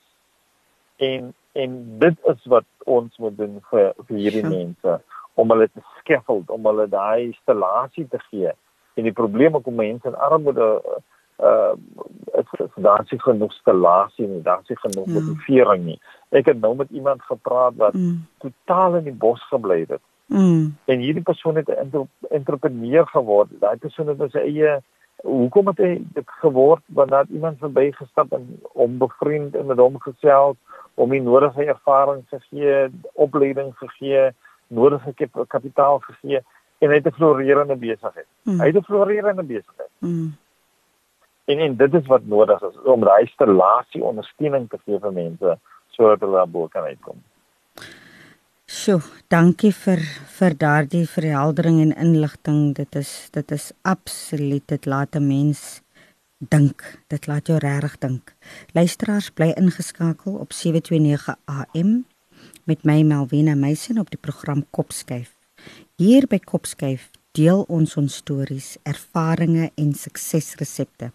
en 0.96 1.34
en 1.64 1.98
dit 1.98 2.30
is 2.32 2.46
wat 2.52 2.66
ons 2.84 3.18
moet 3.22 3.36
doen 3.38 3.58
vir 3.70 3.92
vir 4.06 4.16
hierdie 4.22 4.44
ja. 4.44 4.52
mense 4.52 4.96
om 5.34 5.52
hulle 5.52 5.68
te 5.72 5.82
skeffel 5.98 6.42
om 6.56 6.68
hulle 6.70 6.88
daai 6.92 7.28
installasie 7.30 8.06
te 8.12 8.20
gee 8.28 8.52
en 8.96 9.08
die 9.08 9.16
probleme 9.16 9.60
kom 9.64 9.78
mense 9.82 10.08
in 10.08 10.24
armoede 10.28 10.70
uh 11.50 11.74
daar 12.84 13.02
is 13.04 13.22
genoeg 13.22 13.52
installasie 13.52 14.26
nie 14.28 14.42
daar 14.42 14.62
is 14.64 14.80
genoeg 14.80 15.06
ja. 15.06 15.12
motivering 15.20 15.84
nie 15.84 15.98
ek 16.40 16.52
het 16.52 16.60
nou 16.60 16.74
met 16.76 16.90
iemand 16.90 17.22
gepraat 17.22 17.76
wat 17.76 17.94
mm. 17.94 18.20
totaal 18.44 18.96
in 19.00 19.08
die 19.10 19.18
bos 19.24 19.42
gebly 19.50 19.82
het 19.84 20.02
mm. 20.32 20.64
en 20.84 21.04
hierdie 21.04 21.24
persoon 21.30 21.60
het 21.60 21.68
'n 21.68 22.08
entrepreneur 22.40 23.06
geword 23.12 23.52
daai 23.60 23.76
persoon 23.76 24.08
het 24.12 24.30
sy 24.32 24.44
eie 24.48 24.78
hoekom 25.22 25.66
het 25.66 25.78
hy 25.78 25.92
dit 26.14 26.30
geword 26.40 26.82
want 26.86 27.10
dat 27.10 27.28
iemand 27.28 27.58
verbygestap 27.58 28.32
en 28.32 28.60
hom 28.72 28.98
bevriend 28.98 29.54
en 29.54 29.66
met 29.66 29.78
hom 29.78 30.00
gesels 30.00 30.56
om 30.94 31.10
die 31.10 31.22
nodige 31.22 31.64
ervaring 31.64 32.24
te 32.28 32.40
gee, 32.48 32.88
opleiding 33.12 33.72
gegee, 33.76 34.30
nodige 34.66 35.12
kapitaal 35.48 35.98
gegee 35.98 36.40
en 36.78 36.88
hy 36.88 36.94
het 36.94 37.06
'n 37.06 37.18
florerende 37.18 37.76
besigheid. 37.76 38.26
Mm. 38.42 38.60
Hy 38.60 38.66
het 38.66 38.76
'n 38.76 38.88
florerende 38.88 39.42
besigheid. 39.42 39.90
Mm. 39.98 40.36
En 41.44 41.58
en 41.58 41.76
dit 41.76 41.94
is 41.94 42.06
wat 42.06 42.24
nodig 42.24 42.62
is 42.62 42.82
om 42.82 43.00
daai 43.00 43.20
installasie 43.20 44.04
ondersteuning 44.04 44.68
te 44.68 44.78
gee 44.84 44.98
vir 44.98 45.12
mense 45.12 45.58
sodat 45.88 46.20
hulle 46.20 46.36
daar 46.36 46.48
bo 46.48 46.66
kan 46.68 46.82
uitkom. 46.82 47.22
Sjoe, 48.66 48.98
dankie 49.30 49.70
vir 49.70 50.00
vir 50.36 50.54
daardie 50.58 51.04
verheldering 51.06 51.76
en 51.84 51.92
inligting. 52.02 52.72
Dit 52.74 52.96
is 52.98 53.10
dit 53.30 53.52
is 53.54 53.68
absoluut 53.86 54.64
dit 54.66 54.86
laat 54.90 55.14
'n 55.14 55.26
mens 55.26 55.82
dink. 56.38 56.82
Dit 57.06 57.26
laat 57.26 57.46
jou 57.46 57.58
regtig 57.58 57.98
dink. 57.98 58.34
Luisteraars 58.74 59.30
bly 59.30 59.52
ingeskakel 59.56 60.32
op 60.32 60.52
729 60.52 61.36
AM 61.44 62.06
met 62.64 62.84
my 62.84 63.02
Melvina 63.02 63.54
Meisen 63.54 63.98
op 63.98 64.10
die 64.10 64.20
program 64.20 64.64
Kopskyf. 64.70 65.30
Hier 65.96 66.26
by 66.26 66.38
Kopskyf 66.38 67.10
deel 67.32 67.62
ons 67.68 67.96
ons 67.96 68.14
stories, 68.14 68.76
ervarings 68.82 69.70
en 69.74 69.94
suksesresepte 69.94 71.12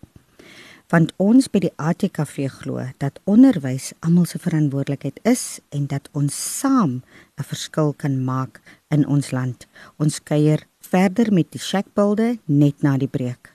want 0.92 1.14
ons 1.24 1.48
by 1.48 1.62
die 1.64 1.72
ATKV 1.80 2.50
glo 2.52 2.84
dat 3.00 3.20
onderwys 3.32 3.94
almal 4.04 4.26
se 4.28 4.42
verantwoordelikheid 4.44 5.22
is 5.28 5.62
en 5.72 5.88
dat 5.88 6.10
ons 6.12 6.36
saam 6.36 7.00
'n 7.40 7.48
verskil 7.48 7.94
kan 7.94 8.24
maak 8.24 8.60
in 8.90 9.08
ons 9.08 9.32
land. 9.32 9.68
Ons 9.98 10.20
kuier 10.24 10.68
verder 10.80 11.34
met 11.34 11.52
die 11.52 11.60
Shackbilde 11.60 12.40
net 12.46 12.82
na 12.82 12.98
die 12.98 13.08
breek. 13.08 13.54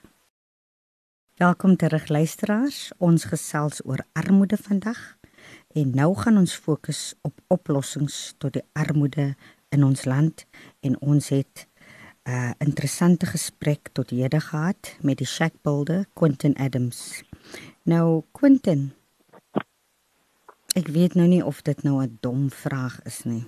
Welkom 1.37 1.75
terug 1.75 2.07
luisteraars. 2.07 2.91
Ons 2.97 3.23
gesels 3.23 3.85
oor 3.85 4.01
armoede 4.13 4.57
vandag 4.57 5.17
en 5.75 5.91
nou 5.93 6.15
gaan 6.15 6.37
ons 6.37 6.55
fokus 6.55 7.13
op 7.21 7.33
oplossings 7.47 8.33
tot 8.37 8.53
die 8.53 8.65
armoede 8.73 9.35
in 9.69 9.83
ons 9.83 10.05
land 10.05 10.45
en 10.79 11.01
ons 11.01 11.29
het 11.29 11.67
'n 12.27 12.29
uh, 12.29 12.51
interessante 12.57 13.25
gesprek 13.25 13.89
tot 13.93 14.09
hede 14.09 14.39
gehad 14.39 14.97
met 15.01 15.17
die 15.17 15.27
Shackbilde 15.27 16.05
Quentin 16.13 16.57
Adams. 16.57 17.26
Nou 17.87 18.25
Quentin. 18.35 18.89
Ek 20.75 20.89
weet 20.91 21.13
nou 21.15 21.27
nie 21.31 21.39
of 21.39 21.61
dit 21.63 21.83
nou 21.87 22.03
'n 22.03 22.17
dom 22.19 22.49
vraag 22.51 22.99
is 23.07 23.23
nie. 23.23 23.45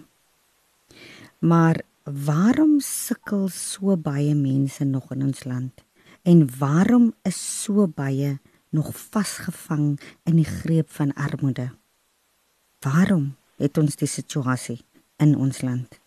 Maar 1.39 1.81
waarom 2.03 2.79
sukkel 2.79 3.49
so 3.49 3.97
baie 3.97 4.35
mense 4.35 4.83
nog 4.83 5.11
in 5.11 5.23
ons 5.23 5.43
land? 5.43 5.83
En 6.23 6.57
waarom 6.57 7.13
is 7.21 7.63
so 7.63 7.87
baie 7.87 8.39
nog 8.69 8.95
vasgevang 9.09 9.99
in 10.23 10.35
die 10.35 10.51
greep 10.59 10.89
van 10.89 11.13
armoede? 11.13 11.75
Waarom 12.79 13.35
het 13.57 13.77
ons 13.77 13.95
die 13.95 14.07
situasie 14.07 14.85
in 15.17 15.35
ons 15.35 15.61
land? 15.61 15.99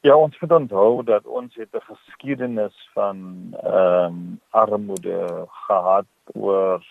Ja, 0.00 0.16
ons 0.16 0.38
moet 0.40 0.52
onthou 0.52 1.02
dat 1.04 1.26
ons 1.26 1.54
het 1.54 1.74
'n 1.74 1.92
geskiedenis 1.92 2.88
van 2.92 3.16
ehm 3.62 4.04
um, 4.04 4.40
armoede 4.50 5.46
gehad 5.48 6.06
oor 6.32 6.86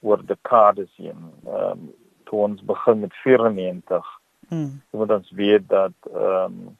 oor 0.00 0.24
dekades 0.26 0.96
heen. 0.96 1.32
Ehm 1.46 1.70
um, 1.70 1.94
toe 2.24 2.38
ons 2.38 2.62
begin 2.62 3.00
met 3.00 3.14
94. 3.14 4.20
Mm. 4.48 4.82
Moet 4.90 5.10
ons 5.10 5.30
weet 5.30 5.68
dat 5.68 5.92
ehm 6.14 6.44
um, 6.44 6.78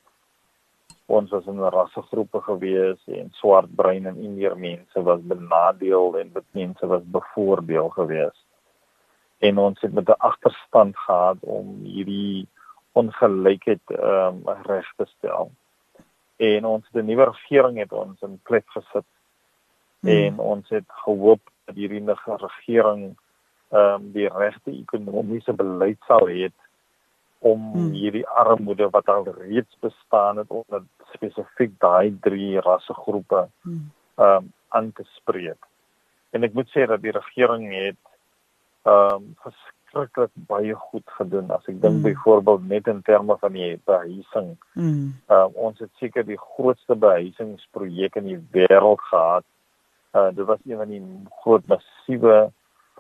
ons 1.07 1.31
was 1.31 1.47
in 1.47 1.61
'n 1.61 1.75
rassegroepe 1.79 2.41
gewees 2.41 3.01
en 3.07 3.29
swart 3.31 3.75
bruin 3.75 4.07
en 4.07 4.17
indiër 4.17 4.59
mense 4.59 5.03
was 5.03 5.21
benadeel 5.21 6.19
en 6.19 6.31
wit 6.33 6.49
mense 6.51 6.87
was 6.87 7.03
bevoordeel 7.05 7.89
gewees. 7.89 8.47
En 9.39 9.59
ons 9.59 9.81
het 9.81 9.93
met 9.93 10.09
'n 10.09 10.25
agterstand 10.31 10.97
gehad 10.97 11.37
om 11.41 11.81
hierdie 11.83 12.49
ongelykheid 12.93 13.95
ehm 13.97 14.43
um, 14.43 14.63
reg 14.69 14.89
te 14.97 15.07
stel. 15.17 15.51
En 16.37 16.65
ons 16.65 16.89
die 16.93 17.03
nuwe 17.03 17.25
regering 17.31 17.79
het 17.79 17.93
ons 17.93 18.21
in 18.27 18.41
plek 18.49 18.67
gesit 18.75 19.07
hmm. 20.01 20.11
en 20.11 20.39
ons 20.39 20.69
het 20.69 20.89
gehoop 21.05 21.43
dat 21.65 21.77
hierdie 21.77 22.03
nuwe 22.05 22.39
regering 22.47 23.05
ehm 23.73 23.95
um, 23.95 24.11
die 24.13 24.29
regte 24.29 24.71
ekonomiese 24.71 25.53
beleid 25.57 26.01
sal 26.07 26.29
hê 26.29 26.51
om 27.43 27.73
hmm. 27.73 27.93
hierdie 27.99 28.27
armoede 28.29 28.91
wat 28.91 29.09
al 29.09 29.25
reeds 29.39 29.77
bestaan 29.81 30.37
het 30.37 30.51
onder 30.51 30.85
spesifiek 31.15 31.73
daai 31.83 32.19
drie 32.21 32.61
rassegroepe 32.61 33.47
hmm. 33.63 33.91
ehm 34.17 34.37
um, 34.37 34.53
aan 34.73 34.93
te 34.93 35.05
spreek. 35.05 35.67
En 36.33 36.45
ek 36.49 36.55
moet 36.57 36.71
sê 36.73 36.87
dat 36.89 37.03
die 37.03 37.13
regering 37.13 37.67
het 37.73 38.01
ehm 38.83 39.15
um, 39.15 39.35
verskriklik 39.93 40.31
baie 40.49 40.75
goed 40.75 41.09
gedoen 41.19 41.51
as 41.51 41.65
ek 41.69 41.81
dink 41.81 42.01
mm. 42.01 42.03
byvoorbeeld 42.07 42.69
net 42.69 42.87
in 42.87 43.03
terme 43.03 43.37
van 43.41 43.53
die 43.53 43.77
behuising. 43.85 44.57
Mm. 44.75 45.13
Uh, 45.29 45.47
ons 45.55 45.79
het 45.79 45.91
seker 46.01 46.25
die 46.25 46.39
grootste 46.39 46.97
behuisingsprojek 46.97 48.17
in 48.17 48.29
die 48.31 48.41
wêreld 48.57 49.01
gehad. 49.11 49.45
Uh, 50.15 50.31
dit 50.37 50.47
was 50.47 50.61
een 50.65 50.81
van 50.81 50.89
die 50.89 51.03
groot 51.43 51.67
massiewe 51.67 52.51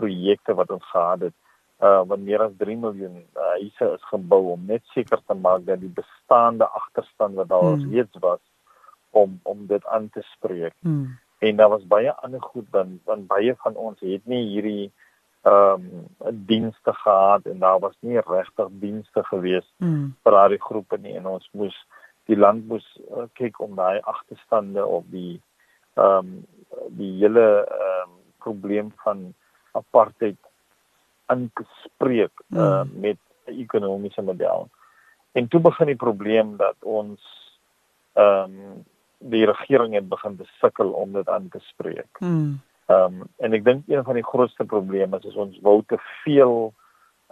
projekte 0.00 0.54
wat 0.54 0.70
ons 0.70 0.84
gehad 0.90 1.28
het. 1.28 1.36
Uh, 1.82 2.02
wat 2.06 2.20
meer 2.22 2.44
as 2.44 2.54
3 2.60 2.76
miljoen 2.78 3.18
uh, 3.18 3.48
huise 3.58 3.88
is 3.96 4.04
gebou 4.12 4.52
om 4.52 4.66
net 4.68 4.84
seker 4.94 5.18
te 5.26 5.34
maak 5.34 5.64
dat 5.66 5.80
die 5.82 5.90
bestaande 5.90 6.68
agterstand 6.68 7.34
wat 7.40 7.50
daar 7.50 7.72
mm. 7.74 7.90
reeds 7.90 8.22
was 8.22 8.40
om 9.10 9.40
om 9.42 9.66
dit 9.66 9.86
aan 9.86 10.08
te 10.14 10.22
spreek. 10.36 10.74
Mm. 10.80 11.18
En 11.42 11.56
daar 11.56 11.72
was 11.72 11.86
baie 11.90 12.12
ander 12.22 12.42
goed 12.42 12.68
dan 12.70 13.00
dan 13.04 13.26
baie 13.26 13.56
van 13.64 13.74
ons 13.74 13.98
het 14.00 14.26
nie 14.30 14.44
hierdie 14.52 14.92
ehm 15.42 15.82
um, 16.20 16.36
dienste 16.46 16.92
gehad 16.94 17.46
en 17.46 17.58
daar 17.58 17.78
was 17.78 17.96
nie 18.00 18.20
regtig 18.20 18.68
dienste 18.70 19.24
gewees 19.24 19.66
Mm. 19.78 20.14
vir 20.22 20.32
daai 20.32 20.58
groepe 20.58 20.98
nie 20.98 21.16
en 21.16 21.26
ons 21.26 21.48
moes 21.52 21.86
die 22.26 22.36
land 22.36 22.68
moes 22.68 22.86
uh, 23.10 23.26
kyk 23.34 23.60
om 23.60 23.74
daai 23.74 24.00
agterstande 24.00 24.86
op 24.86 25.04
die 25.10 25.40
ehm 25.94 26.18
um, 26.18 26.46
die 26.88 27.18
hele 27.18 27.66
ehm 27.66 28.10
um, 28.10 28.16
probleem 28.38 28.92
van 29.04 29.34
apartheid 29.72 30.38
aan 31.26 31.50
te 31.54 31.64
spreek 31.84 32.32
uh, 32.50 32.82
Mm. 32.82 33.00
met 33.00 33.18
'n 33.46 33.58
ekonomiese 33.60 34.22
model. 34.22 34.68
En 35.32 35.48
toe 35.48 35.60
begin 35.60 35.86
die 35.86 35.96
probleem 35.96 36.56
dat 36.56 36.76
ons 36.80 37.20
ehm 38.12 38.44
um, 38.44 38.84
die 39.18 39.46
regering 39.46 39.94
het 39.94 40.08
begin 40.08 40.36
te 40.36 40.44
sukkel 40.60 40.90
om 40.90 41.12
dit 41.12 41.28
aan 41.28 41.48
te 41.48 41.58
spreek. 41.58 42.18
Mm. 42.18 42.60
Ehm 42.92 43.20
um, 43.20 43.26
en 43.36 43.58
ek 43.58 43.64
dink 43.64 43.88
een 43.88 44.04
van 44.04 44.18
die 44.18 44.28
grootste 44.30 44.64
probleme 44.64 45.18
is, 45.18 45.28
is 45.32 45.42
ons 45.46 45.58
wou 45.66 45.82
te 45.86 45.98
veel 46.22 46.56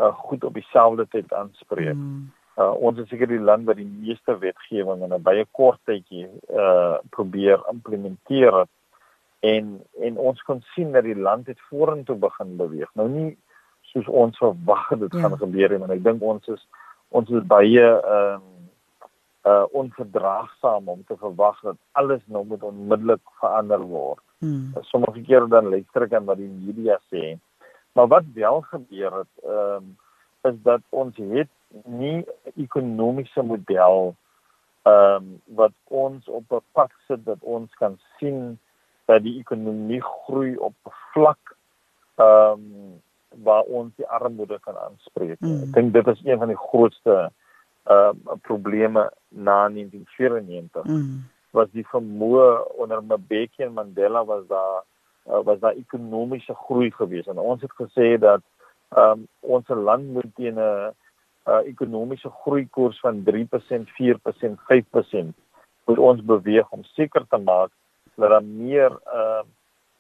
uh, 0.01 0.13
goed 0.25 0.45
op 0.45 0.55
dieselfde 0.55 1.07
tyd 1.09 1.33
aanspreek. 1.33 1.95
Mm. 1.95 2.29
Uh, 2.57 2.73
ons 2.89 2.99
is 2.99 3.09
seker 3.09 3.29
die 3.31 3.41
land 3.41 3.65
wat 3.69 3.79
die 3.79 3.89
meeste 3.89 4.37
wetgewing 4.39 5.03
in 5.05 5.15
'n 5.15 5.23
baie 5.23 5.47
kort 5.59 5.81
tydjie 5.85 6.29
uh 6.49 6.99
probeer 7.17 7.63
implementeer 7.73 8.59
het. 8.61 8.73
en 9.41 9.81
en 10.01 10.17
ons 10.19 10.43
kon 10.43 10.61
sien 10.75 10.93
dat 10.93 11.05
die 11.05 11.17
land 11.17 11.47
het 11.47 11.61
vorentoe 11.69 12.17
begin 12.17 12.57
beweeg. 12.57 12.91
Nou 12.95 13.09
nie 13.09 13.39
soos 13.93 14.07
ons 14.07 14.39
verwag 14.39 14.89
het 14.89 15.01
dit 15.01 15.13
Ja. 15.15 15.21
gaan 15.21 15.39
gebeur 15.39 15.71
nie, 15.71 15.79
maar 15.79 15.91
ek 15.91 16.05
dink 16.05 16.23
ons 16.23 16.49
is 16.49 16.67
ons 17.09 17.31
is 17.31 17.47
baie 17.47 17.85
ehm 17.85 18.35
um, 18.35 18.43
uh 19.51 19.65
onverdraagsaam 19.73 20.89
om 20.89 21.05
te 21.05 21.17
verwag 21.17 21.61
dat 21.61 21.77
alles 21.93 22.21
nou 22.27 22.45
moet 22.45 22.63
onmiddellik 22.63 23.21
verander 23.41 23.81
word. 23.81 24.23
Mm. 24.41 24.73
Sommige 24.89 25.23
kere 25.23 25.49
dan 25.49 25.69
luister 25.69 26.03
ek 26.07 26.15
aan 26.17 26.29
wat 26.29 26.41
die 26.41 26.49
media 26.49 26.97
sê. 27.13 27.37
Maar 27.93 28.07
wat 28.09 28.25
wel 28.35 28.61
gebeur 28.61 29.19
het, 29.23 29.35
ehm 29.45 29.77
um, 29.77 29.97
is 30.49 30.57
dat 30.65 30.81
ons 30.89 31.17
het 31.17 31.51
nie 31.85 32.25
'n 32.25 32.53
ekonomiese 32.57 33.43
model 33.43 34.15
ehm 34.83 35.15
um, 35.15 35.41
wat 35.45 35.73
ons 35.85 36.29
op 36.29 36.45
'n 36.53 36.65
pad 36.73 36.91
sit 37.07 37.25
dat 37.25 37.41
ons 37.41 37.75
kan 37.75 37.99
sien 38.19 38.59
dat 39.05 39.23
die 39.23 39.39
ekonomie 39.39 40.03
groei 40.03 40.57
op 40.57 40.75
'n 40.85 40.93
vlak 41.13 41.57
ehm 42.15 42.53
um, 42.53 43.03
waar 43.45 43.63
ons 43.63 43.93
die 43.97 44.07
armoede 44.07 44.59
kan 44.61 44.77
aanspreek. 44.77 45.41
Mm. 45.41 45.63
Ek 45.63 45.73
dink 45.73 45.93
dit 45.93 46.07
is 46.07 46.21
een 46.25 46.39
van 46.39 46.49
die 46.49 46.63
grootste 46.69 47.31
ehm 47.85 48.17
uh, 48.27 48.35
probleme 48.43 49.13
na 49.29 49.69
1994 49.69 50.85
Mm. 50.85 51.25
Was 51.57 51.71
die 51.75 51.87
vermoë 51.91 52.47
onder 52.83 53.03
Mbeki 53.03 53.63
en 53.67 53.75
Mandela 53.75 54.25
was 54.25 54.47
daar 54.49 54.83
uh, 55.27 55.43
was 55.45 55.59
daar 55.61 55.75
ekonomiese 55.79 56.55
groei 56.55 56.91
gewees 56.91 57.27
en 57.27 57.39
ons 57.39 57.63
het 57.63 57.73
gesê 57.79 58.17
dat 58.19 58.43
um, 58.97 59.27
ons 59.41 59.69
land 59.69 60.13
moet 60.15 60.35
teen 60.35 60.55
'n 60.55 60.93
uh, 61.47 61.63
ekonomiese 61.67 62.31
groei 62.43 62.67
koers 62.71 63.01
van 63.01 63.23
3%, 63.25 63.91
4%, 64.01 64.59
5% 64.73 65.35
moet 65.87 65.99
ons 65.99 66.25
beweeg 66.25 66.71
om 66.71 66.85
seker 66.85 67.27
te 67.29 67.39
maak 67.39 67.71
dat 68.15 68.31
daar 68.31 68.45
meer 68.45 68.91
uh, 69.15 69.43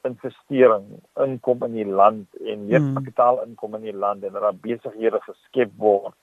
investering 0.03 0.84
inkom 1.14 1.64
in 1.64 1.72
die 1.72 1.86
land 1.86 2.26
en 2.40 2.66
meer 2.66 2.80
Mm. 2.80 2.94
kapitaal 2.94 3.42
inkom 3.44 3.74
in 3.74 3.82
die 3.82 3.96
land 3.96 4.24
en 4.24 4.32
dat 4.32 4.42
daar 4.42 4.61
besighede 4.61 5.20
geskep 5.20 5.70
word 5.76 6.14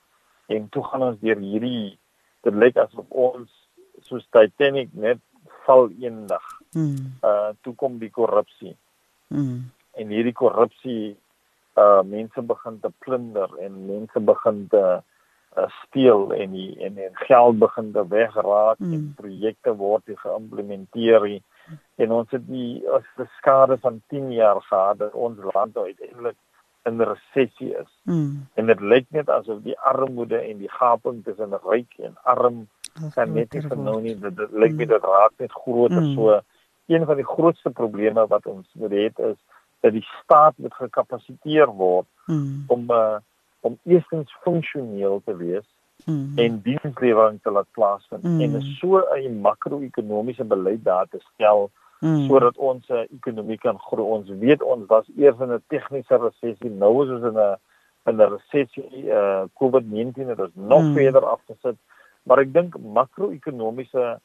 en 0.47 0.69
toe 0.69 0.83
gaan 0.83 1.01
ons 1.01 1.19
deur 1.19 1.37
hierdie 1.37 1.99
dit 2.41 2.53
lyk 2.53 2.77
asof 2.77 3.05
ons 3.09 3.66
soos 4.07 4.25
Titanic 4.31 4.89
net 4.93 5.19
val 5.65 5.89
eendag. 5.99 6.43
Mm. 6.73 7.17
Uh 7.23 7.51
toe 7.61 7.75
kom 7.75 7.99
die 7.99 8.11
korrupsie 8.11 8.75
Mm. 9.29 9.71
en 9.99 10.07
hierdie 10.13 10.33
korrupsie 10.33 11.17
uh 11.77 12.01
mense 12.07 12.41
begin 12.41 12.79
te 12.79 12.91
plunder 13.03 13.49
en 13.59 13.85
mense 13.85 14.19
begin 14.19 14.67
te 14.71 14.83
uh, 15.57 15.67
steel 15.83 16.31
en 16.33 16.51
die 16.55 16.77
en 16.85 16.97
en 16.97 17.15
geld 17.27 17.59
begin 17.59 17.91
te 17.91 18.05
wegraak 18.07 18.79
mm. 18.79 18.93
en 18.93 19.01
Mm. 19.01 19.13
projekte 19.19 19.73
word 19.75 20.07
nie 20.07 20.15
geïmplementeer 20.23 21.21
nie 21.27 21.43
en 21.97 22.11
ons 22.11 22.31
het 22.31 22.45
die 22.47 22.83
as 22.95 23.03
die 23.17 23.27
skade 23.37 23.77
van 23.83 24.01
10 24.07 24.31
jaar 24.31 24.61
gehad 24.69 24.97
dat 25.03 25.13
ons 25.13 25.37
land 25.53 25.77
uiteindelik 25.77 26.37
in 26.87 27.01
resessie 27.01 27.73
is 27.75 27.91
Mm. 28.05 28.47
en 28.53 28.65
dit 28.65 28.79
lyk 28.81 29.11
net 29.11 29.29
asof 29.29 29.59
die 29.63 29.79
armoede 29.79 30.39
en 30.39 30.57
die 30.57 30.71
gaping 30.71 31.23
tussen 31.23 31.53
ryk 31.63 31.99
en 31.99 32.15
arm 32.23 32.67
kan 33.13 33.33
net 33.33 33.53
nie 33.53 33.61
vernou 33.61 34.01
nie 34.01 34.15
dit, 34.19 34.35
dit 34.37 34.51
lyk 34.51 34.73
my 34.73 34.85
dit 34.85 35.03
raak 35.03 35.31
net 35.39 35.51
groter 35.51 36.01
Mm. 36.01 36.15
so 36.15 36.39
een 36.87 37.05
van 37.05 37.15
die 37.15 37.25
grootste 37.25 37.69
probleme 37.69 38.27
wat 38.27 38.45
ons 38.45 38.67
moet 38.73 38.91
hê 38.91 39.05
is 39.31 39.37
dat 39.81 39.91
die 39.93 40.05
staat 40.23 40.53
moet 40.57 40.73
gekapasiteer 40.73 41.67
word 41.67 42.07
Mm. 42.27 42.63
om 42.67 42.89
uh, 42.91 43.17
om 43.61 43.77
eerstens 43.85 44.31
funksioneel 44.43 45.21
te 45.25 45.35
wees 45.35 45.65
Mm. 46.05 46.37
en 46.37 46.61
dienslewering 46.61 47.39
te 47.41 47.51
laat 47.51 47.67
plaasvind 47.71 48.23
Mm. 48.23 48.41
en 48.41 48.61
so 48.61 48.99
'n 49.15 49.41
makro-ekonomiese 49.41 50.43
beleid 50.43 50.83
daar 50.83 51.07
te 51.09 51.19
stel 51.33 51.69
Mm. 52.01 52.27
sodat 52.27 52.57
ons 52.57 52.89
ekonomie 52.89 53.57
kan 53.57 53.79
groei. 53.79 54.05
Ons 54.05 54.29
weet 54.29 54.61
ons 54.61 54.85
was 54.87 55.05
eers 55.17 55.39
in 55.39 55.51
'n 55.51 55.63
tegniese 55.67 56.17
resessie, 56.17 56.69
nou 56.69 57.03
is 57.03 57.09
ons 57.09 57.23
in 57.23 57.37
'n 57.39 57.55
in 58.05 58.15
'n 58.21 58.29
resessie. 58.29 59.05
Uh 59.09 59.43
COVID-19 59.59 60.27
het 60.29 60.39
ons 60.39 60.55
nog 60.55 60.81
Mm. 60.83 60.93
verder 60.93 61.25
afgesit. 61.25 61.75
Maar 62.27 62.43
ek 62.43 62.53
dink 62.53 62.75
makro-ekonomiese 62.77 64.17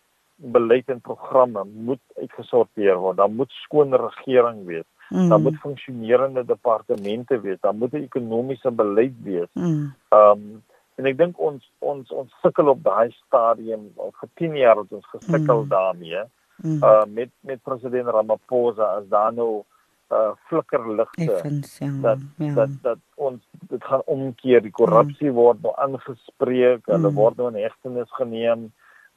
beleid 0.43 0.89
en 0.91 1.01
programme 1.01 1.63
moet 1.65 2.03
uitgesorteer 2.19 2.99
word. 2.99 3.17
Daar 3.21 3.31
moet 3.31 3.51
skoon 3.63 3.95
regering 3.95 4.65
wees. 4.67 4.89
Mm. 5.13 5.29
Daar 5.29 5.41
moet 5.41 5.61
funksionerende 5.63 6.45
departemente 6.45 7.41
wees. 7.41 7.61
Daar 7.61 7.75
moet 7.75 7.93
'n 7.93 8.03
ekonomiese 8.09 8.71
beleid 8.71 9.15
wees. 9.23 9.51
Mm. 9.55 9.95
Um 10.11 10.63
en 10.95 11.07
ek 11.07 11.17
dink 11.19 11.39
ons 11.41 11.71
ons 11.79 12.11
ons 12.11 12.33
sukkel 12.43 12.69
op 12.69 12.83
daai 12.85 13.11
stadium 13.27 13.93
al 13.97 14.13
vir 14.21 14.29
10 14.35 14.57
jaar 14.57 14.77
het 14.77 14.93
ons 14.93 15.07
gesukkel 15.07 15.63
Mm. 15.63 15.69
daarmee 15.69 16.23
Mm. 16.63 16.83
uh 16.83 17.05
met 17.09 17.31
met 17.41 17.63
president 17.63 18.09
Ramaphosa 18.09 18.85
as 18.85 19.09
daar 19.09 19.33
nou 19.33 19.65
uh 20.13 20.33
flikkerligte 20.49 21.25
Effens, 21.33 21.79
ja. 21.79 21.91
dat 22.03 22.19
ja. 22.37 22.55
dat 22.55 22.71
dat 22.83 22.99
ons 23.15 23.41
dit 23.69 23.85
gaan 23.85 24.03
omkeer 24.05 24.63
die 24.63 24.71
korrupsie 24.71 25.33
word 25.33 25.63
nou 25.63 25.73
aangespreek 25.77 26.87
hulle 26.87 27.11
Mm. 27.11 27.15
word 27.15 27.37
nou 27.37 27.49
in 27.49 27.63
hegtenis 27.63 28.13
geneem 28.21 28.73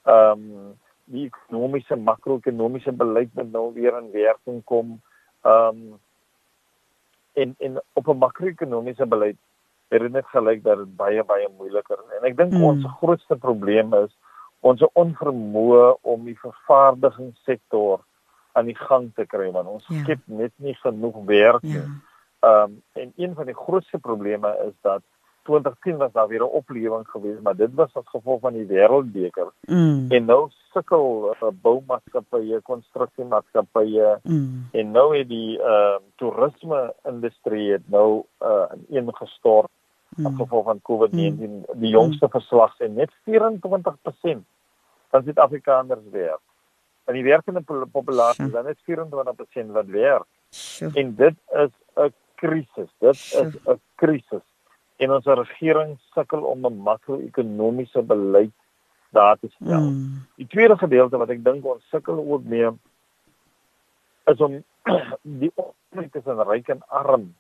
um 0.06 0.44
die 1.06 1.26
ekonomiese 1.26 1.96
makro-ekonomiese 1.96 2.92
beleid 2.92 3.34
moet 3.34 3.52
nou 3.52 3.74
weer 3.74 3.98
in 3.98 4.12
werking 4.12 4.64
kom 4.64 5.02
um 5.44 6.00
en 7.34 7.56
en 7.60 7.82
op 7.94 8.08
'n 8.08 8.18
makro-ekonomiese 8.18 9.06
beleid 9.06 9.38
het 9.90 10.02
dit 10.02 10.12
net 10.12 10.26
gelyk 10.26 10.64
dat 10.64 10.78
dit 10.78 10.96
baie 10.98 11.24
baie 11.24 11.48
moeiliker 11.58 11.98
is. 12.00 12.18
En 12.18 12.24
ek 12.30 12.38
dink 12.38 12.54
Mm. 12.54 12.64
ons 12.64 12.86
grootste 13.00 13.36
probleem 13.36 13.94
is 13.94 14.12
ons 14.62 14.82
onvermoë 14.94 15.98
om 16.02 16.26
die 16.26 16.40
vervaardigingssektor 16.40 18.00
aan 18.56 18.66
die 18.66 18.78
gang 18.80 19.12
te 19.16 19.26
kry 19.26 19.52
want 19.52 19.68
ons 19.68 19.86
Ja. 19.88 20.04
skep 20.04 20.20
net 20.26 20.52
nie 20.56 20.76
genoeg 20.84 21.16
werk 21.26 21.62
nie. 21.62 21.74
ja. 21.74 21.86
Ehm 22.40 22.64
um, 22.72 22.82
en 22.94 23.14
een 23.16 23.34
van 23.36 23.46
die 23.46 23.56
grootste 23.56 23.98
probleme 24.00 24.50
is 24.68 24.74
dat 24.82 25.02
2010 25.44 25.98
was 25.98 26.12
daar 26.12 26.28
weer 26.28 26.40
'n 26.42 26.56
oplewing 26.60 27.08
geweest, 27.08 27.42
maar 27.42 27.56
dit 27.56 27.74
was 27.74 27.94
as 27.96 28.08
gevolg 28.08 28.40
van 28.40 28.54
die 28.54 28.66
wêreldbeker. 28.66 29.48
Mm. 29.68 30.06
En 30.10 30.26
nou 30.26 30.50
sukkel 30.74 31.36
uh, 31.42 31.50
boumaatskappye, 31.62 32.62
konstruksiemaatskappye 32.62 34.20
Mm. 34.24 34.68
en 34.72 34.92
nou 34.92 35.18
het 35.18 35.28
die 35.30 35.60
ehm 35.60 35.72
uh, 35.72 35.96
toerisme 36.16 36.94
industrie 37.04 37.72
het 37.72 37.90
nou 37.90 38.24
uh 38.42 38.66
ineengestort 38.90 39.70
as 40.18 40.32
Mm. 40.32 40.38
gevolg 40.38 40.64
van 40.66 40.80
COVID-19. 40.82 41.66
Die 41.74 41.90
jongste 41.90 42.30
verslag 42.30 42.76
sê 42.80 42.88
net 42.90 43.12
24% 43.24 44.46
van 45.10 45.24
Suid-Afrikaners 45.24 46.10
werk. 46.12 46.40
Van 47.06 47.14
die 47.14 47.24
werkende 47.24 47.62
po- 47.62 47.86
populasie 47.92 48.46
is 48.46 48.52
dan 48.52 48.66
net 48.66 48.80
24% 48.90 49.72
wat 49.72 49.86
werk. 49.94 50.26
Sjoe. 50.52 50.92
En 50.96 51.16
dit 51.16 51.36
is 51.54 51.72
'n 51.98 52.14
krisis. 52.36 52.90
Dit 53.00 53.16
Sjoe. 53.16 53.48
is 53.48 53.56
'n 53.68 53.80
krisis. 53.96 54.44
En 54.98 55.12
ons 55.12 55.26
regering 55.26 55.98
sukkel 56.14 56.42
om 56.42 56.66
'n 56.66 56.82
makro-ekonomiese 56.82 58.02
beleid 58.02 58.52
daar 59.12 59.38
te 59.40 59.48
stel. 59.50 59.80
Mm. 59.82 60.26
Die 60.36 60.48
tweede 60.48 60.78
gedeelte 60.78 61.18
wat 61.18 61.30
ek 61.30 61.44
dink 61.44 61.66
ons 61.66 61.84
sukkel 61.90 62.18
ook 62.32 62.44
mee 62.44 62.70
is 64.26 64.40
om 64.42 64.64
die 65.42 65.52
onderskeid 65.56 66.12
tussen 66.12 66.44
ryk 66.44 66.68
en 66.70 66.82
arm 66.88 67.34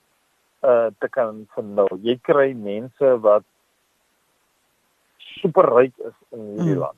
uh 0.63 0.87
te 0.99 1.09
kan 1.09 1.45
vernou. 1.53 1.87
Jy 2.01 2.19
kry 2.21 2.53
mense 2.53 3.19
wat 3.19 3.43
superryk 5.17 5.93
is 5.97 6.13
in 6.31 6.39
hierdie 6.55 6.73
Mm. 6.75 6.79
land. 6.79 6.97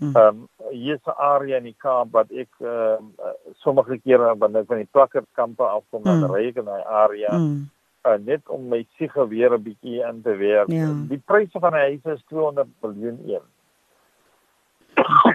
Mm. 0.00 0.16
Ehm 0.16 0.26
um, 0.26 0.48
hier 0.70 0.94
is 0.94 1.06
'n 1.06 1.18
area 1.18 1.56
in 1.56 1.64
die 1.64 1.76
Kaap 1.78 2.12
wat 2.12 2.30
ek 2.30 2.48
ehm 2.60 3.12
uh, 3.18 3.34
sommige 3.60 3.98
kere 3.98 4.34
wanneer 4.38 4.62
ek 4.62 4.66
van 4.66 4.76
die 4.76 4.92
plakkerkampe 4.92 5.62
afkom 5.64 6.02
dan 6.02 6.18
Mm. 6.24 6.30
ry 6.34 6.46
ek 6.48 6.56
in 6.56 6.64
daai 6.64 6.84
area 6.84 7.32
Mm. 7.32 7.68
uh, 8.06 8.18
net 8.24 8.48
om 8.48 8.68
my 8.68 8.86
siege 8.96 9.28
weer 9.28 9.52
'n 9.52 9.62
bietjie 9.62 10.00
in 10.08 10.22
te 10.22 10.36
werk. 10.36 10.68
Ja. 10.68 10.88
Die 11.08 11.22
pryse 11.24 11.58
van 11.58 11.72
'n 11.72 11.84
huis 11.88 12.04
is 12.04 12.24
200 12.28 12.68
miljoen 12.80 13.18
een. 13.26 13.46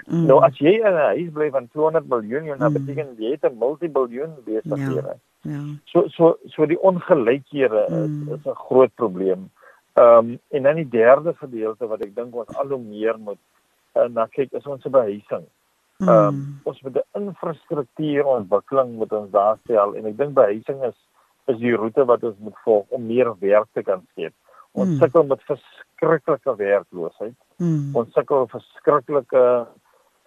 Mm. 0.07 0.25
Nou 0.25 0.43
as 0.43 0.57
jy 0.57 0.79
'n 0.81 0.93
huis 0.93 1.31
bly 1.31 1.49
van 1.49 1.67
200 1.67 2.07
miljoen, 2.07 2.45
nou 2.45 2.69
mm. 2.69 2.73
beteken 2.73 3.15
jy 3.17 3.31
het 3.31 3.43
'n 3.51 3.57
multibiljoen 3.57 4.33
besighede. 4.45 5.15
Ja. 5.41 5.51
ja. 5.51 5.61
So 5.85 6.07
so 6.07 6.37
so 6.45 6.65
die 6.65 6.81
ongelykhede 6.81 7.85
mm. 7.89 8.33
is 8.33 8.45
'n 8.45 8.55
groot 8.55 8.93
probleem. 8.95 9.51
Ehm 9.93 10.17
um, 10.17 10.39
en 10.49 10.63
dan 10.63 10.75
die 10.75 10.89
derde 10.89 11.33
gedeelte 11.33 11.87
wat 11.87 12.01
ek 12.01 12.15
dink 12.15 12.35
ons 12.35 12.55
al 12.55 12.67
hoe 12.67 12.79
meer 12.79 13.19
moet 13.19 13.37
uh, 13.97 14.07
na 14.13 14.27
kyk 14.31 14.53
is 14.57 14.65
ons 14.65 14.83
behuising. 14.83 15.45
Ehm 15.97 16.09
um, 16.09 16.35
mm. 16.35 16.57
ons 16.69 16.81
moet 16.85 16.97
'n 16.97 17.23
infrastruktuur 17.25 18.25
ontwikkeling 18.25 18.95
moet 19.01 19.13
ons 19.13 19.31
daar 19.31 19.57
stel 19.63 19.95
en 19.95 20.05
ek 20.05 20.17
dink 20.17 20.33
behuising 20.33 20.83
is 20.85 20.97
is 21.47 21.57
die 21.57 21.75
roete 21.75 22.05
wat 22.05 22.23
ons 22.23 22.37
moet 22.37 22.59
volg 22.65 22.85
om 22.89 23.05
meer 23.07 23.31
werk 23.39 23.67
te 23.73 23.83
kan 23.83 24.03
skep. 24.11 24.33
Ons 24.71 24.89
mm. 24.89 24.97
sukkel 25.01 25.23
met 25.23 25.43
verskriklike 25.47 26.55
werkloosheid. 26.55 27.35
Mm. 27.57 27.95
Ons 27.95 28.13
sukkel 28.13 28.45
met 28.45 28.55
verskriklike 28.59 29.43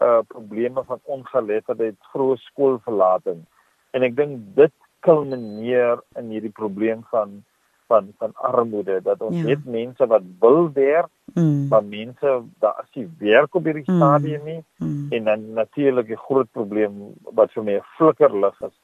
uh 0.01 0.21
probleme 0.33 0.83
van 0.85 1.01
ongeletterdheid, 1.05 1.97
vroeë 2.12 2.39
skoolverlating. 2.49 3.45
En 3.93 4.03
ek 4.03 4.16
dink 4.16 4.41
dit 4.57 4.73
kulmineer 5.07 6.01
in 6.18 6.33
hierdie 6.33 6.57
probleem 6.57 7.05
van 7.12 7.43
van 7.91 8.12
van 8.18 8.34
armoede 8.34 9.01
dat 9.03 9.22
ons 9.26 9.41
ja. 9.43 9.49
het 9.51 9.64
mense 9.64 10.07
wat 10.07 10.22
wil 10.41 10.70
werk, 10.72 11.11
mm. 11.34 11.68
maar 11.68 11.84
mense 11.84 12.34
daar 12.62 12.84
is 12.84 12.95
nie 12.99 13.09
werk 13.18 13.55
op 13.59 13.64
hierdie 13.64 13.86
mm. 13.86 13.97
stadium 13.97 14.45
nie. 14.45 14.62
Mm. 14.76 15.07
En 15.16 15.24
dan 15.24 15.53
natuurlik 15.59 16.11
'n 16.11 16.24
groot 16.26 16.51
probleem 16.59 16.95
wat 17.38 17.53
vir 17.53 17.64
my 17.64 17.74
'n 17.78 17.88
flikkerlig 17.97 18.61
is 18.68 18.76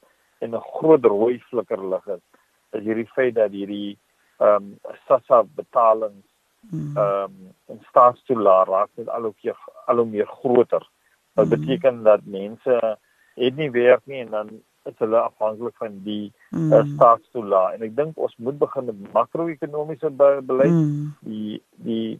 en 0.43 0.55
'n 0.55 0.67
groot 0.79 1.05
rooi 1.05 1.39
flikkerlig 1.39 2.07
is, 2.07 2.23
is 2.71 2.83
hierdie 2.83 3.09
feit 3.15 3.35
dat 3.35 3.51
hierdie 3.51 3.97
ehm 4.37 4.55
um, 4.55 4.79
SASSA 5.07 5.43
betalings 5.55 6.27
hmm. 6.69 6.97
ehm 6.97 7.23
um, 7.23 7.35
in 7.73 7.79
staatstoelaar 7.89 8.67
raak 8.67 8.89
net 8.95 9.09
al 9.09 9.21
hoe 9.21 9.33
meer 9.43 9.57
al 9.85 9.95
hoe 9.95 10.05
meer 10.05 10.27
groter. 10.27 10.89
Wat 11.33 11.45
mm. 11.45 11.55
beteken 11.55 12.03
dat 12.03 12.21
mense 12.25 12.97
het 13.35 13.55
nie 13.55 13.71
werk 13.71 14.01
nie 14.05 14.21
en 14.21 14.29
dan 14.29 14.49
is 14.89 14.95
hulle 15.03 15.19
afhanklik 15.21 15.75
van 15.81 15.99
die 16.05 16.31
mm. 16.51 16.71
uh, 16.73 16.83
staatstoelaar. 16.93 17.75
En 17.75 17.83
ek 17.87 17.97
dink 17.97 18.17
ons 18.17 18.37
moet 18.37 18.57
begin 18.61 18.89
met 18.89 19.11
makro-ekonomiese 19.15 20.13
be 20.21 20.31
beleid. 20.47 20.73
Mm. 20.73 21.11
Die 21.27 21.59
die 21.89 22.19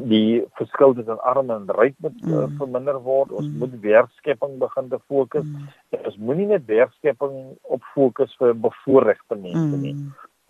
die 0.00 0.40
verskil 0.56 0.94
tussen 0.96 1.18
arm 1.28 1.50
en 1.52 1.68
ryk 1.76 1.96
moet 2.00 2.16
mm. 2.22 2.32
uh, 2.32 2.48
verminder 2.60 3.00
word. 3.04 3.34
Ons 3.34 3.50
mm. 3.50 3.58
moet 3.64 3.76
werkskepping 3.84 4.56
begin 4.62 4.88
te 4.88 5.00
fokus. 5.06 5.44
Mm. 5.44 5.68
Ons 6.00 6.18
moenie 6.18 6.48
net 6.54 6.66
werkskepping 6.70 7.38
op 7.62 7.86
fokus 7.94 8.34
vir 8.40 8.56
bevoorregte 8.68 9.36
mense 9.36 9.76
mm. 9.76 9.86
nie 9.86 9.96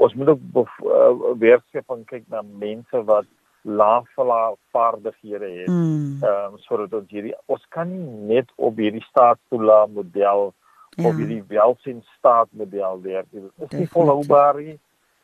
ons 0.01 0.15
moet 0.15 0.29
ook 0.29 0.41
uh, 0.57 1.11
werkskepping 1.39 2.07
kyk 2.09 2.25
na 2.33 2.41
mense 2.43 3.03
wat 3.09 3.29
lae 3.63 4.55
vaardighede 4.73 5.49
het. 5.59 5.69
Mm. 5.69 6.23
Ehm 6.25 6.55
um, 6.55 6.59
sodat 6.65 6.95
ons 6.97 7.11
hierdie 7.13 7.35
ons 7.53 7.67
kan 7.77 7.91
nie 7.93 8.07
net 8.33 8.49
op 8.57 8.81
hierdie 8.81 9.05
staatstoela 9.11 9.83
model 9.93 10.55
ja. 11.01 11.09
of 11.09 11.17
hierdie 11.17 11.43
welsyn 11.49 12.03
staat 12.19 12.49
model 12.51 13.03
werk. 13.03 13.27
Dit 13.31 13.51
is 13.57 13.79
nie 13.79 13.89
volhoubaar 13.89 14.63
nie. 14.63 14.79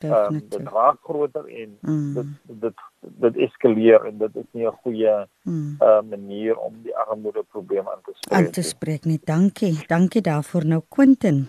Ehm 0.05 0.35
um, 0.35 0.41
dit 0.49 0.69
raak 0.69 0.99
groter 1.03 1.47
en 1.49 1.79
mm. 1.81 2.15
dit 2.15 2.61
dit 2.65 2.87
dit 3.25 3.37
eskaleer 3.49 4.05
en 4.07 4.19
dit 4.19 4.37
is 4.37 4.49
nie 4.53 4.67
'n 4.69 4.79
goeie 4.85 5.15
mm. 5.43 5.77
uh, 5.81 6.03
manier 6.11 6.57
om 6.57 6.75
die 6.83 6.97
armoede 6.97 7.45
probleem 7.51 7.89
aan 7.89 8.03
te 8.05 8.13
spreek. 8.15 8.39
Aan 8.39 8.51
te 8.51 8.63
spreek 8.63 9.05
nie. 9.05 9.21
Dankie. 9.25 9.79
Dankie 9.87 10.21
daarvoor 10.21 10.67
nou 10.67 10.83
Quentin 10.89 11.47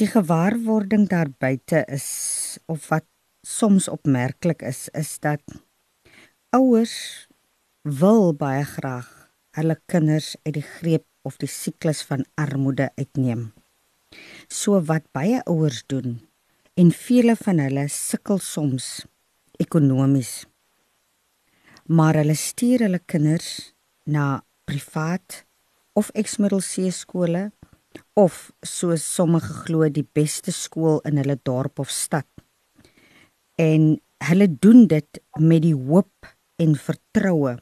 die 0.00 0.08
gewaarwording 0.08 1.08
daar 1.08 1.28
buite 1.38 1.84
is 1.92 2.58
of 2.66 2.88
wat 2.88 3.04
soms 3.46 3.88
opmerklik 3.88 4.62
is 4.62 4.88
is 4.98 5.18
dat 5.20 5.42
ouers 6.56 7.28
wil 7.82 8.32
baie 8.32 8.64
graag 8.64 9.10
hulle 9.58 9.76
kinders 9.92 10.34
uit 10.46 10.54
die 10.56 10.66
greep 10.66 11.06
of 11.26 11.38
die 11.40 11.50
siklus 11.50 12.02
van 12.08 12.24
armoede 12.34 12.90
uitneem. 12.98 13.50
So 14.48 14.80
wat 14.88 15.08
baie 15.16 15.40
ouers 15.48 15.82
doen 15.86 16.20
en 16.74 16.92
vele 16.92 17.36
van 17.36 17.60
hulle 17.62 17.86
sukkel 17.92 18.40
soms 18.42 19.04
ekonomies. 19.60 20.46
Maar 21.86 22.22
hulle 22.22 22.36
stuur 22.38 22.86
hulle 22.86 23.00
kinders 23.06 23.72
na 24.04 24.42
privaat 24.68 25.42
of 25.98 26.10
eksmiddelseë 26.16 26.92
skole 26.96 27.50
of 28.16 28.50
soos 28.64 29.04
sommige 29.04 29.52
glo 29.66 29.88
die 29.88 30.06
beste 30.16 30.52
skool 30.52 31.00
in 31.08 31.20
hulle 31.20 31.36
dorp 31.44 31.82
of 31.82 31.92
stad. 31.92 32.28
En 33.60 33.98
hulle 34.28 34.48
doen 34.48 34.86
dit 34.88 35.20
met 35.38 35.62
die 35.64 35.76
hoop 35.76 36.30
en 36.62 36.76
vertroue 36.78 37.58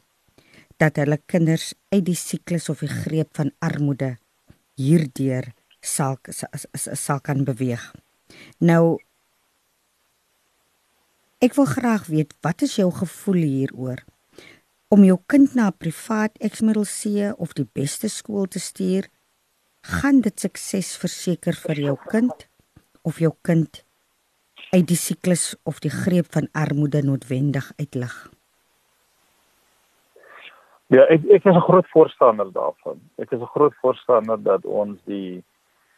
dat 0.81 0.97
hulle 1.01 1.20
kinders 1.31 1.72
uit 1.93 2.05
die 2.07 2.16
siklus 2.18 2.68
of 2.72 2.83
die 2.85 2.91
greep 2.91 3.37
van 3.37 3.53
armoede 3.61 4.16
hierdeur 4.81 5.53
sal 5.81 6.18
sal 6.74 7.20
kan 7.20 7.45
beweeg. 7.45 7.85
Nou 8.59 8.99
ek 11.41 11.57
wil 11.57 11.68
graag 11.68 12.09
weet 12.09 12.35
wat 12.45 12.64
is 12.66 12.76
jou 12.81 12.91
gevoel 12.93 13.43
hieroor 13.45 14.05
om 14.91 15.05
jou 15.07 15.20
kind 15.26 15.55
na 15.55 15.68
'n 15.70 15.78
privaat 15.78 16.35
eksmiddelseë 16.41 17.37
of 17.37 17.53
die 17.55 17.68
beste 17.72 18.09
skool 18.09 18.47
te 18.47 18.59
stuur? 18.59 19.09
gaan 19.81 20.20
dit 20.20 20.41
sukses 20.41 20.93
verseker 21.01 21.57
vir 21.57 21.81
jou 21.87 21.97
kind 22.11 22.47
of 23.03 23.20
jou 23.20 23.33
kind 23.43 23.83
uit 24.70 24.87
die 24.87 24.99
siklus 24.99 25.55
of 25.64 25.81
die 25.81 25.93
greep 25.93 26.28
van 26.35 26.49
armoede 26.53 27.03
noodwendig 27.03 27.72
uitlig. 27.78 28.14
Ja, 30.91 31.05
ek 31.07 31.24
ek 31.30 31.45
is 31.45 31.55
'n 31.55 31.68
groot 31.68 31.88
voorstander 31.88 32.53
daarvan. 32.53 32.99
Ek 33.16 33.30
is 33.30 33.41
'n 33.41 33.55
groot 33.55 33.74
voorstander 33.80 34.43
dat 34.43 34.64
ons 34.64 34.99
die 35.05 35.45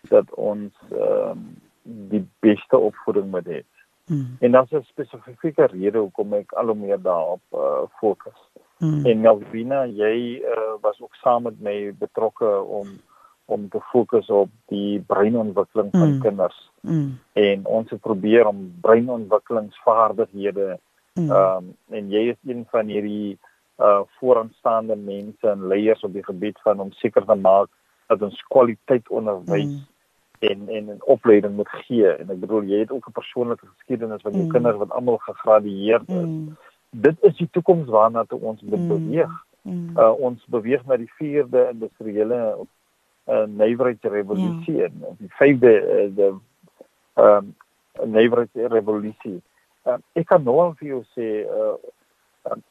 dat 0.09 0.35
ons 0.35 0.73
ehm 0.91 1.31
um, 1.31 1.61
die 1.83 2.29
beste 2.41 2.79
opvoeding 2.79 3.31
moet 3.31 3.47
hê. 3.47 3.63
Mm. 4.07 4.37
En 4.41 4.51
dan 4.53 4.65
is 4.65 4.71
'n 4.71 4.85
spesifieke 4.85 5.67
rede 5.67 5.99
hoekom 5.99 6.35
ek 6.35 6.53
al 6.53 6.67
hoe 6.67 6.75
meer 6.75 7.03
daarop 7.03 7.41
uh, 7.55 7.83
fokus. 8.01 8.41
Mm. 8.79 9.07
En 9.07 9.21
Melvina, 9.21 9.87
jy 9.87 10.43
uh, 10.43 10.75
was 10.81 11.01
ook 11.01 11.15
saam 11.15 11.43
met 11.43 11.61
my 11.61 11.95
betrokke 11.99 12.61
om 12.61 12.89
om 13.45 13.69
te 13.69 13.81
fokus 13.81 14.29
op 14.31 14.51
die 14.67 15.01
breinontwikkeling 15.01 15.91
van 15.91 16.13
mm. 16.13 16.21
kinders. 16.21 16.71
Mm. 16.81 17.19
En 17.33 17.67
ons 17.67 17.91
het 17.91 18.01
probeer 18.01 18.47
om 18.47 18.75
breinontwikkelingsvaardighede 18.81 20.79
mm. 21.15 21.31
ehm 21.31 21.65
mm. 21.65 21.69
um, 21.69 21.77
en 21.89 22.11
jy 22.11 22.29
is 22.29 22.41
een 22.45 22.67
van 22.71 22.87
hierdie 22.87 23.39
uh 23.83 24.01
vooraanstaande 24.19 24.97
mense 24.97 25.49
en 25.49 25.67
leiers 25.67 26.05
op 26.07 26.13
die 26.13 26.25
gebied 26.25 26.59
van 26.63 26.81
om 26.81 26.93
seker 26.93 27.25
te 27.27 27.35
maak 27.35 27.69
dat 28.07 28.23
ons 28.23 28.43
kwaliteit 28.49 29.09
onderwys 29.09 29.65
mm. 29.65 29.87
en 30.51 30.69
en 30.69 30.91
'n 30.91 31.01
opleiding 31.01 31.57
moet 31.57 31.69
gee. 31.69 32.09
En 32.09 32.31
ek 32.31 32.41
bedoel 32.41 32.63
jy 32.63 32.79
het 32.79 32.91
ook 32.91 33.09
'n 33.09 33.19
persoonlike 33.21 33.67
geskiedenis 33.67 34.23
van 34.23 34.33
jou 34.33 34.45
mm. 34.45 34.53
kinders 34.53 34.77
wat 34.77 34.91
almal 34.91 35.17
gegradueer 35.17 36.03
is. 36.07 36.15
Mm. 36.15 36.57
Dit 36.91 37.17
is 37.21 37.37
die 37.37 37.49
toekoms 37.51 37.89
waarna 37.89 38.25
toe 38.25 38.41
ons 38.41 38.61
moet 38.61 38.79
mm. 38.79 38.89
beweeg. 38.89 39.33
Mm. 39.63 39.91
Uh 39.97 40.13
ons 40.19 40.47
beweeg 40.47 40.87
na 40.87 40.97
die 40.97 41.13
4de 41.19 41.69
industriële 41.71 42.67
uh, 43.27 43.45
nywerheidsrevolusie 43.47 44.77
ja. 44.77 44.85
en 44.85 45.17
die 45.19 45.31
vyfde 45.39 45.73
uh, 45.81 46.17
die 46.17 46.33
ehm 47.15 47.53
um, 48.03 48.11
nywerheidsrevolusie. 48.11 49.43
Uh, 49.85 49.99
ek 50.13 50.27
kan 50.27 50.43
nou 50.43 50.59
al 50.63 50.75
vir 50.79 50.89
jou 50.89 51.03
sê 51.15 51.29
uh, 51.45 51.75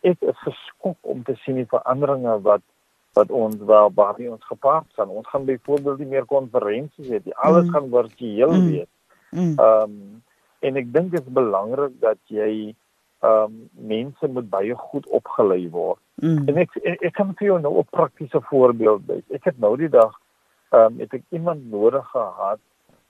ek 0.02 0.22
is 0.22 0.38
geskok 0.46 0.98
om 1.02 1.24
te 1.24 1.36
sien 1.44 1.56
die 1.56 1.70
veranderinge 1.70 2.42
wat 2.42 2.64
wat 3.14 3.32
ons 3.36 3.58
wel 3.68 3.90
baie 3.92 4.32
ons 4.32 4.46
gepaard 4.48 4.88
gaan. 4.96 5.10
Ons 5.10 5.28
gaan 5.28 5.46
byvoorbeeld 5.46 6.00
nie 6.00 6.12
meer 6.14 6.26
konferensies 6.26 7.10
hê 7.12 7.20
nie. 7.24 7.36
Alles 7.36 7.68
mm. 7.68 7.74
gaan 7.76 7.90
virtueel 7.92 8.54
mm. 8.54 8.70
wees. 8.72 8.92
Mm. 9.32 9.56
Ehm 9.58 9.84
um, 9.84 10.22
en 10.62 10.76
ek 10.78 10.92
dink 10.94 11.10
dit 11.12 11.26
is 11.26 11.34
belangrik 11.34 11.94
dat 12.00 12.20
jy 12.30 12.52
ehm 13.22 13.44
um, 13.44 13.70
mense 13.92 14.28
moet 14.28 14.50
baie 14.50 14.76
goed 14.78 15.08
opgelei 15.20 15.70
word. 15.74 16.00
Mm. 16.22 16.48
En 16.48 16.62
ek, 16.64 16.76
ek 16.84 17.08
ek 17.10 17.16
kan 17.20 17.34
vir 17.38 17.48
jou 17.48 17.60
nou 17.62 17.74
'n 17.80 17.92
praktiese 17.92 18.42
voorbeeld 18.50 19.08
gee. 19.08 19.24
Ek 19.36 19.50
het 19.50 19.60
nou 19.60 19.76
die 19.78 19.90
dag 19.90 20.14
ehm 20.72 20.94
um, 20.94 21.00
het 21.00 21.14
ek 21.14 21.24
iemand 21.30 21.72
nodig 21.72 22.08
gehad 22.16 22.62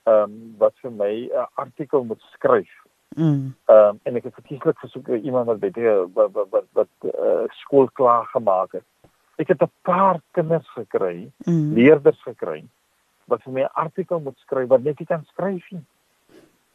ehm 0.04 0.22
um, 0.22 0.54
wat 0.58 0.74
vir 0.82 0.90
my 0.90 1.12
'n 1.30 1.46
artikel 1.54 2.04
moet 2.04 2.22
skryf. 2.34 2.81
Mm. 3.14 3.54
Um, 3.66 3.98
en 4.02 4.16
ek 4.16 4.24
het 4.24 4.34
verkieslik 4.34 4.78
versoek 4.78 5.08
iemand 5.08 5.46
wat 5.46 5.60
baie 5.60 5.94
wat 6.14 6.30
wat 6.32 6.48
wat, 6.50 6.68
wat 6.72 7.10
uh, 7.12 7.44
skool 7.62 7.88
klaar 7.92 8.26
gemaak 8.32 8.72
het. 8.72 8.86
Ek 9.36 9.48
het 9.48 9.62
'n 9.62 9.70
paar 9.82 10.20
kinders 10.30 10.68
gekry, 10.76 11.30
mm. 11.44 11.72
leerders 11.74 12.22
gekry 12.22 12.64
wat 13.24 13.42
vir 13.42 13.52
my 13.52 13.62
'n 13.62 13.74
artikel 13.74 14.20
moet 14.20 14.38
skryf 14.38 14.68
wat 14.68 14.82
net 14.82 14.98
nie 14.98 15.06
kan 15.06 15.24
skryf 15.24 15.70
nie. 15.70 15.84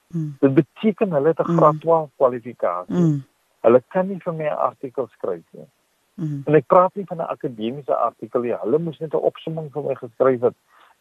Mm. 0.07 0.35
Dit 0.39 0.53
beteken 0.53 1.11
hulle 1.11 1.27
het 1.27 1.39
'n 1.39 1.51
mm. 1.51 1.57
graad 1.57 1.79
12 1.81 2.09
kwalifikasie. 2.15 2.95
Mm. 2.95 3.23
Hulle 3.61 3.83
kan 3.87 4.07
nie 4.07 4.19
vir 4.19 4.33
my 4.33 4.43
'n 4.43 4.61
artikel 4.69 5.07
skryf 5.07 5.45
nie. 5.51 5.67
Mm. 6.13 6.41
En 6.45 6.55
ek 6.55 6.65
praat 6.65 6.95
nie 6.95 7.05
van 7.05 7.17
'n 7.17 7.29
akademiese 7.35 7.95
artikel 7.95 8.41
nie. 8.41 8.53
Hulle 8.53 8.79
moes 8.79 8.99
net 8.99 9.13
'n 9.13 9.27
opsomming 9.31 9.71
vir 9.71 9.83
my 9.83 9.95
geskryf 9.95 10.41
het 10.41 10.55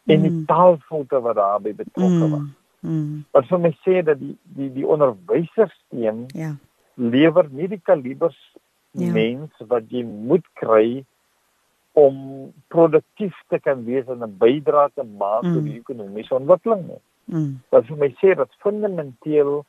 en 0.05 0.21
die 0.21 0.31
mm. 0.31 0.45
taalfoute 0.45 1.21
wat 1.21 1.35
daarbey 1.35 1.75
betrokke 1.75 2.25
mm. 2.25 2.31
was. 2.31 2.49
Mm. 2.87 3.25
Wat 3.35 3.47
vir 3.49 3.59
my 3.59 3.73
sê 3.83 4.01
dat 4.07 4.19
die 4.21 4.35
die 4.55 4.71
die 4.79 4.87
onderwysersteun 4.87 6.25
ja 6.33 6.55
lewer 6.97 7.47
nie 7.51 7.67
die 7.67 7.81
kalibers 7.83 8.37
ja. 8.91 9.11
mens 9.13 9.53
wat 9.69 9.85
jy 9.93 10.03
moet 10.03 10.45
kry 10.57 11.03
om 11.97 12.17
produktief 12.73 13.37
te 13.49 13.59
kan 13.61 13.83
wees 13.85 14.09
en 14.09 14.23
'n 14.25 14.37
bydrae 14.41 14.89
te 14.93 15.03
maak 15.03 15.43
mm. 15.43 15.53
tot 15.53 15.63
die 15.63 15.79
ekonomiese 15.79 16.35
ontwikkeling 16.35 16.83
nie. 16.87 17.01
Mm. 17.25 17.51
Wat 17.69 17.85
vir 17.85 17.97
my 17.97 18.09
sê 18.21 18.35
dat 18.35 18.61
fundamenteel 18.61 19.65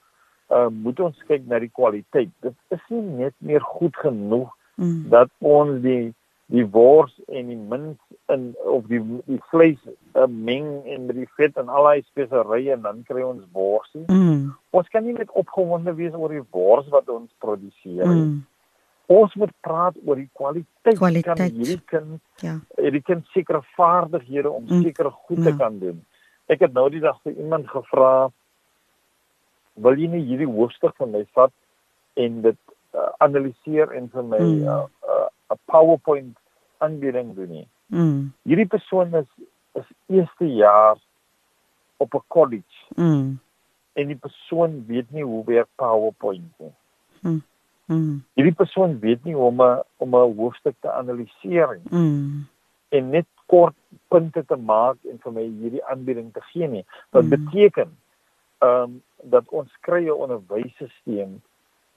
uh, 0.52 0.68
moet 0.68 1.00
ons 1.00 1.24
kyk 1.28 1.46
na 1.46 1.58
die 1.58 1.72
kwaliteit. 1.72 2.32
Dit 2.40 2.56
is 2.68 2.84
nie 2.88 3.02
net 3.24 3.34
meer 3.38 3.60
goed 3.60 3.96
genoeg 3.96 4.52
mm. 4.76 5.08
dat 5.12 5.30
ons 5.40 5.80
die 5.82 6.14
die 6.49 6.64
wors 6.72 7.12
en 7.28 7.51
die 7.53 7.59
mince 7.61 8.16
in 8.32 8.51
of 8.64 8.86
die 8.88 9.01
die 9.28 9.40
vleis 9.51 9.80
uh, 10.16 10.24
meng 10.26 10.68
en 10.88 11.09
met 11.09 11.18
die 11.18 11.28
vet 11.36 11.57
en 11.61 11.68
allerlei 11.68 12.03
speserye 12.07 12.72
en 12.76 12.86
dan 12.86 13.03
kry 13.09 13.24
ons 13.24 13.44
worsie. 13.53 14.07
Mm. 14.09 14.55
Ons 14.76 14.88
kan 14.92 15.05
nie 15.05 15.16
net 15.16 15.32
opgewonde 15.36 15.92
wees 15.99 16.16
oor 16.16 16.32
die 16.32 16.46
wors 16.55 16.88
wat 16.94 17.11
ons 17.12 17.28
produseer 17.44 18.07
nie. 18.07 18.22
Mm 18.22 18.38
ons 19.09 19.34
moet 19.40 19.53
praat 19.64 19.96
oor 20.05 20.18
die 20.20 20.28
kwaliteit, 20.36 20.99
kwaliteit. 20.99 21.38
kan 21.38 21.55
hierdie 21.57 21.80
kind 21.88 22.44
ja 22.44 22.59
hierdie 22.76 23.05
kind 23.05 23.30
sekere 23.32 23.62
vaardighede 23.76 24.51
om 24.51 24.66
mm. 24.66 24.82
sekere 24.84 25.12
goed 25.14 25.40
te 25.42 25.55
ja. 25.55 25.57
kan 25.57 25.78
doen 25.80 26.03
ek 26.53 26.66
het 26.66 26.76
nou 26.76 26.86
die 26.92 27.01
dag 27.05 27.16
vir 27.24 27.38
iemand 27.40 27.70
gevra 27.72 28.12
wil 29.86 29.96
jy 29.96 30.11
nie 30.12 30.24
hierdie 30.28 30.51
hoofstuk 30.51 30.96
van 31.01 31.14
my 31.16 31.24
vat 31.38 31.55
en 32.20 32.42
dit 32.44 32.61
uh, 32.99 33.09
analiseer 33.24 33.94
en 33.96 34.11
vir 34.12 34.28
my 34.34 34.42
mm. 34.44 34.68
uh, 34.68 34.84
uh, 35.09 35.26
PowerPoint 35.64 36.36
aanbieding 36.78 37.34
doen 37.34 37.49
nie 37.49 37.68
mm. 37.86 38.32
hierdie 38.42 38.66
persoon 38.66 39.14
is 39.14 39.30
is 39.72 39.86
eerste 40.07 40.46
jaar 40.55 40.96
op 41.96 42.14
'n 42.14 42.24
college 42.26 42.78
mm. 42.94 43.38
en 43.92 44.07
die 44.07 44.16
persoon 44.16 44.84
weet 44.86 45.11
nie 45.11 45.24
hoe 45.24 45.44
werk 45.44 45.68
PowerPoint 45.74 46.59
nie 46.59 46.74
mm. 47.20 47.42
Mm. 47.88 48.20
Hierdie 48.36 48.53
persoon 48.53 48.99
weet 49.01 49.24
nie 49.24 49.34
hoe 49.34 49.46
om 49.49 49.62
'n 49.62 49.82
om 49.96 50.14
'n 50.14 50.36
hoofstuk 50.36 50.76
te 50.80 50.92
analiseer 50.92 51.80
nie. 51.80 52.01
Mm. 52.01 52.46
En 52.88 53.11
net 53.11 53.26
kort 53.46 53.76
punte 54.09 54.44
te 54.44 54.57
maak 54.57 54.96
en 55.11 55.18
vir 55.18 55.32
my 55.32 55.42
hierdie 55.42 55.84
aanbieding 55.84 56.32
te 56.32 56.40
gee 56.40 56.68
nie. 56.68 56.84
Wat 57.11 57.24
mm. 57.24 57.28
beteken 57.28 57.96
ehm 58.59 58.82
um, 58.82 59.03
dat 59.22 59.49
ons 59.49 59.72
kry 59.80 60.05
'n 60.05 60.20
onderwysstelsel 60.24 61.40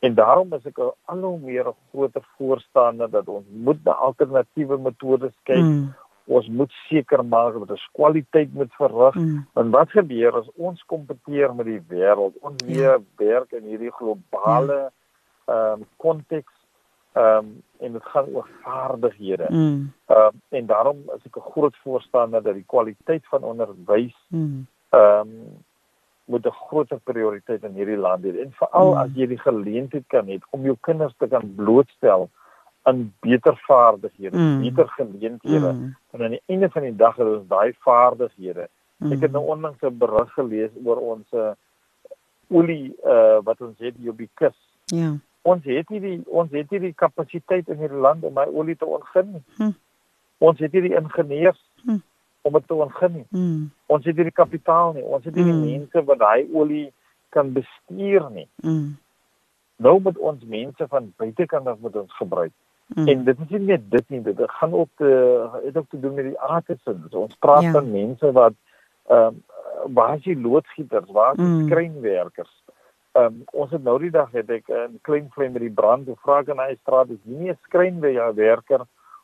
en 0.01 0.15
daarom 0.17 0.53
is 0.57 0.65
ek 0.65 0.79
al 0.81 1.23
hoe 1.23 1.39
meer 1.39 1.67
'n 1.67 1.75
groter 1.91 2.23
voorstander 2.37 3.09
dat 3.09 3.27
ons 3.27 3.45
moet 3.49 3.83
na 3.83 3.91
alternatiewe 3.91 4.77
metodes 4.77 5.35
kyk. 5.43 5.63
Mm. 5.63 5.93
Ons 6.25 6.47
moet 6.47 6.71
seker 6.89 7.25
maak 7.25 7.53
dat 7.59 7.71
ons 7.71 7.89
kwaliteit 7.91 8.53
moet 8.53 8.73
verrig. 8.73 9.15
Mm. 9.15 9.45
Want 9.53 9.71
wat 9.71 9.89
gebeur 9.91 10.37
as 10.37 10.49
ons 10.55 10.83
kompeteer 10.85 11.55
met 11.55 11.65
die 11.65 11.81
wêreld? 11.87 12.33
Ons 12.41 12.63
weer 12.65 12.97
ja. 12.97 13.03
werk 13.17 13.51
in 13.51 13.63
hierdie 13.63 13.91
globale 13.91 14.79
ja 14.87 14.91
ehm 15.51 15.81
um, 15.81 15.87
konteks 15.97 16.53
ehm 17.11 17.37
um, 17.37 17.63
en 17.79 17.91
dit 17.91 18.03
gaan 18.03 18.25
oor 18.33 18.47
vaardighede. 18.61 19.47
Mm. 19.49 19.91
Ehm 20.05 20.17
mm. 20.17 20.25
um, 20.25 20.41
en 20.49 20.65
daarom 20.65 20.97
is 21.15 21.25
ek 21.25 21.37
'n 21.37 21.51
groot 21.51 21.77
voorstander 21.77 22.43
dat 22.43 22.53
die 22.53 22.71
kwaliteit 22.73 23.27
van 23.27 23.43
onderwys 23.43 24.17
mm. 24.27 24.67
ehm 24.89 25.27
mm. 25.27 25.31
um, 25.31 25.63
moet 26.25 26.45
'n 26.45 26.59
groter 26.67 26.99
prioriteit 27.03 27.63
in 27.63 27.73
hierdie 27.73 27.97
land 27.97 28.23
hê. 28.23 28.41
En 28.41 28.51
veral 28.51 28.91
mm. 28.91 28.97
as 28.97 29.09
jy 29.15 29.27
die 29.27 29.39
geleentheid 29.39 30.07
kan 30.07 30.27
hê 30.27 30.39
om 30.49 30.63
jou 30.63 30.77
kinders 30.79 31.13
te 31.17 31.27
kan 31.27 31.55
blootstel 31.55 32.29
aan 32.83 33.13
beter 33.19 33.55
vaardighede, 33.67 34.37
mm. 34.37 34.61
beter 34.61 34.87
geleenthede. 34.87 35.73
Mm. 35.73 35.95
En 36.11 36.23
aan 36.23 36.37
die 36.37 36.43
einde 36.45 36.69
van 36.69 36.81
die 36.81 36.95
dag 36.95 37.17
is 37.17 37.47
daai 37.47 37.73
vaardighede. 37.79 38.69
Mm. 38.97 39.11
Ek 39.11 39.21
het 39.21 39.31
nou 39.31 39.45
onlangs 39.45 39.81
'n 39.81 39.97
berig 39.97 40.33
gelees 40.33 40.71
oor 40.83 40.97
ons 40.97 41.27
uh, 41.33 41.51
olie 42.47 42.95
uh, 43.05 43.39
wat 43.43 43.61
ons 43.61 43.77
het 43.77 43.95
hier 43.97 44.11
op 44.11 44.17
die 44.17 44.29
kus. 44.33 44.57
Ja 44.85 45.17
ons 45.41 45.65
het 45.65 45.89
nie 45.89 46.01
die 46.01 46.17
ons 46.29 46.51
het 46.53 46.69
nie 46.73 46.81
die 46.87 46.93
kapasiteit 46.97 47.69
in 47.71 47.79
hierdie 47.81 48.01
land 48.01 48.23
om 48.27 48.35
my 48.37 48.45
olie 48.49 48.77
te 48.77 48.85
ontgin 48.85 49.31
nie. 49.35 49.43
Hm. 49.57 49.73
Ons 50.41 50.61
het 50.61 50.73
nie 50.73 50.85
die 50.89 50.95
ingenieurs 50.97 51.61
hm. 51.83 52.01
Om 52.41 52.53
dit 52.53 52.67
te 52.67 52.73
ontgin 52.73 53.13
nie. 53.13 53.25
Hm. 53.29 53.63
Ons 53.85 54.05
het 54.05 54.15
nie 54.15 54.23
die 54.23 54.39
kapitaal 54.39 54.93
nie. 54.93 55.03
Ons 55.03 55.25
het 55.25 55.35
nie 55.35 55.43
hm. 55.43 55.51
die 55.51 55.77
mense 55.77 56.03
wat 56.03 56.19
daai 56.19 56.47
olie 56.53 56.87
kan 57.29 57.53
bestuur 57.53 58.29
nie. 58.31 58.47
Hm. 58.61 58.89
Nou 59.81 59.99
moet 60.01 60.17
ons 60.17 60.43
mense 60.45 60.87
van 60.87 61.13
buitekant 61.17 61.67
af 61.67 61.79
moet 61.79 61.95
ons 61.95 62.13
gebruik. 62.15 62.53
Mm. 62.95 63.07
En 63.07 63.23
dit 63.23 63.39
is 63.39 63.49
nie 63.49 63.59
net 63.59 63.83
dit 63.91 64.09
nie, 64.09 64.21
dit 64.21 64.39
gaan 64.59 64.73
ook 64.73 64.89
te 64.95 65.09
het 65.63 65.77
ook 65.77 65.89
te 65.89 65.99
doen 65.99 66.13
met 66.13 66.25
die. 66.25 66.77
So 66.83 67.19
ons 67.19 67.35
praat 67.39 67.63
ja. 67.63 67.71
van 67.71 67.91
mense 67.91 68.31
wat 68.31 68.53
ehm 69.07 69.27
um, 69.27 69.43
waar 69.93 70.15
is 70.15 70.23
die 70.23 70.37
loodgieters, 70.41 71.09
waar 71.11 71.31
is 71.31 71.37
die 71.37 71.45
mm. 71.45 71.67
skrynwerkers? 71.67 72.51
Ehm 73.11 73.25
um, 73.25 73.41
ons 73.51 73.71
het 73.71 73.83
nou 73.83 73.97
die 73.99 74.11
dag 74.11 74.31
het 74.31 74.49
ek 74.49 74.67
'n 74.67 74.99
klein 75.01 75.29
vlei 75.31 75.49
met 75.49 75.61
die 75.61 75.71
brand 75.71 76.07
op 76.07 76.19
Vragenhuis 76.19 76.77
straat 76.79 77.09
is 77.09 77.23
nie 77.23 77.49
'n 77.49 77.57
skrynwerker 77.61 78.81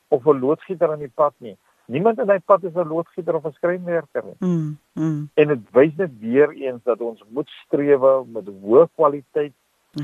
of 0.07 0.25
'n 0.25 0.39
loodgieter 0.39 0.91
aan 0.91 1.03
die 1.03 1.13
pad 1.15 1.33
nie. 1.37 1.57
Niemand 1.87 2.19
in 2.19 2.27
daai 2.27 2.39
pad 2.39 2.63
is 2.63 2.75
'n 2.75 2.87
loodgieter 2.87 3.35
of 3.35 3.45
'n 3.45 3.55
skrynwerker 3.59 4.23
nie. 4.23 4.35
Mm, 4.39 4.77
mm. 4.93 5.29
En 5.33 5.47
dit 5.47 5.71
wys 5.71 5.95
net 5.95 6.19
weer 6.19 6.51
eens 6.51 6.83
dat 6.83 6.99
ons 7.01 7.23
moet 7.29 7.49
streef 7.49 8.01
met 8.27 8.47
hoë 8.63 8.87
kwaliteit 8.95 9.53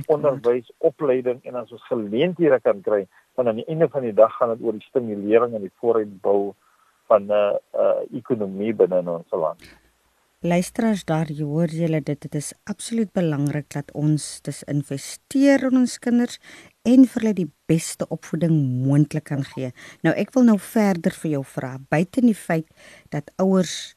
onderwys, 0.08 0.72
opleiding 0.78 1.44
en 1.44 1.56
as 1.56 1.72
ons 1.72 1.86
geleenthede 1.88 2.60
kan 2.62 2.82
kry, 2.82 3.06
dan 3.36 3.48
aan 3.48 3.62
die 3.62 3.68
einde 3.68 3.90
van 3.90 4.02
die 4.02 4.14
dag 4.14 4.34
gaan 4.38 4.50
dit 4.56 4.66
oor 4.66 4.78
die 4.78 4.88
stimulering 4.88 5.54
en 5.54 5.62
die 5.62 5.76
vooruitbou 5.82 6.54
van 7.12 7.26
'n 7.26 7.32
uh, 7.32 7.56
uh, 7.74 8.18
ekonomie 8.20 8.74
binne 8.74 9.00
in 9.00 9.10
ons 9.10 9.32
land. 9.32 9.62
Luisteraars 10.44 11.06
daar, 11.06 11.32
jy 11.32 11.46
hoor 11.48 11.72
julle 11.72 12.02
dit, 12.02 12.22
dit 12.22 12.36
is 12.36 12.54
absoluut 12.64 13.12
belangrik 13.14 13.70
dat 13.70 13.92
ons 13.92 14.42
dis 14.42 14.64
investeer 14.64 15.64
in 15.64 15.78
ons 15.78 16.00
kinders 16.00 16.40
en 16.84 17.06
vir 17.08 17.22
hulle 17.22 17.36
die 17.38 17.50
beste 17.70 18.08
opvoeding 18.12 18.56
moontlik 18.84 19.30
kan 19.32 19.44
gee. 19.48 19.72
Nou 20.04 20.14
ek 20.20 20.34
wil 20.36 20.48
nou 20.50 20.58
verder 20.60 21.16
vir 21.22 21.38
jou 21.38 21.44
vra, 21.56 21.78
buite 21.92 22.24
die 22.24 22.36
feit 22.36 22.68
dat 23.14 23.32
ouers 23.42 23.96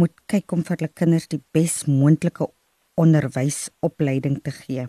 moet 0.00 0.14
kyk 0.30 0.54
om 0.56 0.64
vir 0.64 0.78
hulle 0.78 0.94
kinders 0.96 1.28
die 1.28 1.42
bes 1.54 1.82
moontlike 1.90 2.48
onderwysopleiding 3.00 4.40
te 4.44 4.54
gee. 4.54 4.86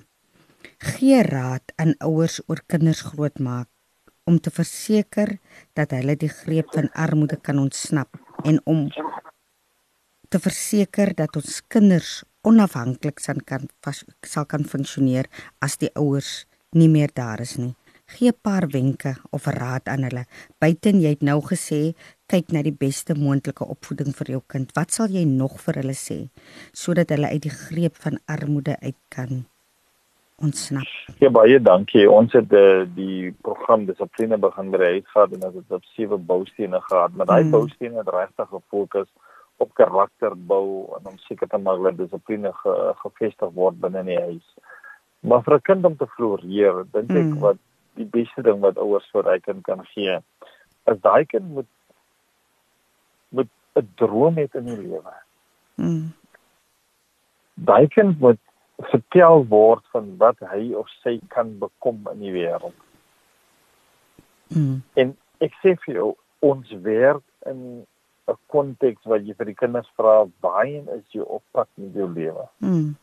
Gee 0.93 1.21
raad 1.25 1.73
aan 1.81 1.95
ouers 2.05 2.39
oor 2.47 2.61
kinders 2.69 3.03
grootmaak 3.09 3.67
om 4.29 4.37
te 4.39 4.53
verseker 4.53 5.35
dat 5.77 5.91
hulle 5.97 6.15
die 6.15 6.31
greep 6.31 6.71
van 6.75 6.91
armoede 6.93 7.39
kan 7.41 7.59
ontsnap 7.59 8.19
en 8.45 8.61
om 8.69 8.85
te 10.31 10.39
verseker 10.39 11.11
dat 11.17 11.35
ons 11.35 11.59
kinders 11.67 12.21
onafhanklik 12.47 13.19
sal 13.19 13.41
kan 13.45 13.67
sal 14.25 14.47
kan 14.49 14.63
funksioneer 14.65 15.27
as 15.65 15.75
die 15.81 15.91
ouers 15.99 16.45
nie 16.75 16.89
meer 16.89 17.11
daar 17.13 17.39
is 17.39 17.57
nie. 17.57 17.75
Gee 18.11 18.29
'n 18.29 18.41
paar 18.41 18.67
wenke 18.67 19.15
of 19.31 19.45
raad 19.45 19.87
aan 19.87 20.03
hulle. 20.03 20.25
Buiten 20.59 21.01
jy 21.01 21.09
het 21.09 21.21
nou 21.21 21.39
gesê 21.41 21.95
kyk 22.27 22.51
na 22.51 22.61
die 22.61 22.75
beste 22.85 23.15
moontlike 23.15 23.65
opvoeding 23.65 24.15
vir 24.15 24.27
jou 24.35 24.41
kind. 24.47 24.71
Wat 24.75 24.91
sal 24.91 25.07
jy 25.07 25.23
nog 25.23 25.59
vir 25.61 25.75
hulle 25.81 25.95
sê 25.95 26.27
sodat 26.73 27.09
hulle 27.09 27.27
uit 27.27 27.41
die 27.41 27.57
greep 27.63 27.95
van 27.95 28.19
armoede 28.25 28.75
uit 28.81 28.99
kan 29.09 29.45
ontsnap? 30.37 30.87
Ja 31.19 31.29
baie 31.29 31.59
dankie. 31.59 32.09
Ons 32.09 32.33
het 32.33 32.49
die, 32.49 32.85
die 32.95 33.31
program 33.41 33.85
dissipline 33.85 34.37
begin 34.37 34.71
bereik 34.71 35.07
gehad 35.07 35.33
en 35.33 35.39
dit 35.39 35.53
het 35.53 35.71
op 35.71 35.83
sewe 35.95 36.17
boustene 36.17 36.81
gehad, 36.81 37.15
maar 37.15 37.25
daai 37.25 37.43
mm. 37.43 37.51
boustene 37.51 37.97
het 37.97 38.09
regtig 38.09 38.49
gefokus 38.49 39.07
op 39.57 39.73
karakter 39.73 40.35
bou 40.35 40.89
en 40.97 41.11
om 41.13 41.17
seker 41.27 41.47
te 41.47 41.57
maak 41.57 41.83
dat 41.83 41.97
dissipline 41.97 42.51
ge, 42.63 42.75
gevestig 43.03 43.51
word 43.53 43.79
binne 43.79 44.03
die 44.03 44.19
huis. 44.19 44.47
Maar 45.21 45.43
vir 45.43 45.55
'n 45.55 45.61
kind 45.61 45.85
om 45.85 45.97
te 45.97 46.07
floreer, 46.07 46.85
dink 46.91 47.09
ek 47.09 47.29
mm. 47.33 47.39
wat 47.39 47.57
die 47.93 48.05
beste 48.05 48.41
ding 48.41 48.59
wat 48.59 48.77
ouers 48.77 49.09
vir 49.13 49.29
hy 49.29 49.39
kind 49.39 49.63
kan 49.63 49.85
gee, 49.93 50.17
is 50.91 51.01
daai 51.01 51.25
kind 51.25 51.49
moet 51.57 51.69
moet 53.29 53.49
'n 53.75 53.87
droom 53.95 54.35
hê 54.35 54.47
in 54.53 54.65
die 54.65 54.77
lewe. 54.77 55.13
Mm. 55.75 56.13
Daai 57.53 57.87
kind 57.87 58.19
moet 58.19 58.39
vertel 58.89 59.45
word 59.47 59.85
van 59.91 60.17
wat 60.17 60.39
hy 60.39 60.73
of 60.73 60.89
sy 61.03 61.19
kan 61.27 61.57
bekom 61.59 62.01
in 62.11 62.19
die 62.19 62.33
wêreld. 62.33 62.77
Mm. 64.55 64.81
En 64.93 65.13
ek 65.39 65.53
sê 65.61 65.75
vir 65.85 65.95
jou, 65.95 66.09
ons 66.39 66.73
werk 66.81 67.23
in 67.45 67.85
'n 68.27 68.37
konteks 68.47 69.05
wat 69.05 69.21
jy 69.25 69.33
vir 69.37 69.45
die 69.45 69.59
kinders 69.61 69.89
vra 69.95 70.25
waarheen 70.41 70.87
is 70.97 71.05
jy 71.13 71.21
op 71.21 71.43
pad 71.51 71.69
met 71.75 71.93
jou 71.93 72.09
lewe? 72.09 72.47
Mm. 72.59 72.95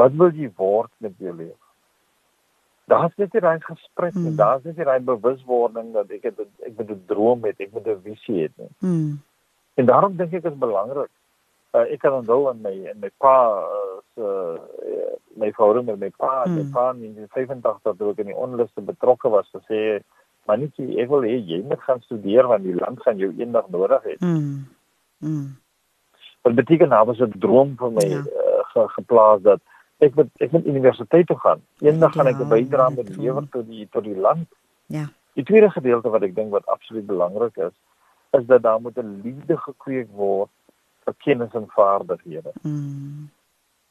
Wat 0.00 0.12
wil 0.20 0.32
jy 0.32 0.50
word 0.56 0.92
met 1.04 1.16
jou 1.18 1.34
lewe? 1.34 1.56
Daar's 2.90 3.14
net 3.16 3.32
hier 3.32 3.46
'n 3.46 3.62
gesprek 3.62 4.14
mm. 4.14 4.26
en 4.26 4.36
daar's 4.36 4.62
net 4.64 4.76
hier 4.76 4.90
'n 4.90 5.04
bewuswording 5.04 5.92
dat 5.92 6.10
ek 6.10 6.22
het 6.22 6.38
ek 6.66 6.76
moet 6.76 6.90
'n 6.90 7.02
droom 7.06 7.40
hê, 7.44 7.52
ek 7.56 7.72
moet 7.72 7.86
'n 7.86 8.00
visie 8.02 8.48
hê. 8.48 8.68
Mm. 8.78 9.20
En 9.74 9.86
daarom 9.86 10.16
dink 10.16 10.32
ek 10.32 10.44
is 10.44 10.58
belangrik. 10.58 11.12
Uh, 11.72 11.86
ek 11.94 12.00
kan 12.02 12.12
onthou 12.12 12.50
in 12.50 12.60
my 12.62 12.72
in 12.90 12.98
my 12.98 13.10
pa 13.22 13.62
uh, 13.62 13.98
se 14.14 14.20
uh, 14.20 14.58
my 15.38 15.52
verhouding 15.52 15.86
met 15.86 15.98
my 15.98 16.10
pa, 16.16 16.44
mm. 16.46 16.54
my 16.54 16.64
pa 16.72 16.90
in 16.90 17.28
85 17.30 17.96
toe 17.96 18.10
ek 18.10 18.18
in 18.18 18.32
die 18.32 18.36
onluste 18.36 18.82
betrokke 18.82 19.30
was, 19.30 19.46
sê 19.68 20.00
maar 20.46 20.58
net 20.58 20.74
jy 20.76 20.98
ek 20.98 21.08
wil 21.08 21.22
hê 21.22 21.36
jy 21.38 21.60
moet 21.62 21.82
gaan 21.86 22.00
studeer 22.00 22.48
want 22.50 22.66
die 22.66 22.74
land 22.74 22.98
gaan 23.06 23.22
jou 23.22 23.30
eendag 23.38 23.68
nodig 23.70 24.02
hê. 24.02 24.16
Mm. 24.18 24.66
Mm. 25.22 25.46
Wat 26.42 26.54
beteken 26.54 26.88
nou 26.88 27.04
was 27.06 27.20
'n 27.20 27.38
droom 27.38 27.76
vir 27.78 27.90
my 27.90 28.08
ja. 28.08 28.18
uh, 28.18 28.64
ge, 28.72 28.88
geplaas 28.98 29.42
dat 29.46 29.60
ek 30.00 30.14
moet 30.14 30.30
ek 30.44 30.52
moet 30.52 30.66
universiteit 30.66 31.26
toe 31.26 31.38
gaan. 31.38 31.62
Eendag 31.80 32.14
ja, 32.14 32.22
gaan 32.22 32.32
ek 32.32 32.40
'n 32.40 32.48
bydrae 32.48 32.94
met 32.96 33.16
lewer 33.16 33.48
tot 33.50 33.66
die 33.66 33.88
tot 33.90 34.04
die 34.04 34.16
land. 34.16 34.48
Ja. 34.86 35.08
Die 35.38 35.44
tweede 35.44 35.70
gedeelte 35.70 36.10
wat 36.10 36.22
ek 36.22 36.34
dink 36.34 36.50
wat 36.50 36.66
absoluut 36.66 37.06
belangrik 37.06 37.56
is, 37.56 37.74
is 38.30 38.46
dat 38.46 38.62
daar 38.62 38.80
moet 38.80 38.98
'n 38.98 39.20
liefde 39.24 39.56
gekweek 39.56 40.08
word 40.12 40.50
vir 41.04 41.14
kennis 41.18 41.52
en 41.52 41.66
vaardighede. 41.68 42.52
Mm. 42.62 43.30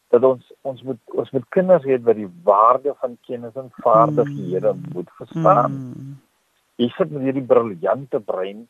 Dat 0.10 0.24
ons 0.24 0.54
ons 0.62 0.82
moet 0.82 1.00
ons 1.06 1.32
moet 1.32 1.46
kinders 1.50 1.84
hê 1.84 2.00
wat 2.04 2.16
die 2.16 2.32
waarde 2.44 2.96
van 3.00 3.18
kennis 3.28 3.56
en 3.56 3.72
vaardighede 3.84 4.74
mm. 4.74 4.86
moet 4.94 5.10
verstaan. 5.18 5.72
Mm. 5.72 6.18
Jy 6.76 6.90
sit 6.90 7.12
met 7.12 7.22
hierdie 7.22 7.46
briljante 7.46 8.20
brein, 8.20 8.68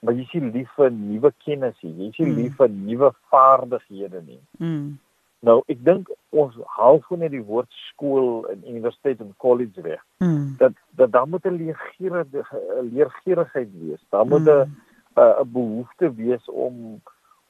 maar 0.00 0.14
jy 0.14 0.24
sien 0.30 0.50
lief 0.50 0.70
vir 0.76 0.90
nuwe 0.90 1.32
kennis 1.44 1.76
nie. 1.82 1.94
Jy 2.04 2.12
sien 2.12 2.28
Mm. 2.28 2.36
lief 2.36 2.56
vir 2.56 2.68
nuwe 2.68 3.12
vaardighede 3.30 4.22
nie. 4.26 4.40
Mm. 4.58 4.98
Nou, 5.40 5.62
ek 5.70 5.84
dink 5.84 6.08
ons 6.34 6.56
haal 6.76 6.98
gewoon 7.00 7.22
net 7.22 7.30
die 7.30 7.44
woord 7.46 7.70
skool 7.70 8.48
en 8.50 8.62
universiteit 8.66 9.20
en 9.20 9.34
college 9.36 9.82
weg. 9.82 10.02
Mm. 10.18 10.54
Dat 10.58 10.72
dat 10.90 11.12
daar 11.12 11.28
moet 11.28 11.44
'n 11.46 11.56
leergierige 11.56 12.44
leergierigheid 12.92 13.68
wees. 13.80 14.04
Daar 14.08 14.26
moet 14.26 14.46
'n 14.46 14.66
Mm. 14.66 14.74
'n 15.14 15.40
'n 15.40 15.52
behoefte 15.52 16.14
wees 16.14 16.48
om 16.50 17.00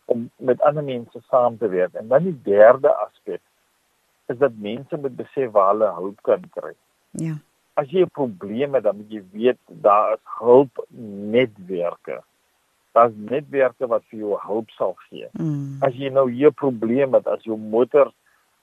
om 0.04 0.30
met 0.36 0.60
ander 0.60 0.84
mense 0.84 1.20
saam 1.20 1.58
te 1.58 1.68
werk. 1.68 1.92
En 1.92 2.08
dan 2.08 2.22
die 2.22 2.40
derde 2.42 2.94
aspek 2.94 3.40
is 4.26 4.38
dat 4.38 4.52
mense 4.54 4.96
moet 4.96 5.16
besef 5.16 5.50
waar 5.50 5.70
hulle 5.70 5.92
hulp 5.94 6.22
kan 6.22 6.42
kry. 6.50 6.74
Ja. 7.10 7.34
As 7.72 7.90
jy 7.90 8.02
'n 8.02 8.10
probleem 8.10 8.74
het, 8.74 8.82
dan 8.82 8.96
moet 8.96 9.10
jy 9.10 9.22
weet 9.32 9.58
daar 9.66 10.12
is 10.12 10.20
hulpnetwerke. 10.38 12.22
Daar's 12.98 13.14
netwerke 13.30 13.86
wat 13.86 14.02
vir 14.10 14.18
jou 14.24 14.36
hulp 14.42 14.70
sal 14.74 14.96
gee. 15.08 15.28
Mm. 15.38 15.78
As 15.86 15.94
jy 15.94 16.10
nou 16.10 16.26
hier 16.30 16.50
'n 16.50 16.54
probleem 16.64 17.14
het, 17.14 17.26
as 17.26 17.44
jou 17.46 17.56
motor 17.58 18.10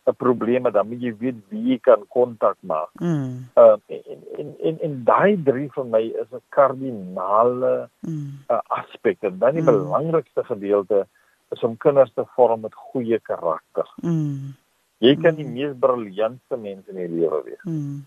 'n 0.07 0.15
probleem 0.21 0.65
het, 0.65 0.73
dan 0.73 0.87
moet 0.89 1.01
jy 1.01 1.13
weet 1.17 1.39
wie 1.49 1.63
jy 1.71 1.77
kan 1.79 2.03
kontak 2.09 2.57
maak. 2.61 2.91
Mm. 2.99 3.47
Uh 3.57 3.77
en 3.87 4.21
en 4.37 4.49
en, 4.63 4.79
en 4.81 5.03
daai 5.07 5.37
drie 5.43 5.69
vir 5.75 5.85
my 5.85 6.03
is 6.21 6.27
'n 6.33 6.41
kardinale 6.49 7.89
Mm. 8.01 8.39
uh, 8.49 8.59
aspek 8.69 9.17
en 9.23 9.39
dan 9.39 9.53
die 9.53 9.61
Mm. 9.61 9.71
belangrikste 9.71 10.43
gedeelte 10.43 11.07
is 11.51 11.63
om 11.63 11.77
kinders 11.77 12.11
te 12.13 12.25
vorm 12.35 12.61
met 12.61 12.73
goeie 12.73 13.19
karakter. 13.19 13.87
Mm. 14.03 14.53
Jy 14.97 15.15
kan 15.15 15.35
die 15.35 15.45
mees 15.47 15.73
briljantste 15.79 16.57
mense 16.57 16.89
in 16.89 16.95
die 16.95 17.09
lewe 17.19 17.41
wees, 17.45 17.63
Mm. 17.63 18.05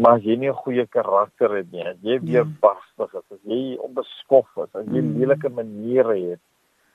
Maar 0.00 0.16
as 0.16 0.22
jy 0.22 0.36
nie 0.36 0.48
'n 0.50 0.54
goeie 0.64 0.86
karakter 0.86 1.54
het 1.56 1.72
nie, 1.72 1.84
as 1.86 1.96
jy 2.02 2.20
weer 2.20 2.44
barstig 2.60 3.14
is, 3.14 3.26
as 3.32 3.42
jy 3.44 3.76
onbeskof 3.78 4.48
is, 4.56 4.74
as 4.74 4.86
jy 4.86 5.00
Mm. 5.02 5.18
lelike 5.18 5.48
maniere 5.48 6.16
het, 6.30 6.40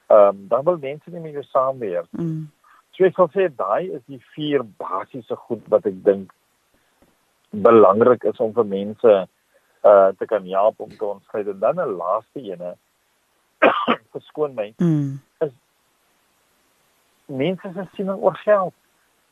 ehm 0.10 0.28
um, 0.30 0.48
dan 0.48 0.64
wil 0.66 0.78
mense 0.78 1.10
nie 1.10 1.20
met 1.20 1.34
jou 1.34 1.44
saamwerk. 1.44 2.08
Mm. 2.12 2.48
So 2.92 3.04
ek 3.06 3.16
sal 3.16 3.28
sê 3.30 3.50
daai 3.56 3.92
is 3.92 4.02
die 4.08 4.22
vier 4.36 4.62
basiese 4.64 5.36
goed 5.36 5.68
wat 5.68 5.86
ek 5.86 6.04
dink 6.04 6.32
belangrik 7.52 8.24
is 8.24 8.40
om 8.40 8.54
vir 8.54 8.66
mense 8.66 9.28
uh 9.86 10.10
te 10.18 10.26
kan 10.26 10.46
help 10.48 10.80
om 10.80 10.90
te 10.90 11.06
ontskei. 11.06 11.44
En 11.50 11.60
dan 11.60 11.76
'n 11.80 11.96
laaste 11.98 12.40
ene 12.42 12.76
verskoon 14.14 14.54
my, 14.56 14.74
Mm. 14.78 15.20
mense 17.28 17.72
se 17.74 17.88
siening 17.96 18.22
oor 18.22 18.36
geld 18.36 18.74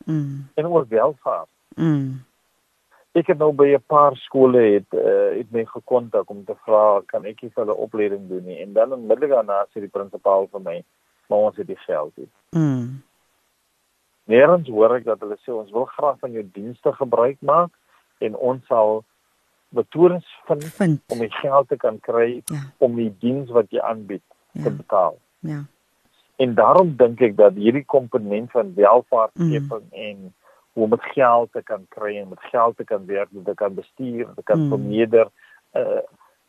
Mm. 0.05 0.47
en 0.53 0.65
oor 0.67 0.85
welvaart. 0.89 1.47
Mm. 1.75 2.23
Ek 3.13 3.27
het 3.29 3.37
nou 3.37 3.51
by 3.53 3.67
'n 3.75 3.83
paar 3.87 4.15
skole 4.17 4.61
het 4.73 4.93
uh, 4.93 5.37
het 5.37 5.51
my 5.51 5.65
gekontak 5.65 6.29
om 6.29 6.43
te 6.45 6.55
vra 6.65 7.01
kan 7.05 7.25
ek 7.25 7.41
nie 7.41 7.51
vir 7.51 7.65
hulle 7.65 7.75
opleiding 7.77 8.27
doen 8.29 8.45
nie 8.45 8.61
en 8.61 8.73
dan 8.73 8.93
onmiddellik 8.93 9.29
daarna 9.29 9.65
sê 9.69 9.79
die 9.79 9.87
prinsipaal 9.93 10.47
vir 10.51 10.61
my 10.61 10.83
maar 11.29 11.39
ons 11.39 11.57
het 11.57 11.67
die 11.67 11.77
geld 11.85 12.11
nie. 12.17 12.29
Mm. 12.51 13.03
Nêrens 14.25 14.67
hoor 14.69 14.95
ek 14.95 15.05
dat 15.05 15.19
hulle 15.19 15.37
sê 15.43 15.51
ons 15.53 15.71
wil 15.71 15.85
graag 15.85 16.19
van 16.19 16.31
jou 16.31 16.43
dienste 16.53 16.91
gebruik 16.93 17.37
maak 17.41 17.71
en 18.19 18.35
ons 18.35 18.65
sal 18.67 19.03
metodes 19.73 20.25
vind 20.47 20.63
Vind. 20.63 21.01
om 21.11 21.19
die 21.19 21.31
geld 21.41 21.67
te 21.69 21.77
kan 21.77 21.99
kry 21.99 22.41
Ja. 22.45 22.61
om 22.77 22.95
die 22.95 23.11
diens 23.19 23.49
wat 23.49 23.69
jy 23.69 23.79
aanbied 23.79 24.23
te 24.53 24.69
Ja. 24.69 24.69
betaal. 24.69 25.17
Ja. 25.39 25.63
En 26.37 26.53
daarom 26.55 26.95
dink 26.97 27.21
ek 27.21 27.35
dat 27.35 27.53
hierdie 27.53 27.85
komponent 27.85 28.51
van 28.51 28.73
welvaartskeping 28.73 29.85
mm. 29.91 29.91
en 29.93 30.33
om 30.73 30.89
met 30.89 31.03
geld 31.13 31.51
te 31.51 31.63
kan 31.63 31.85
kry 31.89 32.17
en 32.17 32.29
met 32.29 32.41
geld 32.51 32.77
te 32.77 32.83
kan 32.83 33.05
werk, 33.05 33.29
dit 33.31 33.45
te 33.45 33.53
kan 33.53 33.73
bestuur, 33.73 34.27
te 34.35 34.43
kan 34.43 34.57
Mm. 34.59 34.63
mm. 34.63 34.69
vermeerder, 34.69 35.27
uh, 35.73 36.01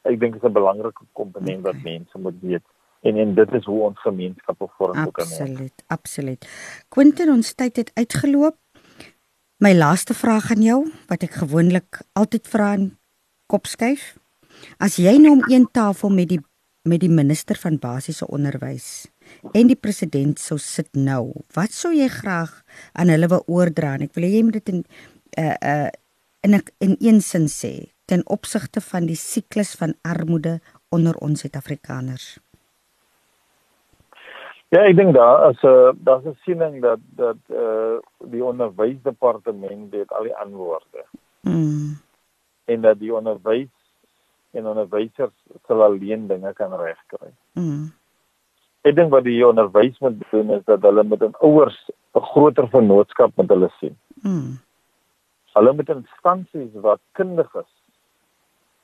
ek 0.03 0.21
dink 0.21 0.35
is 0.35 0.43
'n 0.43 0.53
belangrike 0.53 1.05
komponent 1.13 1.59
okay. 1.59 1.73
wat 1.73 1.83
mense 1.83 2.19
moet 2.19 2.41
weet. 2.41 2.65
En 3.01 3.17
en 3.17 3.35
dit 3.35 3.53
is 3.53 3.65
hoe 3.65 3.81
ons 3.83 4.01
gemeenskappe 4.01 4.69
vorm 4.77 4.93
kan. 4.93 5.25
Absoluut, 5.25 5.85
absoluut. 5.87 6.49
Quentin, 6.89 7.31
ons 7.31 7.55
tyd 7.55 7.77
het 7.77 7.91
uitgeloop. 7.95 8.57
My 9.57 9.75
laaste 9.75 10.15
vraag 10.15 10.51
aan 10.51 10.63
jou 10.63 10.81
wat 11.07 11.23
ek 11.23 11.31
gewoonlik 11.31 12.01
altyd 12.13 12.49
vra 12.49 12.73
in 12.73 12.99
kopskuif. 13.47 14.17
As 14.79 14.97
jy 14.97 15.17
nou 15.19 15.33
om 15.37 15.45
een 15.49 15.69
tafel 15.71 16.11
met 16.11 16.29
die 16.29 16.41
met 16.85 17.01
die 17.01 17.11
minister 17.11 17.57
van 17.57 17.79
basiese 17.81 18.27
onderwys 18.29 19.07
en 19.53 19.67
die 19.67 19.79
president 19.79 20.39
sou 20.39 20.59
sit 20.59 20.89
nou, 20.93 21.33
wat 21.55 21.73
sou 21.73 21.93
jy 21.95 22.09
graag 22.09 22.63
aan 22.93 23.09
hulle 23.09 23.29
wil 23.29 23.45
oordra? 23.47 23.95
En 23.95 24.07
ek 24.07 24.15
wil 24.15 24.25
hê 24.29 24.37
jy 24.37 24.45
moet 24.47 24.61
dit 24.61 24.73
in 24.75 24.85
uh 25.39 25.57
uh 25.61 25.91
in 26.45 26.55
'n 26.55 26.63
in 26.79 26.97
een 27.01 27.21
sin 27.21 27.49
sê 27.49 27.93
ten 28.07 28.23
opsigte 28.29 28.81
van 28.81 29.07
die 29.07 29.17
siklus 29.17 29.75
van 29.75 29.95
armoede 30.03 30.61
onder 30.89 31.17
ons 31.17 31.41
Suid-Afrikaners. 31.41 32.39
Ja, 34.69 34.81
ek 34.85 34.97
dink 34.97 35.15
daar 35.15 35.51
is 35.51 35.63
'n 35.63 35.99
daar's 36.05 36.25
'n 36.25 36.37
siening 36.45 36.83
dat 36.83 37.01
dat 37.17 37.41
eh 37.49 37.57
uh, 37.57 37.97
die 38.31 38.45
onderwysdepartement 38.45 39.93
het 39.93 40.13
al 40.13 40.23
die 40.23 40.37
antwoorde 40.37 41.05
Mm. 41.45 42.01
en 42.65 42.81
dat 42.81 42.99
die 42.99 43.15
onderwys 43.15 43.69
en 44.51 44.67
onderwysers 44.67 45.35
sal 45.67 45.83
alleen 45.83 46.27
dinge 46.27 46.53
kan 46.53 46.73
regkry. 46.81 47.33
Mm. 47.53 47.93
Ek 48.85 48.97
dink 48.97 49.11
wat 49.11 49.25
die 49.25 49.41
onderwys 49.47 49.99
moet 50.05 50.19
doen 50.31 50.51
is 50.51 50.65
dat 50.69 50.83
hulle 50.83 51.05
met 51.05 51.23
'n 51.23 51.35
ouers 51.41 51.91
'n 52.15 52.21
groter 52.21 52.69
vennootskap 52.69 53.37
met 53.37 53.49
hulle 53.49 53.71
sien. 53.81 53.97
Mm. 54.23 54.59
Hulle 55.55 55.73
moet 55.73 55.89
instansies 55.89 56.73
wat 56.75 57.01
kundig 57.13 57.55
is. 57.55 57.73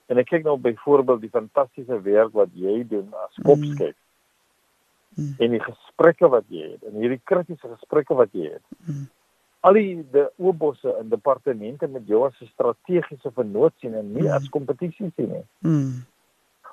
En 0.07 0.19
ek 0.19 0.27
kyk 0.27 0.45
nou 0.45 0.57
byvoorbeeld 0.59 1.21
die 1.21 1.31
fantastiese 1.31 2.01
werk 2.03 2.33
wat 2.33 2.49
jy 2.55 2.87
doen 2.89 3.13
as 3.25 3.35
kopskyf. 3.43 3.95
Mm. 5.15 5.35
En 5.39 5.51
die 5.51 5.61
gesprekke 5.61 6.29
wat 6.29 6.45
jy 6.49 6.71
het 6.71 6.83
en 6.85 6.95
hierdie 7.01 7.21
kritiese 7.25 7.69
gesprekke 7.69 8.15
wat 8.15 8.29
jy 8.33 8.51
het. 8.53 8.63
Mm. 8.87 9.09
Al 9.61 9.73
die 9.73 10.07
de 10.13 10.31
oorbosse 10.37 10.97
en 10.97 11.09
departemente 11.09 11.87
met 11.87 12.07
jou 12.07 12.27
as 12.27 12.41
'n 12.41 12.47
strategiese 12.47 13.31
vennoot 13.35 13.73
sien 13.81 13.95
en 13.95 14.13
nie 14.13 14.23
Mm. 14.23 14.31
as 14.31 14.49
kompetisie 14.49 15.13
sien 15.17 15.29
nie. 15.31 15.47
Mm. 15.59 16.05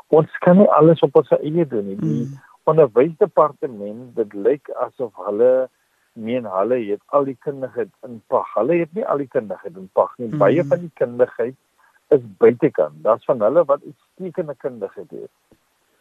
Ons 0.09 0.31
kan 0.39 0.57
nie 0.57 0.69
alles 0.69 0.99
op 1.01 1.15
ons 1.15 1.29
eie 1.31 1.67
doen 1.67 1.87
nie. 1.87 1.95
Die 1.95 2.25
Mm. 2.25 2.39
Onderwysdepartement 2.67 4.15
dit 4.15 4.33
lyk 4.33 4.69
asof 4.83 5.13
hulle 5.27 5.69
meen 6.17 6.45
hulle 6.49 6.79
het 6.89 7.01
al 7.15 7.27
die 7.29 7.37
kundigheid 7.45 7.91
in 8.07 8.21
pag. 8.27 8.53
Hulle 8.57 8.79
het 8.81 8.93
nie 8.97 9.05
al 9.05 9.21
die 9.21 9.29
kundigheid 9.29 9.75
in 9.77 9.89
pag 9.93 10.15
nie. 10.17 10.31
Mm. 10.31 10.37
Baie 10.41 10.63
van 10.65 10.79
die 10.85 10.93
kundigheid 10.97 11.55
is 12.15 12.23
buitekant. 12.41 13.03
Daar's 13.05 13.25
van 13.29 13.41
hulle 13.41 13.63
wat 13.69 13.83
uitstekende 13.85 14.55
kundigheid 14.63 15.11
het. 15.11 15.31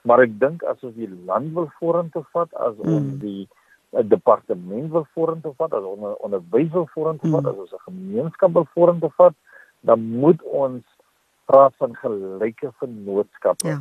Maar 0.06 0.22
ek 0.24 0.36
dink 0.40 0.62
as 0.70 0.82
ons 0.86 0.94
die 0.96 1.10
land 1.26 1.52
wil 1.54 1.68
vorentoe 1.80 2.24
vat, 2.32 2.52
as 2.54 2.74
Mm. 2.78 2.94
ons 2.96 3.20
die 3.20 3.48
uh, 3.92 4.02
departement 4.02 4.90
wil 4.90 5.06
vorentoe 5.14 5.52
vat, 5.58 5.72
as 5.72 5.82
ons 5.82 5.98
onder, 5.98 6.14
onderwys 6.16 6.70
wil 6.72 6.88
vorentoe 6.94 7.30
vat, 7.30 7.42
Mm. 7.42 7.48
as 7.48 7.56
ons 7.56 7.72
'n 7.72 7.86
gemeenskap 7.90 8.52
wil 8.52 8.68
vorentoe 8.74 9.10
vat, 9.16 9.34
dan 9.80 10.00
moet 10.00 10.42
ons 10.42 10.84
praat 11.44 11.74
van 11.76 11.94
gelyke 11.94 12.72
vennootskappe. 12.78 13.66
Ja. 13.68 13.80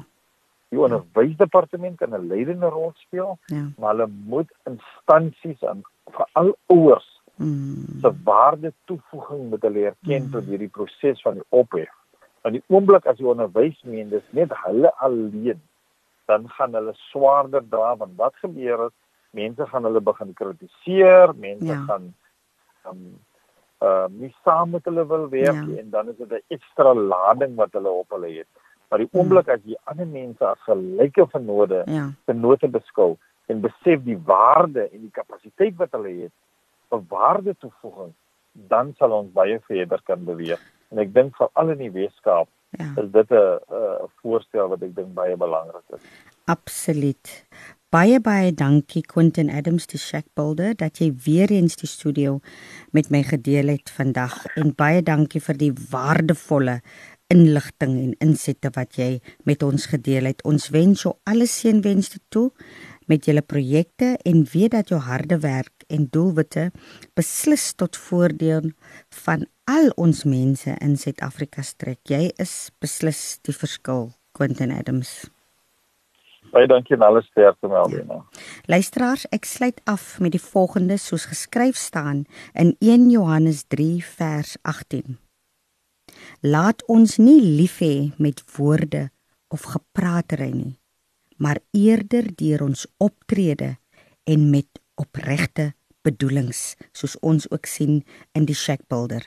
Die 0.69 0.79
onderwysdepartement 0.79 1.97
kan 1.97 2.09
'n 2.13 2.27
leidende 2.27 2.67
rol 2.69 2.91
speel, 2.95 3.37
Ja. 3.45 3.67
maar 3.77 3.95
hulle 3.95 4.07
moet 4.25 4.51
instansies 4.65 5.63
aan 5.63 5.81
veral 6.05 6.55
ouers 6.67 7.13
Mm. 7.37 7.99
se 8.01 8.13
waarde 8.23 8.73
toevoeging 8.85 9.49
met 9.49 9.61
hulle 9.61 9.85
erken 9.85 10.23
Mm. 10.23 10.31
tot 10.31 10.45
hierdie 10.45 10.67
proses 10.69 11.21
van 11.21 11.33
die 11.33 11.43
ophef. 11.49 11.91
Want 12.41 12.55
die 12.55 12.63
oomblik 12.67 13.05
as 13.05 13.17
jy 13.17 13.25
onderwys 13.25 13.81
meen 13.83 14.09
dis 14.09 14.23
net 14.31 14.51
hulle 14.63 14.93
alleen, 14.97 15.61
dan 16.25 16.49
gaan 16.49 16.73
hulle 16.73 16.93
swaarder 16.93 17.63
dra 17.69 17.95
want 17.97 18.15
wat 18.15 18.35
gebeur 18.35 18.85
is 18.85 18.91
mense 19.31 19.65
gaan 19.67 19.83
hulle 19.83 20.01
begin 20.01 20.33
kritiseer, 20.33 21.33
mense 21.35 21.65
Ja. 21.65 21.83
gaan 21.85 22.13
um 22.89 23.19
uh 23.81 24.05
nie 24.09 24.35
saam 24.43 24.69
met 24.69 24.85
hulle 24.85 25.05
wil 25.07 25.29
werk 25.29 25.67
Ja. 25.67 25.77
en 25.79 25.89
dan 25.89 26.09
is 26.09 26.15
dit 26.17 26.31
'n 26.31 26.41
ekstra 26.47 26.93
lading 26.93 27.55
wat 27.55 27.71
hulle 27.73 27.89
op 27.89 28.09
hulle 28.09 28.27
het. 28.37 28.47
Maar 28.89 28.99
die 28.99 29.09
oomblik 29.11 29.47
as 29.49 29.59
jy 29.65 29.75
ander 29.85 30.07
mense 30.07 30.45
as 30.45 30.59
gelyke 30.67 31.25
vennode 31.31 31.83
Ja. 31.87 32.11
vennote 32.25 32.67
beskou 32.67 33.17
en 33.47 33.61
besef 33.61 34.03
die 34.03 34.17
waarde 34.25 34.89
en 34.91 35.01
die 35.01 35.11
kapasiteit 35.13 35.75
wat 35.77 35.91
hulle 35.91 36.13
het 36.23 36.31
vir 36.89 37.01
waarde 37.09 37.55
toevoeging, 37.59 38.13
dan 38.69 38.93
sal 38.97 39.11
ons 39.11 39.31
baie 39.33 39.59
verder 39.67 40.01
kan 40.05 40.23
beweeg. 40.25 40.59
En 40.91 40.99
ek 40.99 41.13
dink 41.13 41.35
veral 41.35 41.69
in 41.69 41.77
die 41.77 41.91
Weskaap 41.91 42.47
Ja. 42.77 42.91
is 43.01 43.11
dit 43.11 43.31
'n 43.31 43.59
'n 43.69 44.09
voorstel 44.21 44.67
wat 44.67 44.81
ek 44.83 44.95
dink 44.95 45.13
baie 45.13 45.37
belangrik 45.37 45.83
is. 45.93 46.01
Absoluut. 46.45 47.45
Baie 47.89 48.19
baie 48.19 48.51
dankie 48.51 49.01
Quentin 49.01 49.49
Adams 49.49 49.87
die 49.87 49.99
Shackbuilder 49.99 50.75
dat 50.75 50.97
jy 50.99 51.13
weer 51.25 51.51
eens 51.51 51.75
die 51.75 51.87
studio 51.87 52.39
met 52.91 53.09
my 53.09 53.23
gedeel 53.23 53.67
het 53.67 53.89
vandag 53.89 54.45
en 54.57 54.73
baie 54.75 55.01
dankie 55.01 55.39
vir 55.41 55.57
die 55.57 55.71
waardevolle 55.91 56.81
inligting 57.33 57.95
en 57.99 58.13
insette 58.23 58.69
wat 58.75 58.97
jy 58.99 59.19
met 59.49 59.63
ons 59.63 59.87
gedeel 59.91 60.29
het. 60.29 60.43
Ons 60.45 60.69
wens 60.73 61.05
jou 61.05 61.15
alle 61.29 61.47
seënwense 61.49 62.19
toe 62.29 62.49
met 63.09 63.25
julle 63.25 63.41
projekte 63.45 64.15
en 64.25 64.45
weet 64.53 64.73
dat 64.73 64.89
jou 64.89 64.99
harde 65.01 65.39
werk 65.39 65.85
en 65.87 66.07
doelwitte 66.11 66.71
beslis 67.17 67.71
tot 67.77 67.97
voordeel 67.97 68.71
van 69.25 69.45
al 69.69 69.91
ons 69.97 70.23
mense 70.29 70.75
in 70.81 70.97
Suid-Afrika 70.97 71.61
strek. 71.65 72.01
Jy 72.09 72.31
is 72.41 72.69
beslis 72.81 73.39
die 73.45 73.55
verskil, 73.55 74.11
Quentin 74.37 74.73
Adams. 74.73 75.25
Baie 76.53 76.69
dankie 76.71 76.95
en 76.95 77.03
alles 77.03 77.25
sterkte 77.33 77.67
Melvina. 77.67 78.21
Ja. 78.21 78.43
Luisteraars, 78.71 79.25
ek 79.35 79.49
sluit 79.49 79.81
af 79.91 80.15
met 80.23 80.37
die 80.37 80.41
volgende 80.41 80.97
soos 81.01 81.27
geskryf 81.27 81.75
staan 81.75 82.23
in 82.53 82.75
1 82.79 83.09
Johannes 83.11 83.65
3 83.73 83.99
vers 84.15 84.55
18. 84.61 85.24
Laat 86.41 86.83
ons 86.91 87.17
nie 87.17 87.41
lief 87.41 87.79
hê 87.83 88.11
met 88.17 88.43
woorde 88.55 89.09
of 89.47 89.67
gepraatery 89.75 90.51
nie, 90.51 90.75
maar 91.37 91.59
eerder 91.71 92.27
deur 92.35 92.65
ons 92.67 92.85
optrede 92.97 93.75
en 94.23 94.49
met 94.49 94.81
opregte 94.95 95.73
bedoelings, 96.05 96.75
soos 96.93 97.15
ons 97.25 97.47
ook 97.51 97.65
sien 97.65 98.03
in 98.37 98.45
die 98.45 98.55
Shackbuilder. 98.57 99.25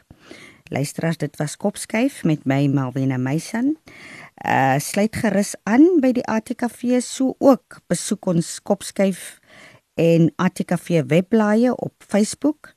Luisteraars, 0.68 1.16
dit 1.16 1.36
was 1.40 1.56
Kopskyf 1.56 2.22
met 2.28 2.44
my 2.44 2.66
Malwena 2.68 3.16
Meisen. 3.16 3.76
Uh 4.44 4.76
sluit 4.78 5.16
gerus 5.16 5.54
aan 5.64 5.86
by 6.02 6.12
die 6.14 6.26
ATKV 6.28 7.00
so 7.02 7.34
ook 7.38 7.80
besoek 7.88 8.28
ons 8.30 8.58
Kopskyf 8.62 9.38
en 9.98 10.28
ATKV 10.36 11.02
webblaaie 11.08 11.72
op 11.74 11.94
Facebook 11.98 12.74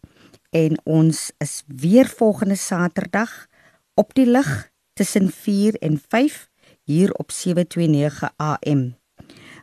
en 0.49 0.79
ons 0.83 1.29
is 1.43 1.61
weer 1.67 2.09
volgende 2.09 2.55
Saterdag 2.55 3.45
op 3.93 4.13
die 4.13 4.25
lig 4.25 4.71
tussen 4.93 5.31
4 5.31 5.75
en 5.75 6.01
5 6.07 6.49
hier 6.83 7.13
op 7.13 7.31
729 7.31 8.31
AM 8.35 8.99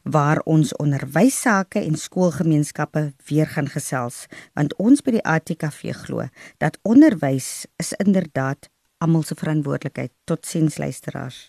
waar 0.02 0.40
ons 0.44 0.76
onderwyssake 0.76 1.80
en 1.80 1.96
skoolgemeenskappe 1.96 3.12
weer 3.28 3.46
gaan 3.46 3.68
gesels 3.68 4.26
want 4.52 4.76
ons 4.76 5.02
by 5.04 5.18
die 5.18 5.24
ATKV 5.24 5.92
glo 6.04 6.28
dat 6.56 6.78
onderwys 6.82 7.66
is 7.76 7.92
inderdaad 8.04 8.70
almal 8.98 9.22
se 9.22 9.34
verantwoordelikheid. 9.38 10.12
Tot 10.24 10.46
sins 10.46 10.78
luisteraars 10.78 11.48